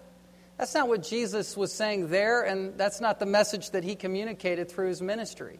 That's 0.59 0.75
not 0.75 0.87
what 0.87 1.01
Jesus 1.01 1.57
was 1.57 1.73
saying 1.73 2.09
there, 2.09 2.43
and 2.43 2.77
that's 2.77 3.01
not 3.01 3.17
the 3.19 3.25
message 3.25 3.71
that 3.71 3.83
he 3.83 3.95
communicated 3.95 4.69
through 4.69 4.89
his 4.89 5.01
ministry. 5.01 5.57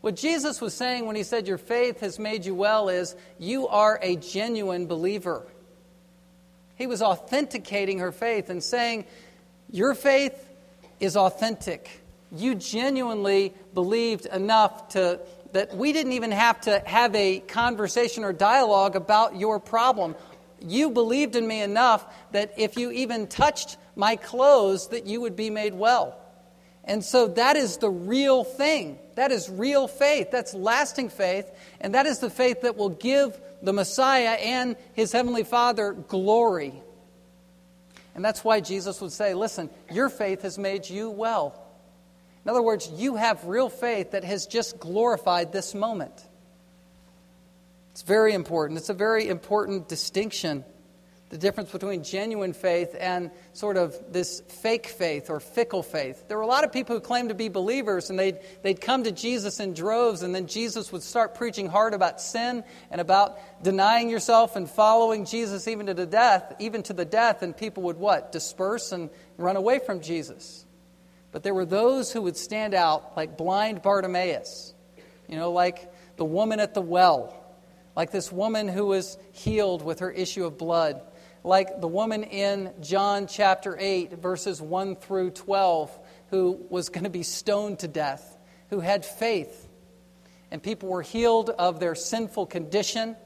What 0.00 0.16
Jesus 0.16 0.62
was 0.62 0.72
saying 0.72 1.04
when 1.04 1.14
he 1.14 1.24
said, 1.24 1.46
Your 1.46 1.58
faith 1.58 2.00
has 2.00 2.18
made 2.18 2.46
you 2.46 2.54
well, 2.54 2.88
is 2.88 3.16
you 3.38 3.68
are 3.68 3.98
a 4.00 4.16
genuine 4.16 4.86
believer. 4.86 5.46
He 6.76 6.86
was 6.86 7.02
authenticating 7.02 7.98
her 7.98 8.12
faith 8.12 8.50
and 8.50 8.62
saying, 8.62 9.04
Your 9.70 9.94
faith 9.94 10.48
is 11.00 11.16
authentic. 11.16 12.02
You 12.30 12.54
genuinely 12.54 13.52
believed 13.74 14.26
enough 14.26 14.88
to 14.90 15.20
that 15.52 15.76
we 15.76 15.92
didn't 15.92 16.12
even 16.12 16.30
have 16.30 16.60
to 16.62 16.82
have 16.86 17.14
a 17.14 17.40
conversation 17.40 18.24
or 18.24 18.32
dialogue 18.32 18.96
about 18.96 19.36
your 19.36 19.60
problem. 19.60 20.16
You 20.60 20.90
believed 20.90 21.36
in 21.36 21.46
me 21.46 21.60
enough 21.60 22.04
that 22.32 22.54
if 22.56 22.76
you 22.76 22.90
even 22.90 23.26
touched 23.26 23.76
my 23.94 24.16
clothes 24.16 24.88
that 24.88 25.06
you 25.06 25.20
would 25.20 25.36
be 25.36 25.50
made 25.50 25.74
well. 25.74 26.18
And 26.84 27.04
so 27.04 27.28
that 27.28 27.56
is 27.56 27.76
the 27.76 27.90
real 27.90 28.44
thing. 28.44 28.98
That 29.14 29.30
is 29.30 29.48
real 29.48 29.86
faith. 29.86 30.30
That's 30.30 30.54
lasting 30.54 31.10
faith. 31.10 31.50
And 31.80 31.94
that 31.94 32.06
is 32.06 32.18
the 32.18 32.30
faith 32.30 32.62
that 32.62 32.76
will 32.76 32.88
give 32.88 33.38
the 33.62 33.72
Messiah 33.72 34.36
and 34.40 34.76
his 34.92 35.12
heavenly 35.12 35.44
Father 35.44 35.92
glory. 35.92 36.74
And 38.14 38.24
that's 38.24 38.44
why 38.44 38.60
Jesus 38.60 39.00
would 39.00 39.12
say, 39.12 39.34
Listen, 39.34 39.70
your 39.90 40.08
faith 40.08 40.42
has 40.42 40.58
made 40.58 40.88
you 40.88 41.10
well. 41.10 41.58
In 42.44 42.50
other 42.50 42.62
words, 42.62 42.90
you 42.96 43.16
have 43.16 43.44
real 43.44 43.68
faith 43.68 44.10
that 44.10 44.24
has 44.24 44.46
just 44.46 44.78
glorified 44.80 45.52
this 45.52 45.74
moment. 45.74 46.12
It's 47.92 48.02
very 48.02 48.34
important. 48.34 48.78
It's 48.78 48.88
a 48.88 48.94
very 48.94 49.28
important 49.28 49.88
distinction 49.88 50.64
the 51.32 51.38
difference 51.38 51.70
between 51.70 52.04
genuine 52.04 52.52
faith 52.52 52.94
and 53.00 53.30
sort 53.54 53.78
of 53.78 54.12
this 54.12 54.42
fake 54.42 54.86
faith 54.86 55.30
or 55.30 55.40
fickle 55.40 55.82
faith. 55.82 56.28
There 56.28 56.36
were 56.36 56.42
a 56.42 56.46
lot 56.46 56.62
of 56.62 56.72
people 56.72 56.94
who 56.94 57.00
claimed 57.00 57.30
to 57.30 57.34
be 57.34 57.48
believers, 57.48 58.10
and 58.10 58.18
they'd, 58.18 58.38
they'd 58.60 58.78
come 58.78 59.04
to 59.04 59.12
Jesus 59.12 59.58
in 59.58 59.72
droves, 59.72 60.22
and 60.22 60.34
then 60.34 60.46
Jesus 60.46 60.92
would 60.92 61.02
start 61.02 61.34
preaching 61.34 61.68
hard 61.68 61.94
about 61.94 62.20
sin 62.20 62.62
and 62.90 63.00
about 63.00 63.38
denying 63.62 64.10
yourself 64.10 64.56
and 64.56 64.68
following 64.68 65.24
Jesus 65.24 65.66
even 65.66 65.86
to 65.86 65.94
the 65.94 66.04
death, 66.04 66.52
even 66.58 66.82
to 66.82 66.92
the 66.92 67.06
death, 67.06 67.40
and 67.40 67.56
people 67.56 67.84
would 67.84 67.96
what? 67.96 68.30
Disperse 68.30 68.92
and 68.92 69.08
run 69.38 69.56
away 69.56 69.78
from 69.78 70.02
Jesus. 70.02 70.66
But 71.30 71.42
there 71.42 71.54
were 71.54 71.64
those 71.64 72.12
who 72.12 72.20
would 72.20 72.36
stand 72.36 72.74
out 72.74 73.16
like 73.16 73.38
blind 73.38 73.80
Bartimaeus, 73.80 74.74
you 75.28 75.38
know, 75.38 75.50
like 75.50 75.90
the 76.16 76.26
woman 76.26 76.60
at 76.60 76.74
the 76.74 76.82
well, 76.82 77.34
like 77.96 78.10
this 78.10 78.30
woman 78.30 78.68
who 78.68 78.84
was 78.84 79.16
healed 79.32 79.82
with 79.82 80.00
her 80.00 80.10
issue 80.10 80.44
of 80.44 80.58
blood 80.58 81.00
like 81.44 81.80
the 81.80 81.88
woman 81.88 82.22
in 82.22 82.72
John 82.80 83.26
chapter 83.26 83.76
8, 83.78 84.14
verses 84.14 84.62
1 84.62 84.96
through 84.96 85.30
12, 85.30 85.98
who 86.30 86.64
was 86.70 86.88
going 86.88 87.04
to 87.04 87.10
be 87.10 87.24
stoned 87.24 87.80
to 87.80 87.88
death, 87.88 88.36
who 88.70 88.80
had 88.80 89.04
faith. 89.04 89.68
And 90.50 90.62
people 90.62 90.88
were 90.88 91.02
healed 91.02 91.50
of 91.50 91.80
their 91.80 91.94
sinful 91.94 92.46
condition, 92.46 93.16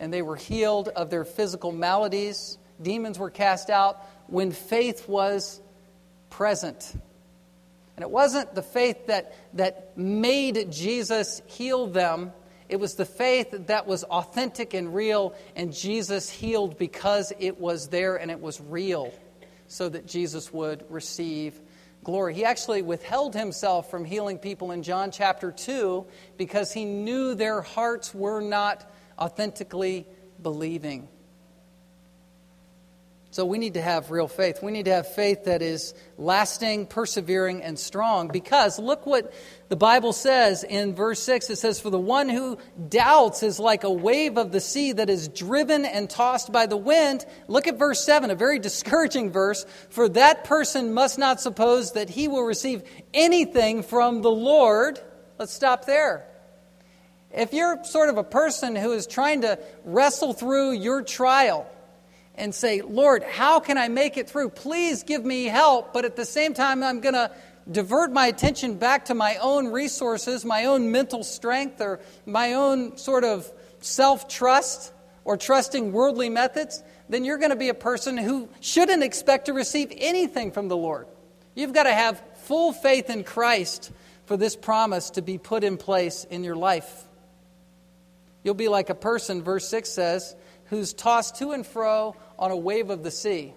and 0.00 0.12
they 0.12 0.22
were 0.22 0.36
healed 0.36 0.88
of 0.88 1.10
their 1.10 1.24
physical 1.24 1.70
maladies. 1.70 2.58
Demons 2.82 3.18
were 3.18 3.30
cast 3.30 3.70
out 3.70 4.04
when 4.26 4.50
faith 4.50 5.08
was 5.08 5.60
present. 6.30 6.92
And 7.96 8.02
it 8.02 8.10
wasn't 8.10 8.54
the 8.54 8.62
faith 8.62 9.06
that, 9.06 9.36
that 9.56 9.96
made 9.96 10.72
Jesus 10.72 11.40
heal 11.46 11.86
them 11.86 12.32
it 12.68 12.80
was 12.80 12.94
the 12.94 13.04
faith 13.04 13.66
that 13.66 13.86
was 13.86 14.04
authentic 14.04 14.74
and 14.74 14.94
real, 14.94 15.34
and 15.54 15.72
Jesus 15.72 16.30
healed 16.30 16.78
because 16.78 17.32
it 17.38 17.60
was 17.60 17.88
there 17.88 18.16
and 18.16 18.30
it 18.30 18.40
was 18.40 18.60
real, 18.60 19.12
so 19.68 19.88
that 19.88 20.06
Jesus 20.06 20.52
would 20.52 20.84
receive 20.88 21.60
glory. 22.02 22.34
He 22.34 22.44
actually 22.44 22.82
withheld 22.82 23.34
himself 23.34 23.90
from 23.90 24.04
healing 24.04 24.38
people 24.38 24.70
in 24.70 24.82
John 24.82 25.10
chapter 25.10 25.50
2 25.50 26.06
because 26.36 26.72
he 26.72 26.84
knew 26.84 27.34
their 27.34 27.62
hearts 27.62 28.14
were 28.14 28.40
not 28.40 28.90
authentically 29.18 30.06
believing. 30.42 31.08
So 33.34 33.44
we 33.44 33.58
need 33.58 33.74
to 33.74 33.82
have 33.82 34.12
real 34.12 34.28
faith. 34.28 34.62
We 34.62 34.70
need 34.70 34.84
to 34.84 34.92
have 34.92 35.12
faith 35.12 35.46
that 35.46 35.60
is 35.60 35.92
lasting, 36.16 36.86
persevering, 36.86 37.64
and 37.64 37.76
strong. 37.76 38.28
Because 38.28 38.78
look 38.78 39.06
what 39.06 39.34
the 39.68 39.74
Bible 39.74 40.12
says 40.12 40.62
in 40.62 40.94
verse 40.94 41.20
6 41.24 41.50
it 41.50 41.56
says, 41.56 41.80
For 41.80 41.90
the 41.90 41.98
one 41.98 42.28
who 42.28 42.58
doubts 42.88 43.42
is 43.42 43.58
like 43.58 43.82
a 43.82 43.90
wave 43.90 44.38
of 44.38 44.52
the 44.52 44.60
sea 44.60 44.92
that 44.92 45.10
is 45.10 45.26
driven 45.26 45.84
and 45.84 46.08
tossed 46.08 46.52
by 46.52 46.66
the 46.66 46.76
wind. 46.76 47.26
Look 47.48 47.66
at 47.66 47.76
verse 47.76 48.04
7, 48.04 48.30
a 48.30 48.36
very 48.36 48.58
discouraging 48.60 49.32
verse. 49.32 49.66
For 49.90 50.08
that 50.10 50.44
person 50.44 50.94
must 50.94 51.18
not 51.18 51.40
suppose 51.40 51.94
that 51.94 52.08
he 52.08 52.28
will 52.28 52.44
receive 52.44 52.84
anything 53.12 53.82
from 53.82 54.22
the 54.22 54.30
Lord. 54.30 55.00
Let's 55.40 55.52
stop 55.52 55.86
there. 55.86 56.24
If 57.32 57.52
you're 57.52 57.82
sort 57.82 58.10
of 58.10 58.16
a 58.16 58.22
person 58.22 58.76
who 58.76 58.92
is 58.92 59.08
trying 59.08 59.40
to 59.40 59.58
wrestle 59.84 60.34
through 60.34 60.74
your 60.74 61.02
trial, 61.02 61.68
and 62.36 62.54
say, 62.54 62.80
Lord, 62.82 63.22
how 63.22 63.60
can 63.60 63.78
I 63.78 63.88
make 63.88 64.16
it 64.16 64.28
through? 64.28 64.50
Please 64.50 65.02
give 65.02 65.24
me 65.24 65.44
help. 65.44 65.92
But 65.92 66.04
at 66.04 66.16
the 66.16 66.24
same 66.24 66.54
time, 66.54 66.82
I'm 66.82 67.00
going 67.00 67.14
to 67.14 67.30
divert 67.70 68.12
my 68.12 68.26
attention 68.26 68.76
back 68.76 69.06
to 69.06 69.14
my 69.14 69.36
own 69.36 69.68
resources, 69.68 70.44
my 70.44 70.66
own 70.66 70.90
mental 70.90 71.22
strength, 71.22 71.80
or 71.80 72.00
my 72.26 72.54
own 72.54 72.96
sort 72.96 73.24
of 73.24 73.50
self 73.80 74.28
trust 74.28 74.92
or 75.24 75.36
trusting 75.36 75.92
worldly 75.92 76.28
methods, 76.28 76.82
then 77.08 77.24
you're 77.24 77.38
going 77.38 77.50
to 77.50 77.56
be 77.56 77.70
a 77.70 77.74
person 77.74 78.16
who 78.16 78.48
shouldn't 78.60 79.02
expect 79.02 79.46
to 79.46 79.52
receive 79.52 79.92
anything 79.96 80.52
from 80.52 80.68
the 80.68 80.76
Lord. 80.76 81.06
You've 81.54 81.72
got 81.72 81.84
to 81.84 81.92
have 81.92 82.22
full 82.42 82.72
faith 82.72 83.10
in 83.10 83.24
Christ 83.24 83.90
for 84.26 84.36
this 84.36 84.56
promise 84.56 85.10
to 85.10 85.22
be 85.22 85.38
put 85.38 85.64
in 85.64 85.76
place 85.76 86.24
in 86.24 86.44
your 86.44 86.56
life. 86.56 87.04
You'll 88.42 88.54
be 88.54 88.68
like 88.68 88.90
a 88.90 88.94
person, 88.94 89.42
verse 89.42 89.66
6 89.68 89.88
says, 89.88 90.36
who's 90.66 90.92
tossed 90.92 91.36
to 91.36 91.52
and 91.52 91.66
fro 91.66 92.16
on 92.38 92.50
a 92.50 92.56
wave 92.56 92.90
of 92.90 93.02
the 93.02 93.10
sea. 93.10 93.54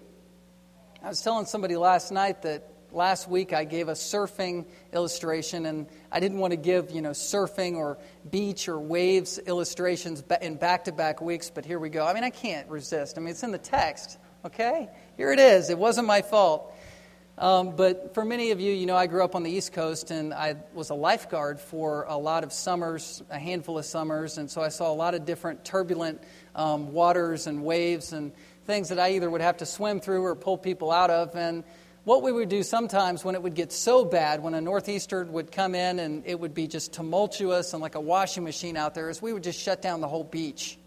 I 1.02 1.08
was 1.08 1.22
telling 1.22 1.46
somebody 1.46 1.76
last 1.76 2.10
night 2.10 2.42
that 2.42 2.70
last 2.92 3.28
week 3.28 3.52
I 3.52 3.64
gave 3.64 3.88
a 3.88 3.92
surfing 3.92 4.66
illustration, 4.92 5.66
and 5.66 5.86
I 6.10 6.20
didn't 6.20 6.38
want 6.38 6.52
to 6.52 6.56
give, 6.56 6.90
you 6.90 7.02
know, 7.02 7.10
surfing 7.10 7.76
or 7.76 7.98
beach 8.30 8.68
or 8.68 8.78
waves 8.78 9.38
illustrations 9.38 10.22
in 10.40 10.56
back 10.56 10.84
to 10.84 10.92
back 10.92 11.20
weeks, 11.20 11.50
but 11.50 11.64
here 11.64 11.78
we 11.78 11.88
go. 11.88 12.06
I 12.06 12.14
mean, 12.14 12.24
I 12.24 12.30
can't 12.30 12.68
resist. 12.68 13.18
I 13.18 13.20
mean, 13.20 13.30
it's 13.30 13.42
in 13.42 13.52
the 13.52 13.58
text, 13.58 14.18
okay? 14.44 14.88
Here 15.16 15.32
it 15.32 15.38
is. 15.38 15.70
It 15.70 15.78
wasn't 15.78 16.06
my 16.06 16.22
fault. 16.22 16.74
Um, 17.36 17.76
but 17.76 18.14
for 18.14 18.24
many 18.24 18.50
of 18.50 18.58
you, 18.58 18.72
you 18.72 18.86
know, 18.86 18.96
I 18.96 19.06
grew 19.06 19.22
up 19.22 19.36
on 19.36 19.44
the 19.44 19.50
East 19.50 19.72
Coast 19.72 20.10
and 20.10 20.34
I 20.34 20.56
was 20.74 20.90
a 20.90 20.94
lifeguard 20.94 21.60
for 21.60 22.04
a 22.08 22.16
lot 22.16 22.42
of 22.42 22.52
summers, 22.52 23.22
a 23.30 23.38
handful 23.38 23.78
of 23.78 23.84
summers, 23.84 24.38
and 24.38 24.50
so 24.50 24.60
I 24.60 24.70
saw 24.70 24.90
a 24.90 24.94
lot 24.94 25.14
of 25.14 25.24
different 25.24 25.64
turbulent 25.64 26.20
um, 26.56 26.92
waters 26.92 27.46
and 27.46 27.62
waves 27.62 28.12
and 28.12 28.32
things 28.68 28.90
that 28.90 28.98
I 28.98 29.12
either 29.12 29.30
would 29.30 29.40
have 29.40 29.56
to 29.56 29.66
swim 29.66 29.98
through 29.98 30.22
or 30.26 30.36
pull 30.36 30.58
people 30.58 30.92
out 30.92 31.08
of. 31.08 31.34
And 31.34 31.64
what 32.04 32.22
we 32.22 32.30
would 32.30 32.50
do 32.50 32.62
sometimes 32.62 33.24
when 33.24 33.34
it 33.34 33.42
would 33.42 33.54
get 33.54 33.72
so 33.72 34.04
bad, 34.04 34.42
when 34.42 34.52
a 34.52 34.60
northeaster 34.60 35.24
would 35.24 35.50
come 35.50 35.74
in 35.74 35.98
and 35.98 36.22
it 36.26 36.38
would 36.38 36.52
be 36.52 36.66
just 36.66 36.92
tumultuous 36.92 37.72
and 37.72 37.80
like 37.80 37.94
a 37.94 38.00
washing 38.00 38.44
machine 38.44 38.76
out 38.76 38.94
there, 38.94 39.08
is 39.08 39.22
we 39.22 39.32
would 39.32 39.42
just 39.42 39.58
shut 39.58 39.80
down 39.80 40.02
the 40.02 40.06
whole 40.06 40.22
beach. 40.22 40.78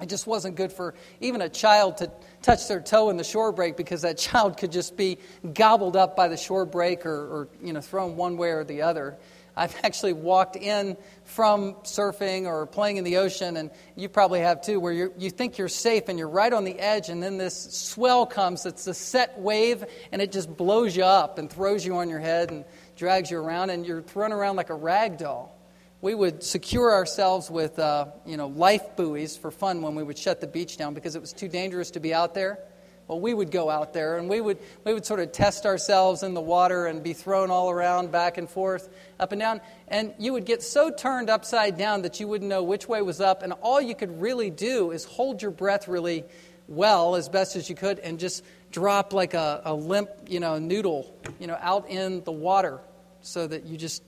It 0.00 0.08
just 0.08 0.28
wasn't 0.28 0.54
good 0.54 0.70
for 0.70 0.94
even 1.20 1.42
a 1.42 1.48
child 1.48 1.96
to 1.96 2.12
touch 2.40 2.68
their 2.68 2.80
toe 2.80 3.10
in 3.10 3.16
the 3.16 3.24
shore 3.24 3.50
break 3.50 3.76
because 3.76 4.02
that 4.02 4.16
child 4.18 4.56
could 4.56 4.70
just 4.70 4.96
be 4.96 5.18
gobbled 5.54 5.96
up 5.96 6.14
by 6.14 6.28
the 6.28 6.36
shore 6.36 6.66
break 6.66 7.04
or, 7.04 7.10
or 7.10 7.48
you 7.60 7.72
know, 7.72 7.80
thrown 7.80 8.16
one 8.16 8.36
way 8.36 8.50
or 8.50 8.62
the 8.62 8.82
other. 8.82 9.18
I've 9.58 9.76
actually 9.84 10.12
walked 10.12 10.56
in 10.56 10.96
from 11.24 11.74
surfing 11.82 12.46
or 12.46 12.66
playing 12.66 12.96
in 12.96 13.04
the 13.04 13.18
ocean, 13.18 13.56
and 13.56 13.70
you 13.96 14.08
probably 14.08 14.40
have 14.40 14.62
too, 14.62 14.80
where 14.80 14.92
you 14.92 15.12
you 15.18 15.30
think 15.30 15.58
you're 15.58 15.68
safe 15.68 16.04
and 16.08 16.18
you're 16.18 16.28
right 16.28 16.52
on 16.52 16.64
the 16.64 16.78
edge, 16.78 17.08
and 17.08 17.22
then 17.22 17.36
this 17.36 17.74
swell 17.74 18.24
comes. 18.24 18.64
It's 18.64 18.86
a 18.86 18.94
set 18.94 19.38
wave, 19.38 19.84
and 20.12 20.22
it 20.22 20.32
just 20.32 20.56
blows 20.56 20.96
you 20.96 21.04
up 21.04 21.38
and 21.38 21.50
throws 21.50 21.84
you 21.84 21.96
on 21.96 22.08
your 22.08 22.20
head 22.20 22.50
and 22.50 22.64
drags 22.96 23.30
you 23.30 23.38
around, 23.38 23.70
and 23.70 23.84
you're 23.84 24.02
thrown 24.02 24.32
around 24.32 24.56
like 24.56 24.70
a 24.70 24.74
rag 24.74 25.18
doll. 25.18 25.54
We 26.00 26.14
would 26.14 26.44
secure 26.44 26.92
ourselves 26.92 27.50
with 27.50 27.78
uh, 27.78 28.06
you 28.24 28.36
know, 28.36 28.46
life 28.46 28.96
buoys 28.96 29.36
for 29.36 29.50
fun 29.50 29.82
when 29.82 29.96
we 29.96 30.04
would 30.04 30.16
shut 30.16 30.40
the 30.40 30.46
beach 30.46 30.76
down 30.76 30.94
because 30.94 31.16
it 31.16 31.20
was 31.20 31.32
too 31.32 31.48
dangerous 31.48 31.90
to 31.92 32.00
be 32.00 32.14
out 32.14 32.34
there 32.34 32.60
well, 33.08 33.18
we 33.18 33.32
would 33.32 33.50
go 33.50 33.70
out 33.70 33.94
there 33.94 34.18
and 34.18 34.28
we 34.28 34.40
would, 34.40 34.58
we 34.84 34.92
would 34.92 35.06
sort 35.06 35.20
of 35.20 35.32
test 35.32 35.64
ourselves 35.64 36.22
in 36.22 36.34
the 36.34 36.42
water 36.42 36.86
and 36.86 37.02
be 37.02 37.14
thrown 37.14 37.50
all 37.50 37.70
around, 37.70 38.12
back 38.12 38.36
and 38.36 38.48
forth, 38.48 38.90
up 39.18 39.32
and 39.32 39.40
down. 39.40 39.62
And 39.88 40.12
you 40.18 40.34
would 40.34 40.44
get 40.44 40.62
so 40.62 40.90
turned 40.90 41.30
upside 41.30 41.78
down 41.78 42.02
that 42.02 42.20
you 42.20 42.28
wouldn't 42.28 42.50
know 42.50 42.62
which 42.62 42.86
way 42.86 43.00
was 43.00 43.22
up. 43.22 43.42
And 43.42 43.54
all 43.62 43.80
you 43.80 43.94
could 43.94 44.20
really 44.20 44.50
do 44.50 44.90
is 44.90 45.04
hold 45.04 45.40
your 45.40 45.50
breath 45.50 45.88
really 45.88 46.24
well 46.68 47.16
as 47.16 47.30
best 47.30 47.56
as 47.56 47.70
you 47.70 47.74
could 47.74 47.98
and 47.98 48.20
just 48.20 48.44
drop 48.70 49.14
like 49.14 49.32
a, 49.32 49.62
a 49.64 49.74
limp, 49.74 50.10
you 50.28 50.38
know, 50.38 50.58
noodle, 50.58 51.10
you 51.40 51.46
know, 51.46 51.56
out 51.60 51.88
in 51.88 52.22
the 52.24 52.32
water 52.32 52.78
so 53.22 53.46
that 53.46 53.64
you 53.64 53.78
just 53.78 54.02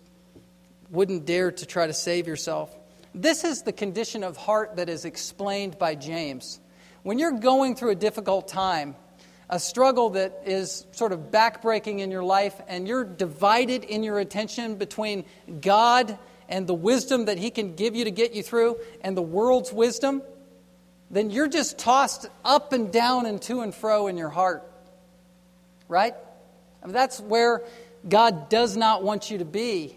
wouldn't 0.91 1.25
dare 1.25 1.51
to 1.51 1.65
try 1.65 1.87
to 1.87 1.95
save 1.95 2.27
yourself. 2.27 2.75
This 3.15 3.45
is 3.45 3.63
the 3.63 3.73
condition 3.73 4.23
of 4.23 4.37
heart 4.37 4.77
that 4.77 4.91
is 4.91 5.07
explained 5.07 5.79
by 5.79 5.95
James. 5.95 6.61
When 7.03 7.19
you're 7.19 7.33
going 7.33 7.77
through 7.77 7.91
a 7.91 7.95
difficult 7.95 8.49
time, 8.49 8.95
a 9.49 9.59
struggle 9.59 10.11
that 10.11 10.43
is 10.47 10.87
sort 10.93 11.13
of 11.13 11.31
backbreaking 11.31 12.01
in 12.01 12.11
your 12.11 12.23
life, 12.23 12.61
and 12.69 12.87
you're 12.87 13.05
divided 13.05 13.85
in 13.85 14.03
your 14.03 14.19
attention 14.19 14.77
between 14.77 15.25
God 15.61 16.19
and 16.49 16.67
the 16.67 16.75
wisdom 16.75 17.25
that 17.25 17.39
He 17.39 17.51
can 17.51 17.75
give 17.75 17.97
you 17.97 18.05
to 18.05 18.11
get 18.11 18.33
you 18.35 18.43
through 18.43 18.79
and 19.01 19.17
the 19.17 19.23
world's 19.23 19.73
wisdom, 19.73 20.23
then 21.11 21.31
you're 21.31 21.49
just 21.49 21.79
tossed 21.79 22.27
up 22.45 22.73
and 22.73 22.93
down 22.93 23.27
and 23.27 23.41
to 23.43 23.63
and 23.63 23.75
fro 23.75 24.07
in 24.07 24.17
your 24.17 24.29
heart. 24.29 24.63
Right? 25.89 26.15
I 26.83 26.87
mean, 26.87 26.93
that's 26.93 27.19
where 27.19 27.63
God 28.09 28.49
does 28.49 28.77
not 28.77 29.03
want 29.03 29.31
you 29.31 29.39
to 29.39 29.45
be. 29.45 29.97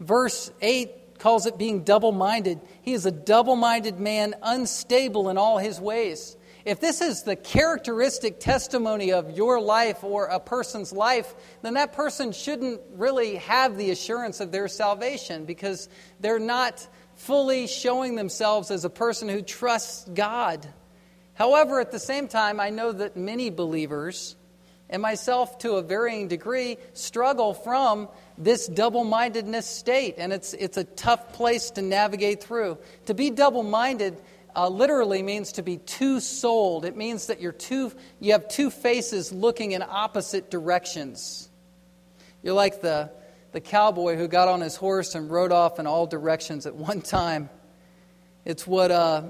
Verse 0.00 0.50
8 0.60 1.18
calls 1.18 1.46
it 1.46 1.58
being 1.58 1.84
double 1.84 2.12
minded. 2.12 2.60
He 2.82 2.92
is 2.92 3.06
a 3.06 3.10
double 3.10 3.56
minded 3.56 4.00
man, 4.00 4.34
unstable 4.42 5.28
in 5.28 5.38
all 5.38 5.58
his 5.58 5.80
ways. 5.80 6.36
If 6.70 6.78
this 6.78 7.00
is 7.00 7.24
the 7.24 7.34
characteristic 7.34 8.38
testimony 8.38 9.10
of 9.10 9.36
your 9.36 9.60
life 9.60 10.04
or 10.04 10.26
a 10.26 10.38
person's 10.38 10.92
life, 10.92 11.34
then 11.62 11.74
that 11.74 11.94
person 11.94 12.30
shouldn't 12.30 12.80
really 12.92 13.34
have 13.38 13.76
the 13.76 13.90
assurance 13.90 14.38
of 14.38 14.52
their 14.52 14.68
salvation 14.68 15.46
because 15.46 15.88
they're 16.20 16.38
not 16.38 16.86
fully 17.16 17.66
showing 17.66 18.14
themselves 18.14 18.70
as 18.70 18.84
a 18.84 18.88
person 18.88 19.28
who 19.28 19.42
trusts 19.42 20.08
God. 20.14 20.64
However, 21.34 21.80
at 21.80 21.90
the 21.90 21.98
same 21.98 22.28
time, 22.28 22.60
I 22.60 22.70
know 22.70 22.92
that 22.92 23.16
many 23.16 23.50
believers, 23.50 24.36
and 24.88 25.02
myself 25.02 25.58
to 25.58 25.72
a 25.72 25.82
varying 25.82 26.28
degree, 26.28 26.76
struggle 26.92 27.52
from 27.52 28.08
this 28.38 28.68
double 28.68 29.02
mindedness 29.02 29.66
state, 29.66 30.14
and 30.18 30.32
it's, 30.32 30.54
it's 30.54 30.76
a 30.76 30.84
tough 30.84 31.32
place 31.32 31.72
to 31.72 31.82
navigate 31.82 32.44
through. 32.44 32.78
To 33.06 33.14
be 33.14 33.30
double 33.30 33.64
minded 33.64 34.22
uh, 34.54 34.68
literally 34.68 35.22
means 35.22 35.52
to 35.52 35.62
be 35.62 35.78
two 35.78 36.20
souled. 36.20 36.84
It 36.84 36.96
means 36.96 37.26
that 37.26 37.40
you're 37.40 37.52
two, 37.52 37.92
you 38.18 38.32
have 38.32 38.48
two 38.48 38.70
faces 38.70 39.32
looking 39.32 39.72
in 39.72 39.82
opposite 39.82 40.50
directions. 40.50 41.48
You're 42.42 42.54
like 42.54 42.80
the, 42.80 43.10
the 43.52 43.60
cowboy 43.60 44.16
who 44.16 44.28
got 44.28 44.48
on 44.48 44.60
his 44.60 44.76
horse 44.76 45.14
and 45.14 45.30
rode 45.30 45.52
off 45.52 45.78
in 45.78 45.86
all 45.86 46.06
directions 46.06 46.66
at 46.66 46.74
one 46.74 47.00
time. 47.00 47.50
It's 48.44 48.66
what 48.66 48.90
uh, 48.90 49.22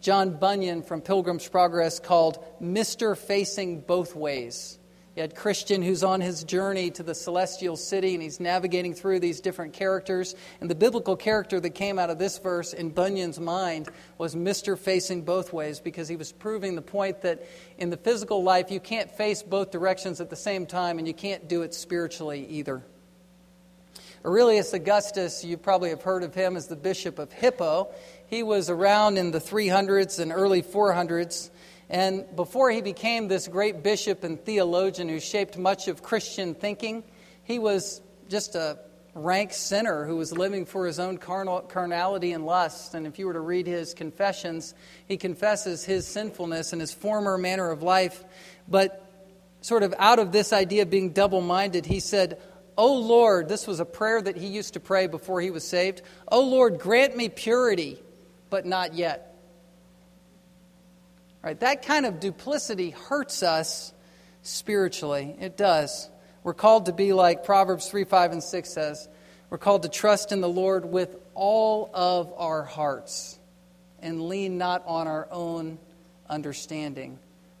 John 0.00 0.36
Bunyan 0.38 0.82
from 0.82 1.00
Pilgrim's 1.00 1.48
Progress 1.48 1.98
called 1.98 2.44
Mr. 2.62 3.16
Facing 3.16 3.80
Both 3.80 4.14
Ways. 4.14 4.77
Had 5.18 5.34
Christian 5.34 5.82
who's 5.82 6.04
on 6.04 6.20
his 6.20 6.44
journey 6.44 6.90
to 6.92 7.02
the 7.02 7.14
celestial 7.14 7.76
city 7.76 8.14
and 8.14 8.22
he's 8.22 8.38
navigating 8.38 8.94
through 8.94 9.20
these 9.20 9.40
different 9.40 9.72
characters. 9.72 10.34
And 10.60 10.70
the 10.70 10.74
biblical 10.74 11.16
character 11.16 11.58
that 11.58 11.70
came 11.70 11.98
out 11.98 12.08
of 12.08 12.18
this 12.18 12.38
verse 12.38 12.72
in 12.72 12.90
Bunyan's 12.90 13.40
mind 13.40 13.88
was 14.16 14.34
Mr. 14.34 14.78
Facing 14.78 15.22
Both 15.22 15.52
Ways 15.52 15.80
because 15.80 16.06
he 16.06 16.16
was 16.16 16.30
proving 16.30 16.76
the 16.76 16.82
point 16.82 17.22
that 17.22 17.46
in 17.78 17.90
the 17.90 17.96
physical 17.96 18.42
life 18.42 18.70
you 18.70 18.80
can't 18.80 19.10
face 19.10 19.42
both 19.42 19.70
directions 19.70 20.20
at 20.20 20.30
the 20.30 20.36
same 20.36 20.66
time 20.66 20.98
and 20.98 21.06
you 21.08 21.14
can't 21.14 21.48
do 21.48 21.62
it 21.62 21.74
spiritually 21.74 22.46
either. 22.48 22.82
Aurelius 24.24 24.72
Augustus, 24.72 25.44
you 25.44 25.56
probably 25.56 25.90
have 25.90 26.02
heard 26.02 26.24
of 26.24 26.34
him 26.34 26.56
as 26.56 26.66
the 26.66 26.76
Bishop 26.76 27.18
of 27.18 27.32
Hippo. 27.32 27.88
He 28.26 28.42
was 28.42 28.68
around 28.68 29.16
in 29.16 29.30
the 29.30 29.40
300s 29.40 30.18
and 30.18 30.32
early 30.32 30.62
400s. 30.62 31.50
And 31.90 32.24
before 32.36 32.70
he 32.70 32.82
became 32.82 33.28
this 33.28 33.48
great 33.48 33.82
bishop 33.82 34.22
and 34.24 34.42
theologian 34.42 35.08
who 35.08 35.20
shaped 35.20 35.56
much 35.56 35.88
of 35.88 36.02
Christian 36.02 36.54
thinking, 36.54 37.02
he 37.44 37.58
was 37.58 38.02
just 38.28 38.54
a 38.54 38.78
rank 39.14 39.52
sinner 39.52 40.04
who 40.04 40.16
was 40.16 40.32
living 40.32 40.66
for 40.66 40.86
his 40.86 40.98
own 40.98 41.18
carnal, 41.18 41.60
carnality 41.60 42.32
and 42.32 42.44
lust. 42.44 42.94
And 42.94 43.06
if 43.06 43.18
you 43.18 43.26
were 43.26 43.32
to 43.32 43.40
read 43.40 43.66
his 43.66 43.94
confessions, 43.94 44.74
he 45.06 45.16
confesses 45.16 45.84
his 45.84 46.06
sinfulness 46.06 46.72
and 46.72 46.80
his 46.80 46.92
former 46.92 47.38
manner 47.38 47.70
of 47.70 47.82
life. 47.82 48.22
But 48.68 49.04
sort 49.62 49.82
of 49.82 49.94
out 49.98 50.18
of 50.18 50.30
this 50.30 50.52
idea 50.52 50.82
of 50.82 50.90
being 50.90 51.10
double 51.10 51.40
minded, 51.40 51.86
he 51.86 52.00
said, 52.00 52.40
Oh 52.76 52.94
Lord, 52.94 53.48
this 53.48 53.66
was 53.66 53.80
a 53.80 53.84
prayer 53.84 54.22
that 54.22 54.36
he 54.36 54.46
used 54.46 54.74
to 54.74 54.80
pray 54.80 55.06
before 55.06 55.40
he 55.40 55.50
was 55.50 55.66
saved. 55.66 56.02
Oh 56.28 56.44
Lord, 56.44 56.78
grant 56.78 57.16
me 57.16 57.28
purity, 57.28 58.00
but 58.50 58.66
not 58.66 58.94
yet. 58.94 59.27
Right? 61.42 61.58
That 61.60 61.82
kind 61.82 62.06
of 62.06 62.20
duplicity 62.20 62.90
hurts 62.90 63.42
us 63.42 63.92
spiritually. 64.42 65.36
It 65.40 65.56
does. 65.56 66.10
We're 66.42 66.54
called 66.54 66.86
to 66.86 66.92
be 66.92 67.12
like 67.12 67.44
Proverbs 67.44 67.88
3 67.88 68.04
5 68.04 68.32
and 68.32 68.42
6 68.42 68.72
says. 68.72 69.08
We're 69.50 69.58
called 69.58 69.82
to 69.84 69.88
trust 69.88 70.32
in 70.32 70.40
the 70.40 70.48
Lord 70.48 70.84
with 70.84 71.16
all 71.34 71.90
of 71.94 72.32
our 72.36 72.64
hearts 72.64 73.38
and 74.00 74.28
lean 74.28 74.58
not 74.58 74.82
on 74.86 75.06
our 75.06 75.26
own 75.30 75.78
understanding, 76.28 77.18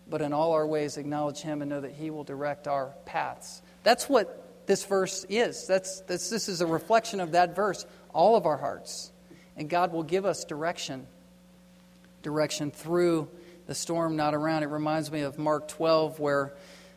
but 0.08 0.20
in 0.20 0.32
all 0.32 0.52
our 0.52 0.66
ways 0.66 0.96
acknowledge 0.96 1.40
Him 1.40 1.62
and 1.62 1.70
know 1.70 1.80
that 1.80 1.92
He 1.92 2.10
will 2.10 2.24
direct 2.24 2.68
our 2.68 2.92
paths. 3.06 3.62
That's 3.84 4.08
what 4.08 4.66
this 4.66 4.84
verse 4.84 5.24
is. 5.28 5.66
That's, 5.66 6.00
that's, 6.02 6.28
this 6.28 6.48
is 6.48 6.60
a 6.60 6.66
reflection 6.66 7.20
of 7.20 7.32
that 7.32 7.56
verse, 7.56 7.86
all 8.12 8.36
of 8.36 8.44
our 8.44 8.58
hearts. 8.58 9.10
And 9.56 9.68
God 9.68 9.92
will 9.92 10.02
give 10.02 10.26
us 10.26 10.44
direction, 10.44 11.06
direction 12.22 12.70
through 12.70 13.28
the 13.68 13.74
storm 13.74 14.16
not 14.16 14.34
around. 14.34 14.62
It 14.62 14.70
reminds 14.70 15.12
me 15.12 15.20
of 15.20 15.38
Mark 15.38 15.68
12, 15.68 16.18
where, 16.18 16.54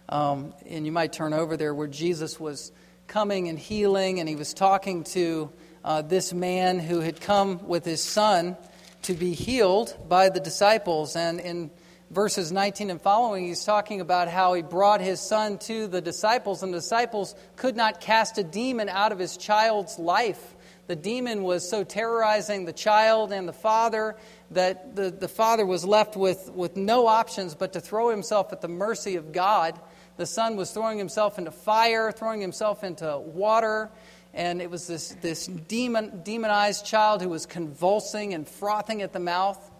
um, 0.08 0.54
and 0.66 0.86
you 0.86 0.92
might 0.94 1.12
turn 1.12 1.34
over 1.34 1.58
there, 1.58 1.76
where 1.76 1.86
Jesus 1.86 2.40
was 2.40 2.72
coming 3.08 3.50
and 3.50 3.60
healing, 3.60 4.22
and 4.22 4.30
he 4.30 4.38
was 4.38 4.54
talking 4.54 5.04
to 5.04 5.52
uh, 5.84 6.02
this 6.02 6.32
man 6.32 6.80
who 6.80 7.02
had 7.02 7.20
come 7.20 7.68
with 7.68 7.84
his 7.84 8.02
son 8.02 8.56
to 9.02 9.14
be 9.14 9.34
healed 9.34 9.98
by 10.08 10.30
the 10.30 10.40
disciples. 10.40 11.18
And 11.18 11.42
in 11.42 11.72
verses 12.10 12.54
19 12.54 12.90
and 12.90 13.02
following, 13.02 13.48
he's 13.48 13.66
talking 13.66 14.00
about 14.00 14.30
how 14.30 14.54
he 14.54 14.62
brought 14.62 15.02
his 15.02 15.20
son 15.20 15.58
to 15.58 15.88
the 15.88 16.00
disciples, 16.00 16.64
and 16.64 16.74
the 16.74 16.78
disciples 16.78 17.36
could 17.58 17.76
not 17.76 18.00
cast 18.00 18.38
a 18.38 18.44
demon 18.44 18.88
out 18.88 19.12
of 19.12 19.20
his 19.20 19.36
child's 19.36 20.00
life. 20.00 20.56
The 20.88 20.96
demon 20.96 21.44
was 21.44 21.70
so 21.70 21.84
terrorizing 21.84 22.66
the 22.66 22.74
child 22.74 23.32
and 23.32 23.48
the 23.48 23.54
father 23.54 24.16
that 24.52 24.96
the, 24.96 25.10
the 25.12 25.28
father 25.28 25.66
was 25.66 25.86
left 25.86 26.18
with, 26.18 26.52
with 26.54 26.76
no 26.76 27.08
options 27.08 27.56
but 27.56 27.74
to 27.74 27.80
throw 27.80 28.10
himself 28.10 28.52
at 28.52 28.62
the 28.62 28.68
mercy 28.68 29.16
of 29.16 29.32
God. 29.32 29.80
The 30.18 30.26
son 30.26 30.56
was 30.58 30.72
throwing 30.72 30.98
himself 30.98 31.38
into 31.38 31.52
fire, 31.52 32.12
throwing 32.12 32.42
himself 32.42 32.84
into 32.84 33.18
water, 33.18 33.90
and 34.34 34.62
it 34.62 34.70
was 34.70 34.88
this, 34.88 35.16
this 35.22 35.46
demon, 35.48 36.22
demonized 36.24 36.86
child 36.86 37.22
who 37.22 37.30
was 37.30 37.46
convulsing 37.46 38.34
and 38.34 38.48
frothing 38.48 39.02
at 39.02 39.14
the 39.14 39.20
mouth. 39.20 39.72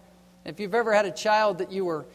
If 0.44 0.58
you've 0.60 0.74
ever 0.74 0.92
had 0.92 1.06
a 1.06 1.12
child 1.12 1.58
that 1.58 1.70
you 1.70 1.84
were, 1.84 2.06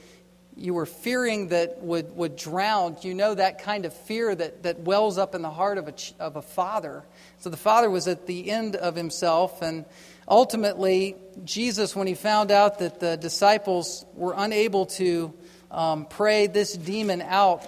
you 0.57 0.73
were 0.73 0.85
fearing 0.85 1.49
that 1.49 1.81
would, 1.83 2.15
would 2.15 2.35
drown, 2.35 2.97
you 3.01 3.13
know 3.13 3.35
that 3.35 3.61
kind 3.61 3.85
of 3.85 3.93
fear 3.93 4.33
that, 4.33 4.63
that 4.63 4.79
wells 4.79 5.17
up 5.17 5.35
in 5.35 5.41
the 5.41 5.49
heart 5.49 5.77
of 5.77 5.87
a, 5.87 5.93
of 6.19 6.35
a 6.35 6.41
father. 6.41 7.03
So 7.39 7.49
the 7.49 7.57
father 7.57 7.89
was 7.89 8.07
at 8.07 8.25
the 8.25 8.49
end 8.49 8.75
of 8.75 8.95
himself, 8.95 9.61
and 9.61 9.85
ultimately, 10.27 11.15
Jesus, 11.45 11.95
when 11.95 12.07
he 12.07 12.15
found 12.15 12.51
out 12.51 12.79
that 12.79 12.99
the 12.99 13.17
disciples 13.17 14.05
were 14.15 14.33
unable 14.35 14.87
to 14.87 15.33
um, 15.69 16.05
pray 16.05 16.47
this 16.47 16.73
demon 16.73 17.21
out, 17.21 17.65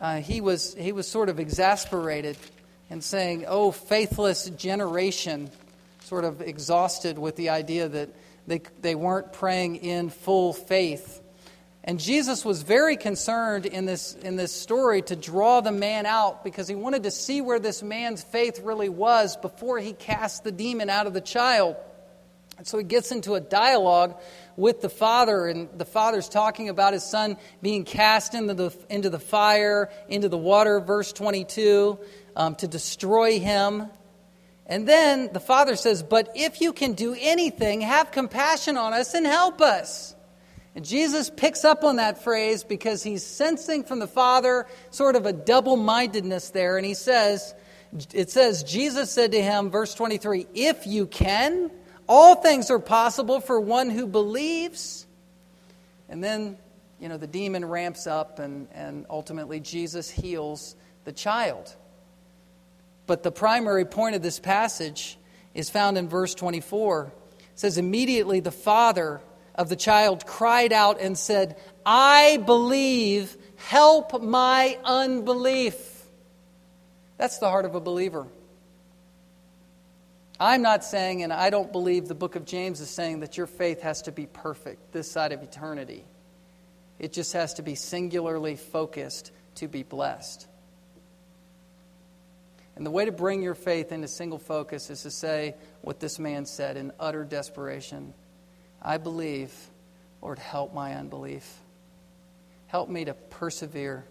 uh, 0.00 0.20
he, 0.20 0.40
was, 0.40 0.74
he 0.74 0.92
was 0.92 1.06
sort 1.06 1.28
of 1.28 1.38
exasperated 1.38 2.36
and 2.90 3.04
saying, 3.04 3.44
Oh, 3.46 3.72
faithless 3.72 4.48
generation, 4.50 5.50
sort 6.04 6.24
of 6.24 6.40
exhausted 6.40 7.18
with 7.18 7.36
the 7.36 7.50
idea 7.50 7.88
that 7.88 8.08
they, 8.46 8.62
they 8.80 8.94
weren't 8.94 9.32
praying 9.32 9.76
in 9.76 10.10
full 10.10 10.52
faith. 10.52 11.20
And 11.86 12.00
Jesus 12.00 12.46
was 12.46 12.62
very 12.62 12.96
concerned 12.96 13.66
in 13.66 13.84
this, 13.84 14.14
in 14.14 14.36
this 14.36 14.52
story 14.52 15.02
to 15.02 15.16
draw 15.16 15.60
the 15.60 15.70
man 15.70 16.06
out 16.06 16.42
because 16.42 16.66
he 16.66 16.74
wanted 16.74 17.02
to 17.02 17.10
see 17.10 17.42
where 17.42 17.58
this 17.58 17.82
man's 17.82 18.24
faith 18.24 18.60
really 18.64 18.88
was 18.88 19.36
before 19.36 19.78
he 19.78 19.92
cast 19.92 20.44
the 20.44 20.50
demon 20.50 20.88
out 20.88 21.06
of 21.06 21.12
the 21.12 21.20
child. 21.20 21.76
And 22.56 22.66
so 22.66 22.78
he 22.78 22.84
gets 22.84 23.12
into 23.12 23.34
a 23.34 23.40
dialogue 23.40 24.16
with 24.56 24.80
the 24.80 24.88
father, 24.88 25.46
and 25.46 25.68
the 25.76 25.84
father's 25.84 26.28
talking 26.28 26.70
about 26.70 26.94
his 26.94 27.04
son 27.04 27.36
being 27.60 27.84
cast 27.84 28.32
into 28.32 28.54
the, 28.54 28.76
into 28.88 29.10
the 29.10 29.18
fire, 29.18 29.90
into 30.08 30.30
the 30.30 30.38
water, 30.38 30.80
verse 30.80 31.12
22, 31.12 31.98
um, 32.34 32.54
to 32.56 32.68
destroy 32.68 33.40
him. 33.40 33.88
And 34.66 34.88
then 34.88 35.30
the 35.34 35.40
father 35.40 35.76
says, 35.76 36.02
But 36.02 36.30
if 36.34 36.62
you 36.62 36.72
can 36.72 36.94
do 36.94 37.14
anything, 37.18 37.82
have 37.82 38.10
compassion 38.10 38.78
on 38.78 38.94
us 38.94 39.12
and 39.12 39.26
help 39.26 39.60
us. 39.60 40.13
And 40.74 40.84
Jesus 40.84 41.30
picks 41.30 41.64
up 41.64 41.84
on 41.84 41.96
that 41.96 42.24
phrase 42.24 42.64
because 42.64 43.02
he's 43.02 43.24
sensing 43.24 43.84
from 43.84 44.00
the 44.00 44.08
Father 44.08 44.66
sort 44.90 45.14
of 45.14 45.24
a 45.24 45.32
double 45.32 45.76
mindedness 45.76 46.50
there. 46.50 46.76
And 46.76 46.84
he 46.84 46.94
says, 46.94 47.54
it 48.12 48.30
says, 48.30 48.64
Jesus 48.64 49.10
said 49.10 49.32
to 49.32 49.42
him, 49.42 49.70
verse 49.70 49.94
23, 49.94 50.46
If 50.52 50.86
you 50.86 51.06
can, 51.06 51.70
all 52.08 52.34
things 52.34 52.70
are 52.70 52.80
possible 52.80 53.40
for 53.40 53.60
one 53.60 53.88
who 53.88 54.06
believes. 54.06 55.06
And 56.08 56.22
then, 56.22 56.58
you 57.00 57.08
know, 57.08 57.18
the 57.18 57.28
demon 57.28 57.64
ramps 57.64 58.08
up 58.08 58.40
and, 58.40 58.66
and 58.72 59.06
ultimately 59.08 59.60
Jesus 59.60 60.10
heals 60.10 60.74
the 61.04 61.12
child. 61.12 61.74
But 63.06 63.22
the 63.22 63.30
primary 63.30 63.84
point 63.84 64.16
of 64.16 64.22
this 64.22 64.40
passage 64.40 65.18
is 65.54 65.70
found 65.70 65.98
in 65.98 66.08
verse 66.08 66.34
24. 66.34 67.12
It 67.38 67.44
says, 67.54 67.78
Immediately 67.78 68.40
the 68.40 68.50
Father 68.50 69.20
of 69.54 69.68
the 69.68 69.76
child 69.76 70.26
cried 70.26 70.72
out 70.72 71.00
and 71.00 71.16
said, 71.16 71.56
I 71.86 72.42
believe, 72.44 73.36
help 73.56 74.22
my 74.22 74.78
unbelief. 74.84 76.04
That's 77.18 77.38
the 77.38 77.48
heart 77.48 77.64
of 77.64 77.74
a 77.74 77.80
believer. 77.80 78.26
I'm 80.40 80.62
not 80.62 80.84
saying, 80.84 81.22
and 81.22 81.32
I 81.32 81.50
don't 81.50 81.70
believe 81.70 82.08
the 82.08 82.14
book 82.14 82.34
of 82.34 82.44
James 82.44 82.80
is 82.80 82.90
saying 82.90 83.20
that 83.20 83.36
your 83.36 83.46
faith 83.46 83.82
has 83.82 84.02
to 84.02 84.12
be 84.12 84.26
perfect 84.26 84.92
this 84.92 85.10
side 85.10 85.32
of 85.32 85.42
eternity. 85.42 86.04
It 86.98 87.12
just 87.12 87.32
has 87.34 87.54
to 87.54 87.62
be 87.62 87.76
singularly 87.76 88.56
focused 88.56 89.30
to 89.56 89.68
be 89.68 89.84
blessed. 89.84 90.48
And 92.76 92.84
the 92.84 92.90
way 92.90 93.04
to 93.04 93.12
bring 93.12 93.42
your 93.42 93.54
faith 93.54 93.92
into 93.92 94.08
single 94.08 94.40
focus 94.40 94.90
is 94.90 95.02
to 95.02 95.10
say 95.12 95.54
what 95.82 96.00
this 96.00 96.18
man 96.18 96.44
said 96.44 96.76
in 96.76 96.92
utter 96.98 97.24
desperation 97.24 98.12
I 98.84 98.98
believe, 98.98 99.52
Lord, 100.20 100.38
help 100.38 100.74
my 100.74 100.94
unbelief. 100.94 101.60
Help 102.66 102.88
me 102.88 103.04
to 103.06 103.14
persevere. 103.14 104.04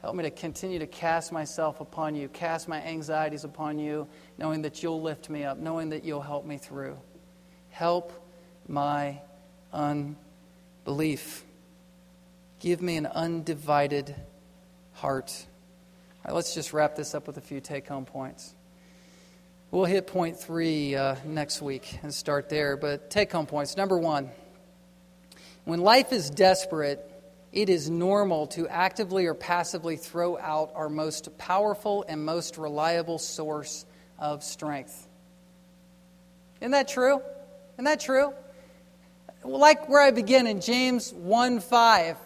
Help 0.00 0.14
me 0.14 0.22
to 0.22 0.30
continue 0.30 0.78
to 0.78 0.86
cast 0.86 1.32
myself 1.32 1.80
upon 1.80 2.14
you, 2.14 2.28
cast 2.28 2.68
my 2.68 2.80
anxieties 2.82 3.44
upon 3.44 3.78
you, 3.78 4.06
knowing 4.38 4.62
that 4.62 4.82
you'll 4.82 5.02
lift 5.02 5.28
me 5.28 5.44
up, 5.44 5.58
knowing 5.58 5.90
that 5.90 6.04
you'll 6.04 6.22
help 6.22 6.46
me 6.46 6.56
through. 6.56 6.96
Help 7.70 8.12
my 8.68 9.20
unbelief. 9.72 11.44
Give 12.60 12.80
me 12.80 12.96
an 12.96 13.06
undivided 13.06 14.14
heart. 14.92 15.46
All 16.24 16.30
right, 16.30 16.34
let's 16.34 16.54
just 16.54 16.72
wrap 16.72 16.94
this 16.94 17.14
up 17.14 17.26
with 17.26 17.36
a 17.36 17.40
few 17.40 17.60
take 17.60 17.88
home 17.88 18.04
points. 18.04 18.54
We'll 19.70 19.84
hit 19.84 20.06
point 20.06 20.40
three 20.40 20.94
uh, 20.94 21.16
next 21.26 21.60
week 21.60 21.98
and 22.02 22.14
start 22.14 22.48
there. 22.48 22.78
But 22.78 23.10
take 23.10 23.30
home 23.30 23.44
points. 23.44 23.76
Number 23.76 23.98
one, 23.98 24.30
When 25.64 25.80
life 25.80 26.10
is 26.10 26.30
desperate, 26.30 27.04
it 27.52 27.68
is 27.68 27.90
normal 27.90 28.46
to 28.48 28.66
actively 28.66 29.26
or 29.26 29.34
passively 29.34 29.96
throw 29.96 30.38
out 30.38 30.72
our 30.74 30.88
most 30.88 31.36
powerful 31.36 32.02
and 32.08 32.24
most 32.24 32.56
reliable 32.56 33.18
source 33.18 33.84
of 34.18 34.42
strength. 34.42 35.06
Isn't 36.62 36.70
that 36.70 36.88
true? 36.88 37.20
Isn't 37.74 37.84
that 37.84 38.00
true? 38.00 38.32
Like 39.44 39.86
where 39.90 40.00
I 40.00 40.12
begin 40.12 40.46
in 40.46 40.62
James 40.62 41.12
1 41.12 41.60
5. 41.60 42.16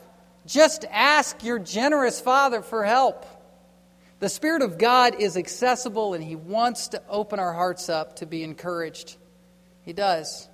Just 0.47 0.84
ask 0.88 1.43
your 1.43 1.59
generous 1.59 2.20
Father 2.20 2.62
for 2.62 2.84
help. 2.84 3.26
The 4.22 4.28
Spirit 4.28 4.62
of 4.62 4.78
God 4.78 5.16
is 5.18 5.36
accessible 5.36 6.14
and 6.14 6.22
He 6.22 6.36
wants 6.36 6.86
to 6.88 7.02
open 7.08 7.40
our 7.40 7.52
hearts 7.52 7.88
up 7.88 8.14
to 8.16 8.26
be 8.26 8.44
encouraged. 8.44 9.16
He 9.84 9.92
does. 9.92 10.48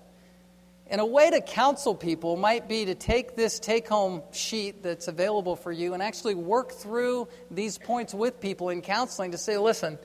And 0.87 1.03
a 1.03 1.05
way 1.05 1.29
to 1.29 1.43
counsel 1.43 1.95
people 1.95 2.39
might 2.39 2.67
be 2.67 2.87
to 2.87 2.95
take 2.95 3.37
this 3.37 3.59
take 3.59 3.87
home 3.87 4.23
sheet 4.33 4.83
that's 4.83 5.07
available 5.07 5.55
for 5.55 5.71
you 5.71 5.93
and 5.93 6.03
actually 6.03 6.35
work 6.35 6.73
through 6.73 7.29
these 7.51 7.77
points 7.77 8.15
with 8.15 8.41
people 8.41 8.71
in 8.71 8.81
counseling 8.81 9.33
to 9.33 9.39
say, 9.39 9.59
listen, 9.59 9.99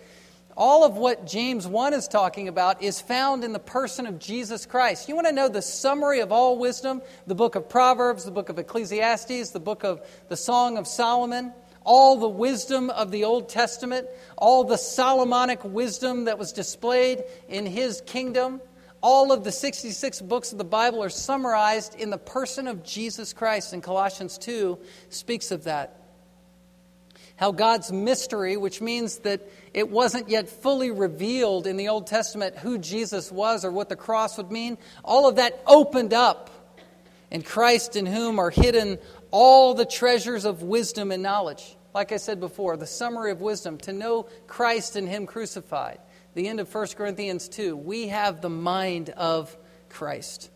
all 0.58 0.84
of 0.84 0.98
what 0.98 1.26
James 1.26 1.66
1 1.66 1.94
is 1.94 2.10
talking 2.10 2.50
about 2.50 2.84
is 2.84 3.00
found 3.00 3.46
in 3.46 3.54
the 3.54 3.60
person 3.60 4.06
of 4.06 4.20
Jesus 4.20 4.66
Christ. 4.66 5.08
You 5.08 5.16
want 5.16 5.28
to 5.28 5.34
know 5.34 5.48
the 5.48 5.62
summary 5.62 6.20
of 6.20 6.34
all 6.34 6.60
wisdom? 6.60 7.02
The 7.28 7.36
book 7.36 7.56
of 7.56 7.70
Proverbs, 7.70 8.26
the 8.26 8.32
book 8.32 8.50
of 8.50 8.60
Ecclesiastes, 8.60 9.52
the 9.52 9.62
book 9.62 9.86
of 9.86 10.06
the 10.28 10.36
Song 10.36 10.78
of 10.78 10.86
Solomon, 10.86 11.54
all 11.84 12.18
the 12.18 12.30
wisdom 12.30 12.90
of 12.90 13.12
the 13.12 13.24
Old 13.24 13.50
Testament, 13.50 14.08
all 14.38 14.64
the 14.64 14.78
Solomonic 14.78 15.64
wisdom 15.64 16.26
that 16.26 16.38
was 16.38 16.52
displayed 16.52 17.24
in 17.48 17.66
his 17.66 18.02
kingdom. 18.02 18.62
All 19.02 19.32
of 19.32 19.44
the 19.44 19.52
66 19.52 20.22
books 20.22 20.52
of 20.52 20.58
the 20.58 20.64
Bible 20.64 21.04
are 21.04 21.10
summarized 21.10 21.96
in 21.96 22.10
the 22.10 22.18
person 22.18 22.68
of 22.68 22.84
Jesus 22.84 23.34
Christ, 23.34 23.74
and 23.74 23.84
Colossians 23.84 24.38
2 24.38 24.80
speaks 25.10 25.52
of 25.52 25.66
that 25.66 26.00
how 27.36 27.52
God's 27.52 27.92
mystery, 27.92 28.58
which 28.58 28.82
means 28.82 29.20
that 29.20 29.42
it 29.74 29.90
wasn't 29.90 30.30
yet 30.30 30.50
fully 30.50 30.92
revealed 30.92 31.68
in 31.68 31.78
the 31.78 31.90
Old 31.90 32.08
Testament 32.08 32.58
who 32.58 32.78
Jesus 32.78 33.32
was 33.32 33.66
or 33.66 33.72
what 33.72 33.90
the 33.90 33.96
cross 33.96 34.38
would 34.38 34.52
mean, 34.52 34.78
all 35.04 35.28
of 35.28 35.38
that 35.38 35.62
opened 35.66 36.14
up. 36.14 36.50
In 37.32 37.42
Christ, 37.42 37.96
in 37.96 38.06
whom 38.06 38.38
are 38.38 38.52
hidden 38.52 39.00
all 39.34 39.74
the 39.74 39.86
treasures 39.86 40.46
of 40.46 40.62
wisdom 40.62 41.12
and 41.12 41.24
knowledge. 41.24 41.76
Like 41.92 42.12
I 42.12 42.18
said 42.18 42.40
before, 42.40 42.78
the 42.78 42.86
summary 42.86 43.32
of 43.32 43.42
wisdom 43.42 43.80
to 43.80 43.92
know 43.92 44.28
Christ 44.46 44.96
and 44.96 45.10
Him 45.10 45.26
crucified. 45.26 45.98
The 46.36 46.48
end 46.48 46.60
of 46.60 46.74
1 46.74 46.88
Corinthians 46.96 47.50
2. 47.50 47.76
We 47.76 48.10
have 48.10 48.42
the 48.42 48.50
mind 48.50 49.10
of 49.10 49.58
Christ. 49.90 50.52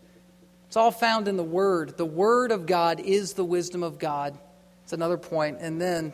It's 0.68 0.76
all 0.76 0.92
found 0.92 1.26
in 1.26 1.36
the 1.36 1.42
Word. 1.42 1.96
The 1.96 2.06
Word 2.06 2.52
of 2.52 2.66
God 2.66 3.00
is 3.00 3.32
the 3.32 3.44
wisdom 3.44 3.82
of 3.82 3.98
God. 3.98 4.38
It's 4.84 4.92
another 4.92 5.18
point. 5.18 5.58
And 5.60 5.80
then 5.80 6.12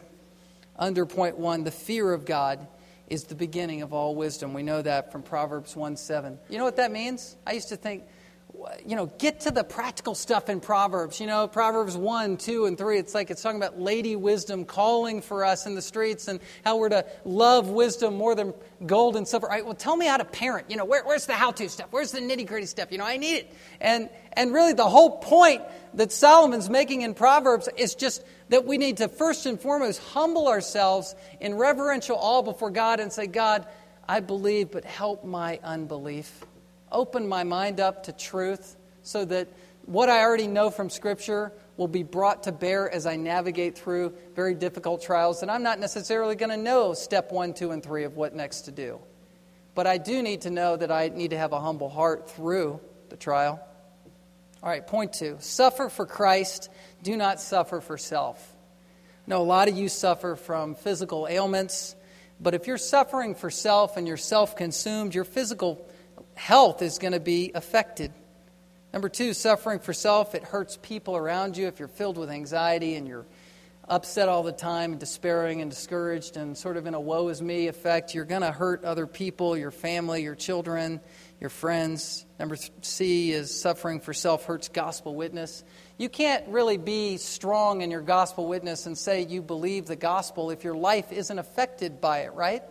under 0.78 1.04
point 1.04 1.38
one, 1.38 1.64
the 1.64 1.70
fear 1.70 2.14
of 2.14 2.24
God 2.24 2.66
is 3.08 3.24
the 3.24 3.34
beginning 3.34 3.82
of 3.82 3.92
all 3.92 4.14
wisdom. 4.14 4.54
We 4.54 4.62
know 4.62 4.80
that 4.80 5.12
from 5.12 5.22
Proverbs 5.22 5.76
1 5.76 5.98
7. 5.98 6.38
You 6.48 6.56
know 6.56 6.64
what 6.64 6.76
that 6.76 6.92
means? 6.92 7.36
I 7.46 7.52
used 7.52 7.68
to 7.68 7.76
think, 7.76 8.04
you 8.86 8.96
know, 8.96 9.06
get 9.06 9.40
to 9.40 9.50
the 9.50 9.64
practical 9.64 10.14
stuff 10.14 10.48
in 10.48 10.60
Proverbs. 10.60 11.20
You 11.20 11.26
know, 11.26 11.48
Proverbs 11.48 11.96
1, 11.96 12.36
2, 12.36 12.66
and 12.66 12.78
3, 12.78 12.98
it's 12.98 13.14
like 13.14 13.30
it's 13.30 13.42
talking 13.42 13.60
about 13.60 13.78
lady 13.78 14.16
wisdom 14.16 14.64
calling 14.64 15.22
for 15.22 15.44
us 15.44 15.66
in 15.66 15.74
the 15.74 15.82
streets 15.82 16.28
and 16.28 16.40
how 16.64 16.76
we're 16.76 16.88
to 16.90 17.06
love 17.24 17.68
wisdom 17.68 18.14
more 18.14 18.34
than 18.34 18.54
gold 18.86 19.16
and 19.16 19.26
silver. 19.26 19.46
All 19.46 19.52
right, 19.52 19.64
well, 19.64 19.74
tell 19.74 19.96
me 19.96 20.06
how 20.06 20.16
to 20.16 20.24
parent. 20.24 20.70
You 20.70 20.76
know, 20.76 20.84
where, 20.84 21.04
where's 21.04 21.26
the 21.26 21.34
how 21.34 21.50
to 21.52 21.68
stuff? 21.68 21.88
Where's 21.90 22.12
the 22.12 22.20
nitty 22.20 22.46
gritty 22.46 22.66
stuff? 22.66 22.92
You 22.92 22.98
know, 22.98 23.06
I 23.06 23.16
need 23.16 23.36
it. 23.36 23.54
And, 23.80 24.10
and 24.32 24.52
really, 24.52 24.72
the 24.72 24.88
whole 24.88 25.18
point 25.18 25.62
that 25.94 26.12
Solomon's 26.12 26.70
making 26.70 27.02
in 27.02 27.14
Proverbs 27.14 27.68
is 27.76 27.94
just 27.94 28.24
that 28.48 28.64
we 28.64 28.78
need 28.78 28.98
to 28.98 29.08
first 29.08 29.46
and 29.46 29.60
foremost 29.60 30.00
humble 30.02 30.48
ourselves 30.48 31.14
in 31.40 31.54
reverential 31.54 32.16
awe 32.20 32.42
before 32.42 32.70
God 32.70 33.00
and 33.00 33.12
say, 33.12 33.26
God, 33.26 33.66
I 34.08 34.20
believe, 34.20 34.70
but 34.70 34.84
help 34.84 35.24
my 35.24 35.58
unbelief. 35.62 36.44
Open 36.94 37.28
my 37.28 37.44
mind 37.44 37.80
up 37.80 38.04
to 38.04 38.12
truth 38.12 38.76
so 39.02 39.24
that 39.26 39.48
what 39.84 40.08
I 40.08 40.20
already 40.20 40.46
know 40.46 40.70
from 40.70 40.88
Scripture 40.88 41.52
will 41.76 41.88
be 41.88 42.02
brought 42.02 42.44
to 42.44 42.52
bear 42.52 42.90
as 42.90 43.04
I 43.04 43.16
navigate 43.16 43.76
through 43.76 44.14
very 44.34 44.54
difficult 44.54 45.02
trials. 45.02 45.42
And 45.42 45.50
I'm 45.50 45.62
not 45.62 45.78
necessarily 45.78 46.36
going 46.36 46.50
to 46.50 46.56
know 46.56 46.94
step 46.94 47.32
one, 47.32 47.52
two, 47.52 47.72
and 47.72 47.82
three 47.82 48.04
of 48.04 48.16
what 48.16 48.34
next 48.34 48.62
to 48.62 48.70
do. 48.70 49.00
But 49.74 49.86
I 49.86 49.98
do 49.98 50.22
need 50.22 50.42
to 50.42 50.50
know 50.50 50.76
that 50.76 50.90
I 50.90 51.08
need 51.08 51.30
to 51.30 51.36
have 51.36 51.52
a 51.52 51.60
humble 51.60 51.88
heart 51.90 52.30
through 52.30 52.80
the 53.08 53.16
trial. 53.16 53.60
All 54.62 54.68
right, 54.70 54.86
point 54.86 55.12
two 55.12 55.36
suffer 55.40 55.88
for 55.88 56.06
Christ, 56.06 56.70
do 57.02 57.16
not 57.16 57.40
suffer 57.40 57.80
for 57.80 57.98
self. 57.98 58.54
No, 59.26 59.40
a 59.40 59.44
lot 59.44 59.68
of 59.68 59.76
you 59.76 59.88
suffer 59.88 60.36
from 60.36 60.74
physical 60.74 61.26
ailments, 61.28 61.96
but 62.40 62.54
if 62.54 62.66
you're 62.66 62.78
suffering 62.78 63.34
for 63.34 63.50
self 63.50 63.96
and 63.96 64.08
you're 64.08 64.16
self 64.16 64.56
consumed, 64.56 65.14
your 65.14 65.24
physical 65.24 65.86
health 66.34 66.82
is 66.82 66.98
going 66.98 67.12
to 67.12 67.20
be 67.20 67.52
affected. 67.54 68.12
Number 68.92 69.08
two, 69.08 69.34
suffering 69.34 69.80
for 69.80 69.92
self, 69.92 70.34
it 70.34 70.44
hurts 70.44 70.78
people 70.80 71.16
around 71.16 71.56
you. 71.56 71.66
If 71.66 71.78
you're 71.78 71.88
filled 71.88 72.16
with 72.16 72.30
anxiety 72.30 72.94
and 72.94 73.08
you're 73.08 73.26
upset 73.88 74.28
all 74.28 74.42
the 74.42 74.52
time 74.52 74.92
and 74.92 75.00
despairing 75.00 75.60
and 75.60 75.70
discouraged 75.70 76.36
and 76.36 76.56
sort 76.56 76.76
of 76.76 76.86
in 76.86 76.94
a 76.94 77.00
woe 77.00 77.28
is 77.28 77.42
me 77.42 77.66
effect, 77.66 78.14
you're 78.14 78.24
going 78.24 78.42
to 78.42 78.52
hurt 78.52 78.84
other 78.84 79.06
people, 79.06 79.56
your 79.56 79.70
family, 79.70 80.22
your 80.22 80.34
children 80.34 81.00
your 81.44 81.50
friends. 81.50 82.24
Number 82.38 82.56
C 82.80 83.30
is 83.30 83.60
suffering 83.60 84.00
for 84.00 84.14
self 84.14 84.46
hurts 84.46 84.68
gospel 84.68 85.14
witness. 85.14 85.62
You 85.98 86.08
can't 86.08 86.48
really 86.48 86.78
be 86.78 87.18
strong 87.18 87.82
in 87.82 87.90
your 87.90 88.00
gospel 88.00 88.48
witness 88.48 88.86
and 88.86 88.96
say 88.96 89.26
you 89.26 89.42
believe 89.42 89.84
the 89.84 89.94
gospel 89.94 90.50
if 90.50 90.64
your 90.64 90.74
life 90.74 91.12
isn't 91.12 91.38
affected 91.38 92.00
by 92.00 92.20
it, 92.20 92.32
right? 92.32 92.62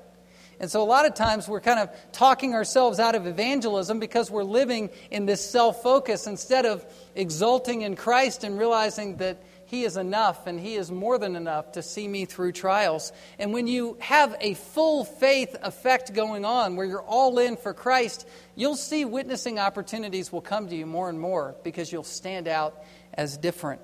And 0.63 0.71
so 0.71 0.81
a 0.81 0.85
lot 0.85 1.05
of 1.05 1.13
times 1.13 1.49
we're 1.49 1.59
kind 1.59 1.81
of 1.81 1.89
talking 2.13 2.53
ourselves 2.53 2.97
out 2.97 3.15
of 3.15 3.27
evangelism 3.27 3.99
because 3.99 4.31
we're 4.31 4.45
living 4.45 4.91
in 5.11 5.25
this 5.25 5.45
self 5.45 5.83
focus 5.83 6.25
instead 6.25 6.65
of 6.65 6.85
exulting 7.15 7.81
in 7.81 7.97
Christ 7.97 8.45
and 8.45 8.57
realizing 8.57 9.17
that 9.17 9.43
he 9.65 9.83
is 9.83 9.97
enough 9.97 10.47
and 10.47 10.59
He 10.59 10.75
is 10.75 10.89
more 10.89 11.17
than 11.17 11.35
enough 11.35 11.73
to 11.73 11.81
see 11.81 12.07
me 12.07 12.23
through 12.23 12.53
trials. 12.53 13.11
And 13.39 13.51
when 13.51 13.67
you 13.67 13.97
have 13.99 14.37
a 14.39 14.53
full 14.53 15.03
faith 15.03 15.55
effect 15.63 16.13
going 16.13 16.45
on 16.45 16.77
where 16.77 16.85
you're 16.85 17.01
all 17.01 17.39
in 17.39 17.57
for 17.57 17.73
Christ, 17.73 18.25
you'll 18.55 18.77
see 18.77 19.03
witnessing 19.03 19.59
opportunities 19.59 20.31
will 20.31 20.41
come 20.41 20.69
to 20.69 20.75
you 20.75 20.85
more 20.85 21.09
and 21.09 21.19
more 21.19 21.55
because 21.63 21.91
you'll 21.91 22.03
stand 22.03 22.47
out 22.47 22.83
as 23.13 23.35
different. 23.35 23.81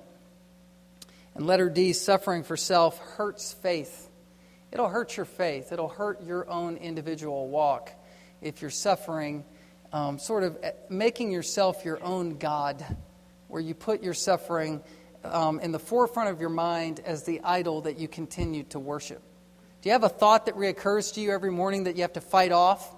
And 1.35 1.45
letter 1.45 1.69
D, 1.69 1.91
suffering 1.91 2.43
for 2.43 2.55
self 2.55 2.97
hurts 2.99 3.51
faith. 3.51 4.08
It'll 4.71 4.89
hurt 4.89 5.17
your 5.17 5.25
faith, 5.25 5.71
it'll 5.71 5.89
hurt 5.89 6.23
your 6.23 6.49
own 6.49 6.77
individual 6.77 7.47
walk 7.47 7.91
if 8.41 8.61
you're 8.61 8.69
suffering, 8.69 9.43
um, 9.91 10.19
sort 10.19 10.43
of 10.43 10.57
eh, 10.61 10.71
making 10.89 11.31
yourself 11.31 11.83
your 11.83 12.03
own 12.03 12.37
God, 12.37 12.85
where 13.47 13.61
you 13.61 13.73
put 13.73 14.03
your 14.03 14.13
suffering 14.13 14.81
um, 15.23 15.59
in 15.59 15.71
the 15.71 15.79
forefront 15.79 16.29
of 16.29 16.39
your 16.39 16.49
mind 16.49 17.01
as 17.05 17.23
the 17.23 17.41
idol 17.43 17.81
that 17.81 17.97
you 17.99 18.07
continue 18.07 18.63
to 18.65 18.79
worship? 18.79 19.21
Do 19.81 19.89
you 19.89 19.93
have 19.93 20.03
a 20.03 20.09
thought 20.09 20.45
that 20.45 20.55
reoccurs 20.55 21.13
to 21.15 21.21
you 21.21 21.31
every 21.31 21.51
morning 21.51 21.85
that 21.85 21.95
you 21.95 22.01
have 22.03 22.13
to 22.13 22.21
fight 22.21 22.51
off? 22.51 22.95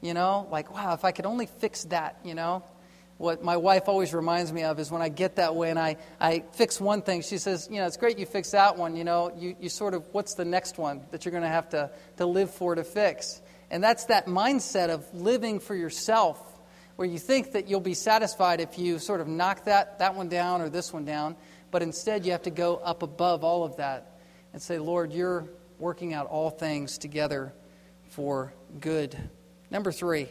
You 0.00 0.14
know, 0.14 0.48
like, 0.50 0.74
wow, 0.74 0.94
if 0.94 1.04
I 1.04 1.12
could 1.12 1.26
only 1.26 1.46
fix 1.46 1.84
that, 1.84 2.18
you 2.24 2.34
know? 2.34 2.62
What 3.16 3.44
my 3.44 3.56
wife 3.56 3.84
always 3.86 4.12
reminds 4.12 4.52
me 4.52 4.64
of 4.64 4.80
is 4.80 4.90
when 4.90 5.00
I 5.00 5.08
get 5.08 5.36
that 5.36 5.54
way 5.54 5.70
and 5.70 5.78
I, 5.78 5.96
I 6.20 6.42
fix 6.54 6.80
one 6.80 7.02
thing, 7.02 7.22
she 7.22 7.38
says, 7.38 7.68
you 7.70 7.78
know, 7.78 7.86
it's 7.86 7.96
great 7.96 8.18
you 8.18 8.26
fix 8.26 8.50
that 8.50 8.76
one, 8.76 8.96
you 8.96 9.04
know, 9.04 9.32
you, 9.36 9.54
you 9.60 9.68
sort 9.68 9.94
of, 9.94 10.04
what's 10.12 10.34
the 10.34 10.44
next 10.44 10.78
one 10.78 11.02
that 11.12 11.24
you're 11.24 11.32
going 11.32 11.44
to 11.44 11.48
have 11.48 11.68
to, 11.70 11.90
to 12.16 12.26
live 12.26 12.50
for 12.50 12.74
to 12.74 12.82
fix? 12.82 13.40
And 13.70 13.82
that's 13.82 14.06
that 14.06 14.26
mindset 14.26 14.88
of 14.88 15.06
living 15.14 15.60
for 15.60 15.74
yourself, 15.76 16.40
where 16.96 17.06
you 17.06 17.18
think 17.18 17.52
that 17.52 17.68
you'll 17.68 17.80
be 17.80 17.94
satisfied 17.94 18.60
if 18.60 18.78
you 18.78 18.98
sort 18.98 19.20
of 19.20 19.28
knock 19.28 19.64
that, 19.64 20.00
that 20.00 20.14
one 20.14 20.28
down 20.28 20.60
or 20.60 20.68
this 20.68 20.92
one 20.92 21.04
down. 21.04 21.36
But 21.70 21.82
instead, 21.82 22.26
you 22.26 22.32
have 22.32 22.42
to 22.42 22.50
go 22.50 22.76
up 22.76 23.02
above 23.02 23.42
all 23.42 23.64
of 23.64 23.76
that 23.76 24.18
and 24.52 24.60
say, 24.60 24.78
Lord, 24.78 25.12
you're 25.12 25.48
working 25.78 26.14
out 26.14 26.26
all 26.26 26.50
things 26.50 26.98
together 26.98 27.52
for 28.10 28.52
good. 28.80 29.16
Number 29.70 29.90
three, 29.90 30.28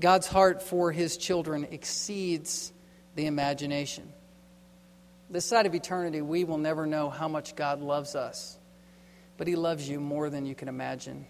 God's 0.00 0.26
heart 0.26 0.62
for 0.62 0.90
his 0.90 1.16
children 1.16 1.68
exceeds 1.70 2.72
the 3.14 3.26
imagination. 3.26 4.12
This 5.28 5.44
side 5.44 5.66
of 5.66 5.74
eternity, 5.74 6.22
we 6.22 6.44
will 6.44 6.58
never 6.58 6.86
know 6.86 7.10
how 7.10 7.28
much 7.28 7.54
God 7.54 7.80
loves 7.80 8.16
us, 8.16 8.58
but 9.36 9.46
he 9.46 9.56
loves 9.56 9.88
you 9.88 10.00
more 10.00 10.30
than 10.30 10.46
you 10.46 10.54
can 10.54 10.68
imagine. 10.68 11.26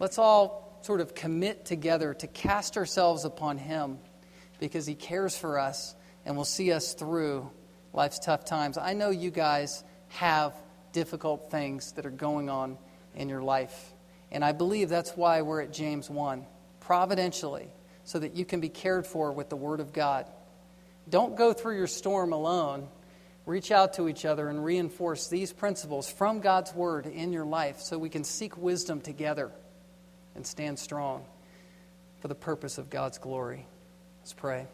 Let's 0.00 0.18
all 0.18 0.80
sort 0.82 1.00
of 1.00 1.14
commit 1.14 1.64
together 1.64 2.14
to 2.14 2.26
cast 2.26 2.76
ourselves 2.76 3.24
upon 3.24 3.58
him 3.58 3.98
because 4.58 4.86
he 4.86 4.94
cares 4.94 5.36
for 5.36 5.58
us 5.58 5.94
and 6.24 6.36
will 6.36 6.44
see 6.44 6.72
us 6.72 6.94
through 6.94 7.50
life's 7.92 8.18
tough 8.18 8.44
times. 8.44 8.78
I 8.78 8.94
know 8.94 9.10
you 9.10 9.30
guys 9.30 9.84
have 10.08 10.54
difficult 10.92 11.50
things 11.50 11.92
that 11.92 12.06
are 12.06 12.10
going 12.10 12.48
on 12.48 12.78
in 13.14 13.28
your 13.28 13.42
life. 13.42 13.92
And 14.30 14.44
I 14.44 14.52
believe 14.52 14.88
that's 14.88 15.16
why 15.16 15.42
we're 15.42 15.62
at 15.62 15.72
James 15.72 16.08
1, 16.08 16.46
providentially, 16.80 17.68
so 18.08 18.18
that 18.18 18.34
you 18.34 18.46
can 18.46 18.58
be 18.58 18.70
cared 18.70 19.06
for 19.06 19.32
with 19.32 19.50
the 19.50 19.56
Word 19.56 19.80
of 19.80 19.92
God. 19.92 20.24
Don't 21.10 21.36
go 21.36 21.52
through 21.52 21.76
your 21.76 21.86
storm 21.86 22.32
alone. 22.32 22.88
reach 23.44 23.70
out 23.70 23.92
to 23.94 24.08
each 24.08 24.24
other 24.24 24.48
and 24.48 24.64
reinforce 24.64 25.28
these 25.28 25.52
principles 25.52 26.10
from 26.10 26.40
God's 26.40 26.72
Word 26.72 27.04
in 27.04 27.34
your 27.34 27.44
life 27.44 27.80
so 27.80 27.98
we 27.98 28.08
can 28.08 28.24
seek 28.24 28.56
wisdom 28.56 29.02
together 29.02 29.50
and 30.34 30.46
stand 30.46 30.78
strong 30.78 31.22
for 32.20 32.28
the 32.28 32.34
purpose 32.34 32.78
of 32.78 32.88
God's 32.88 33.18
glory. 33.18 33.66
Let's 34.20 34.32
pray. 34.32 34.66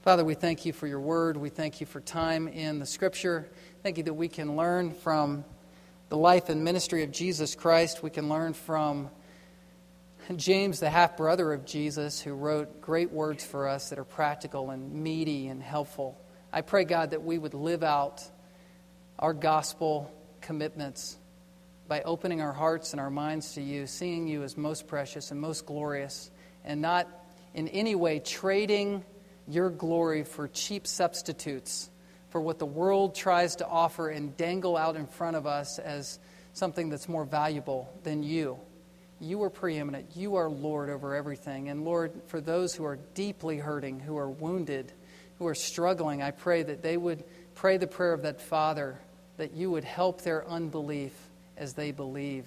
Father, 0.00 0.24
we 0.24 0.34
thank 0.34 0.64
you 0.64 0.72
for 0.72 0.86
your 0.86 1.00
Word. 1.00 1.36
We 1.36 1.50
thank 1.50 1.82
you 1.82 1.86
for 1.86 2.00
time 2.00 2.48
in 2.48 2.78
the 2.78 2.86
Scripture. 2.86 3.50
Thank 3.82 3.98
you 3.98 4.04
that 4.04 4.14
we 4.14 4.28
can 4.28 4.56
learn 4.56 4.92
from 4.92 5.44
the 6.08 6.16
life 6.16 6.48
and 6.48 6.64
ministry 6.64 7.02
of 7.02 7.12
Jesus 7.12 7.54
Christ. 7.54 8.02
We 8.02 8.08
can 8.08 8.30
learn 8.30 8.54
from 8.54 9.10
James, 10.36 10.80
the 10.80 10.90
half 10.90 11.16
brother 11.16 11.54
of 11.54 11.64
Jesus, 11.64 12.20
who 12.20 12.34
wrote 12.34 12.82
great 12.82 13.10
words 13.10 13.42
for 13.42 13.66
us 13.66 13.88
that 13.88 13.98
are 13.98 14.04
practical 14.04 14.68
and 14.68 14.92
meaty 14.92 15.48
and 15.48 15.62
helpful. 15.62 16.20
I 16.52 16.60
pray, 16.60 16.84
God, 16.84 17.12
that 17.12 17.22
we 17.22 17.38
would 17.38 17.54
live 17.54 17.82
out 17.82 18.22
our 19.18 19.32
gospel 19.32 20.12
commitments 20.42 21.16
by 21.88 22.02
opening 22.02 22.42
our 22.42 22.52
hearts 22.52 22.92
and 22.92 23.00
our 23.00 23.08
minds 23.08 23.54
to 23.54 23.62
you, 23.62 23.86
seeing 23.86 24.28
you 24.28 24.42
as 24.42 24.56
most 24.56 24.86
precious 24.86 25.30
and 25.30 25.40
most 25.40 25.64
glorious, 25.64 26.30
and 26.62 26.82
not 26.82 27.08
in 27.54 27.68
any 27.68 27.94
way 27.94 28.18
trading 28.18 29.02
your 29.46 29.70
glory 29.70 30.24
for 30.24 30.46
cheap 30.46 30.86
substitutes 30.86 31.88
for 32.28 32.40
what 32.40 32.58
the 32.58 32.66
world 32.66 33.14
tries 33.14 33.56
to 33.56 33.66
offer 33.66 34.10
and 34.10 34.36
dangle 34.36 34.76
out 34.76 34.96
in 34.96 35.06
front 35.06 35.36
of 35.36 35.46
us 35.46 35.78
as 35.78 36.18
something 36.52 36.90
that's 36.90 37.08
more 37.08 37.24
valuable 37.24 37.90
than 38.02 38.22
you. 38.22 38.58
You 39.20 39.42
are 39.42 39.50
preeminent. 39.50 40.10
You 40.14 40.36
are 40.36 40.48
Lord 40.48 40.90
over 40.90 41.14
everything. 41.14 41.68
And 41.68 41.84
Lord, 41.84 42.12
for 42.28 42.40
those 42.40 42.74
who 42.74 42.84
are 42.84 42.98
deeply 43.14 43.58
hurting, 43.58 44.00
who 44.00 44.16
are 44.16 44.30
wounded, 44.30 44.92
who 45.38 45.46
are 45.46 45.54
struggling, 45.54 46.22
I 46.22 46.30
pray 46.30 46.62
that 46.62 46.82
they 46.82 46.96
would 46.96 47.24
pray 47.54 47.76
the 47.76 47.86
prayer 47.86 48.12
of 48.12 48.22
that 48.22 48.40
Father, 48.40 48.98
that 49.36 49.54
you 49.54 49.70
would 49.70 49.84
help 49.84 50.22
their 50.22 50.46
unbelief 50.48 51.12
as 51.56 51.74
they 51.74 51.90
believe. 51.90 52.46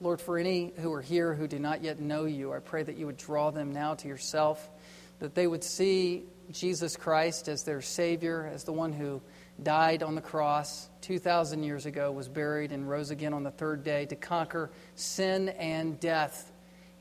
Lord, 0.00 0.20
for 0.20 0.38
any 0.38 0.72
who 0.76 0.92
are 0.92 1.02
here 1.02 1.34
who 1.34 1.46
do 1.46 1.58
not 1.58 1.82
yet 1.82 2.00
know 2.00 2.24
you, 2.24 2.52
I 2.52 2.60
pray 2.60 2.82
that 2.82 2.96
you 2.96 3.06
would 3.06 3.18
draw 3.18 3.50
them 3.50 3.72
now 3.72 3.94
to 3.94 4.08
yourself, 4.08 4.70
that 5.18 5.34
they 5.34 5.46
would 5.46 5.64
see 5.64 6.22
Jesus 6.52 6.96
Christ 6.96 7.48
as 7.48 7.64
their 7.64 7.82
Savior, 7.82 8.50
as 8.52 8.64
the 8.64 8.72
one 8.72 8.92
who 8.92 9.20
died 9.64 10.02
on 10.02 10.14
the 10.14 10.20
cross 10.20 10.88
2,000 11.02 11.62
years 11.62 11.86
ago, 11.86 12.12
was 12.12 12.28
buried, 12.28 12.72
and 12.72 12.88
rose 12.88 13.10
again 13.10 13.32
on 13.32 13.42
the 13.42 13.50
third 13.50 13.82
day 13.84 14.06
to 14.06 14.16
conquer 14.16 14.70
sin 14.94 15.48
and 15.50 15.98
death. 16.00 16.52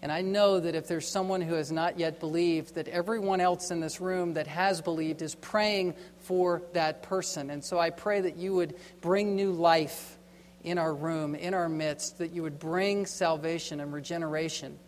And 0.02 0.12
I 0.12 0.22
know 0.22 0.60
that 0.60 0.76
if 0.76 0.88
there's 0.88 1.08
someone 1.08 1.42
who 1.42 1.56
has 1.56 1.72
not 1.72 2.00
yet 2.00 2.20
believed, 2.20 2.76
that 2.76 2.88
everyone 2.88 3.42
else 3.42 3.70
in 3.70 3.82
this 3.82 4.00
room 4.00 4.34
that 4.36 4.48
has 4.48 4.82
believed 4.82 5.22
is 5.22 5.36
praying 5.36 5.96
for 6.20 6.62
that 6.74 7.04
person. 7.04 7.50
And 7.50 7.64
so 7.64 7.78
I 7.78 7.90
pray 7.90 8.22
that 8.22 8.38
you 8.38 8.54
would 8.56 8.76
bring 9.02 9.36
new 9.36 9.52
life 9.52 10.18
in 10.64 10.78
our 10.78 10.94
room, 10.94 11.36
in 11.36 11.54
our 11.54 11.68
midst, 11.68 12.20
that 12.20 12.32
you 12.32 12.44
would 12.44 12.60
bring 12.60 13.06
salvation 13.06 13.80
and 13.80 13.94
regeneration 13.94 14.80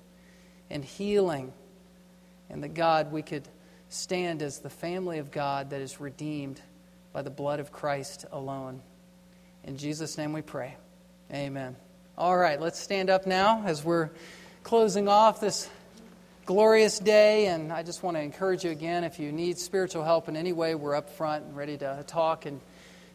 and 0.69 0.85
healing, 0.85 1.51
and 2.49 2.63
that 2.63 2.73
God, 2.73 3.11
we 3.11 3.21
could 3.21 3.47
stand 3.89 4.41
as 4.41 4.59
the 4.59 4.69
family 4.69 5.19
of 5.19 5.31
God 5.31 5.71
that 5.71 5.81
is 5.81 5.99
redeemed 5.99 6.61
by 7.13 7.21
the 7.21 7.29
blood 7.29 7.59
of 7.59 7.71
Christ 7.71 8.25
alone. 8.31 8.81
In 9.63 9.77
Jesus' 9.77 10.17
name 10.17 10.33
we 10.33 10.41
pray. 10.41 10.75
Amen. 11.31 11.75
All 12.17 12.37
right, 12.37 12.59
let's 12.59 12.79
stand 12.79 13.09
up 13.09 13.25
now 13.25 13.63
as 13.65 13.83
we're 13.83 14.09
closing 14.63 15.07
off 15.07 15.39
this 15.39 15.69
glorious 16.45 16.99
day. 16.99 17.47
And 17.47 17.71
I 17.71 17.83
just 17.83 18.03
want 18.03 18.17
to 18.17 18.21
encourage 18.21 18.63
you 18.63 18.71
again 18.71 19.03
if 19.03 19.19
you 19.19 19.31
need 19.31 19.57
spiritual 19.57 20.03
help 20.03 20.29
in 20.29 20.35
any 20.35 20.53
way, 20.53 20.75
we're 20.75 20.95
up 20.95 21.09
front 21.09 21.45
and 21.45 21.55
ready 21.55 21.77
to 21.77 22.03
talk 22.07 22.45
and 22.45 22.59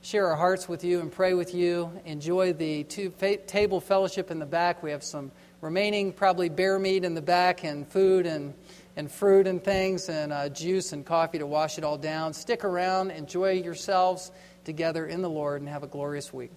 share 0.02 0.28
our 0.28 0.36
hearts 0.36 0.68
with 0.68 0.84
you 0.84 1.00
and 1.00 1.10
pray 1.10 1.34
with 1.34 1.54
you. 1.54 1.90
Enjoy 2.04 2.52
the 2.52 2.84
two 2.84 3.12
table 3.46 3.80
fellowship 3.80 4.30
in 4.30 4.38
the 4.38 4.46
back. 4.46 4.82
We 4.82 4.92
have 4.92 5.02
some 5.02 5.32
remaining, 5.60 6.12
probably 6.12 6.48
bear 6.48 6.78
meat 6.78 7.04
in 7.04 7.14
the 7.14 7.22
back, 7.22 7.64
and 7.64 7.88
food 7.88 8.26
and, 8.26 8.54
and 8.96 9.10
fruit 9.10 9.46
and 9.46 9.62
things, 9.62 10.08
and 10.08 10.32
uh, 10.32 10.48
juice 10.48 10.92
and 10.92 11.04
coffee 11.04 11.38
to 11.38 11.46
wash 11.46 11.78
it 11.78 11.84
all 11.84 11.98
down. 11.98 12.32
Stick 12.32 12.64
around, 12.64 13.10
enjoy 13.10 13.52
yourselves 13.52 14.32
together 14.64 15.06
in 15.06 15.22
the 15.22 15.30
Lord, 15.30 15.60
and 15.60 15.68
have 15.68 15.82
a 15.82 15.86
glorious 15.86 16.32
week. 16.32 16.52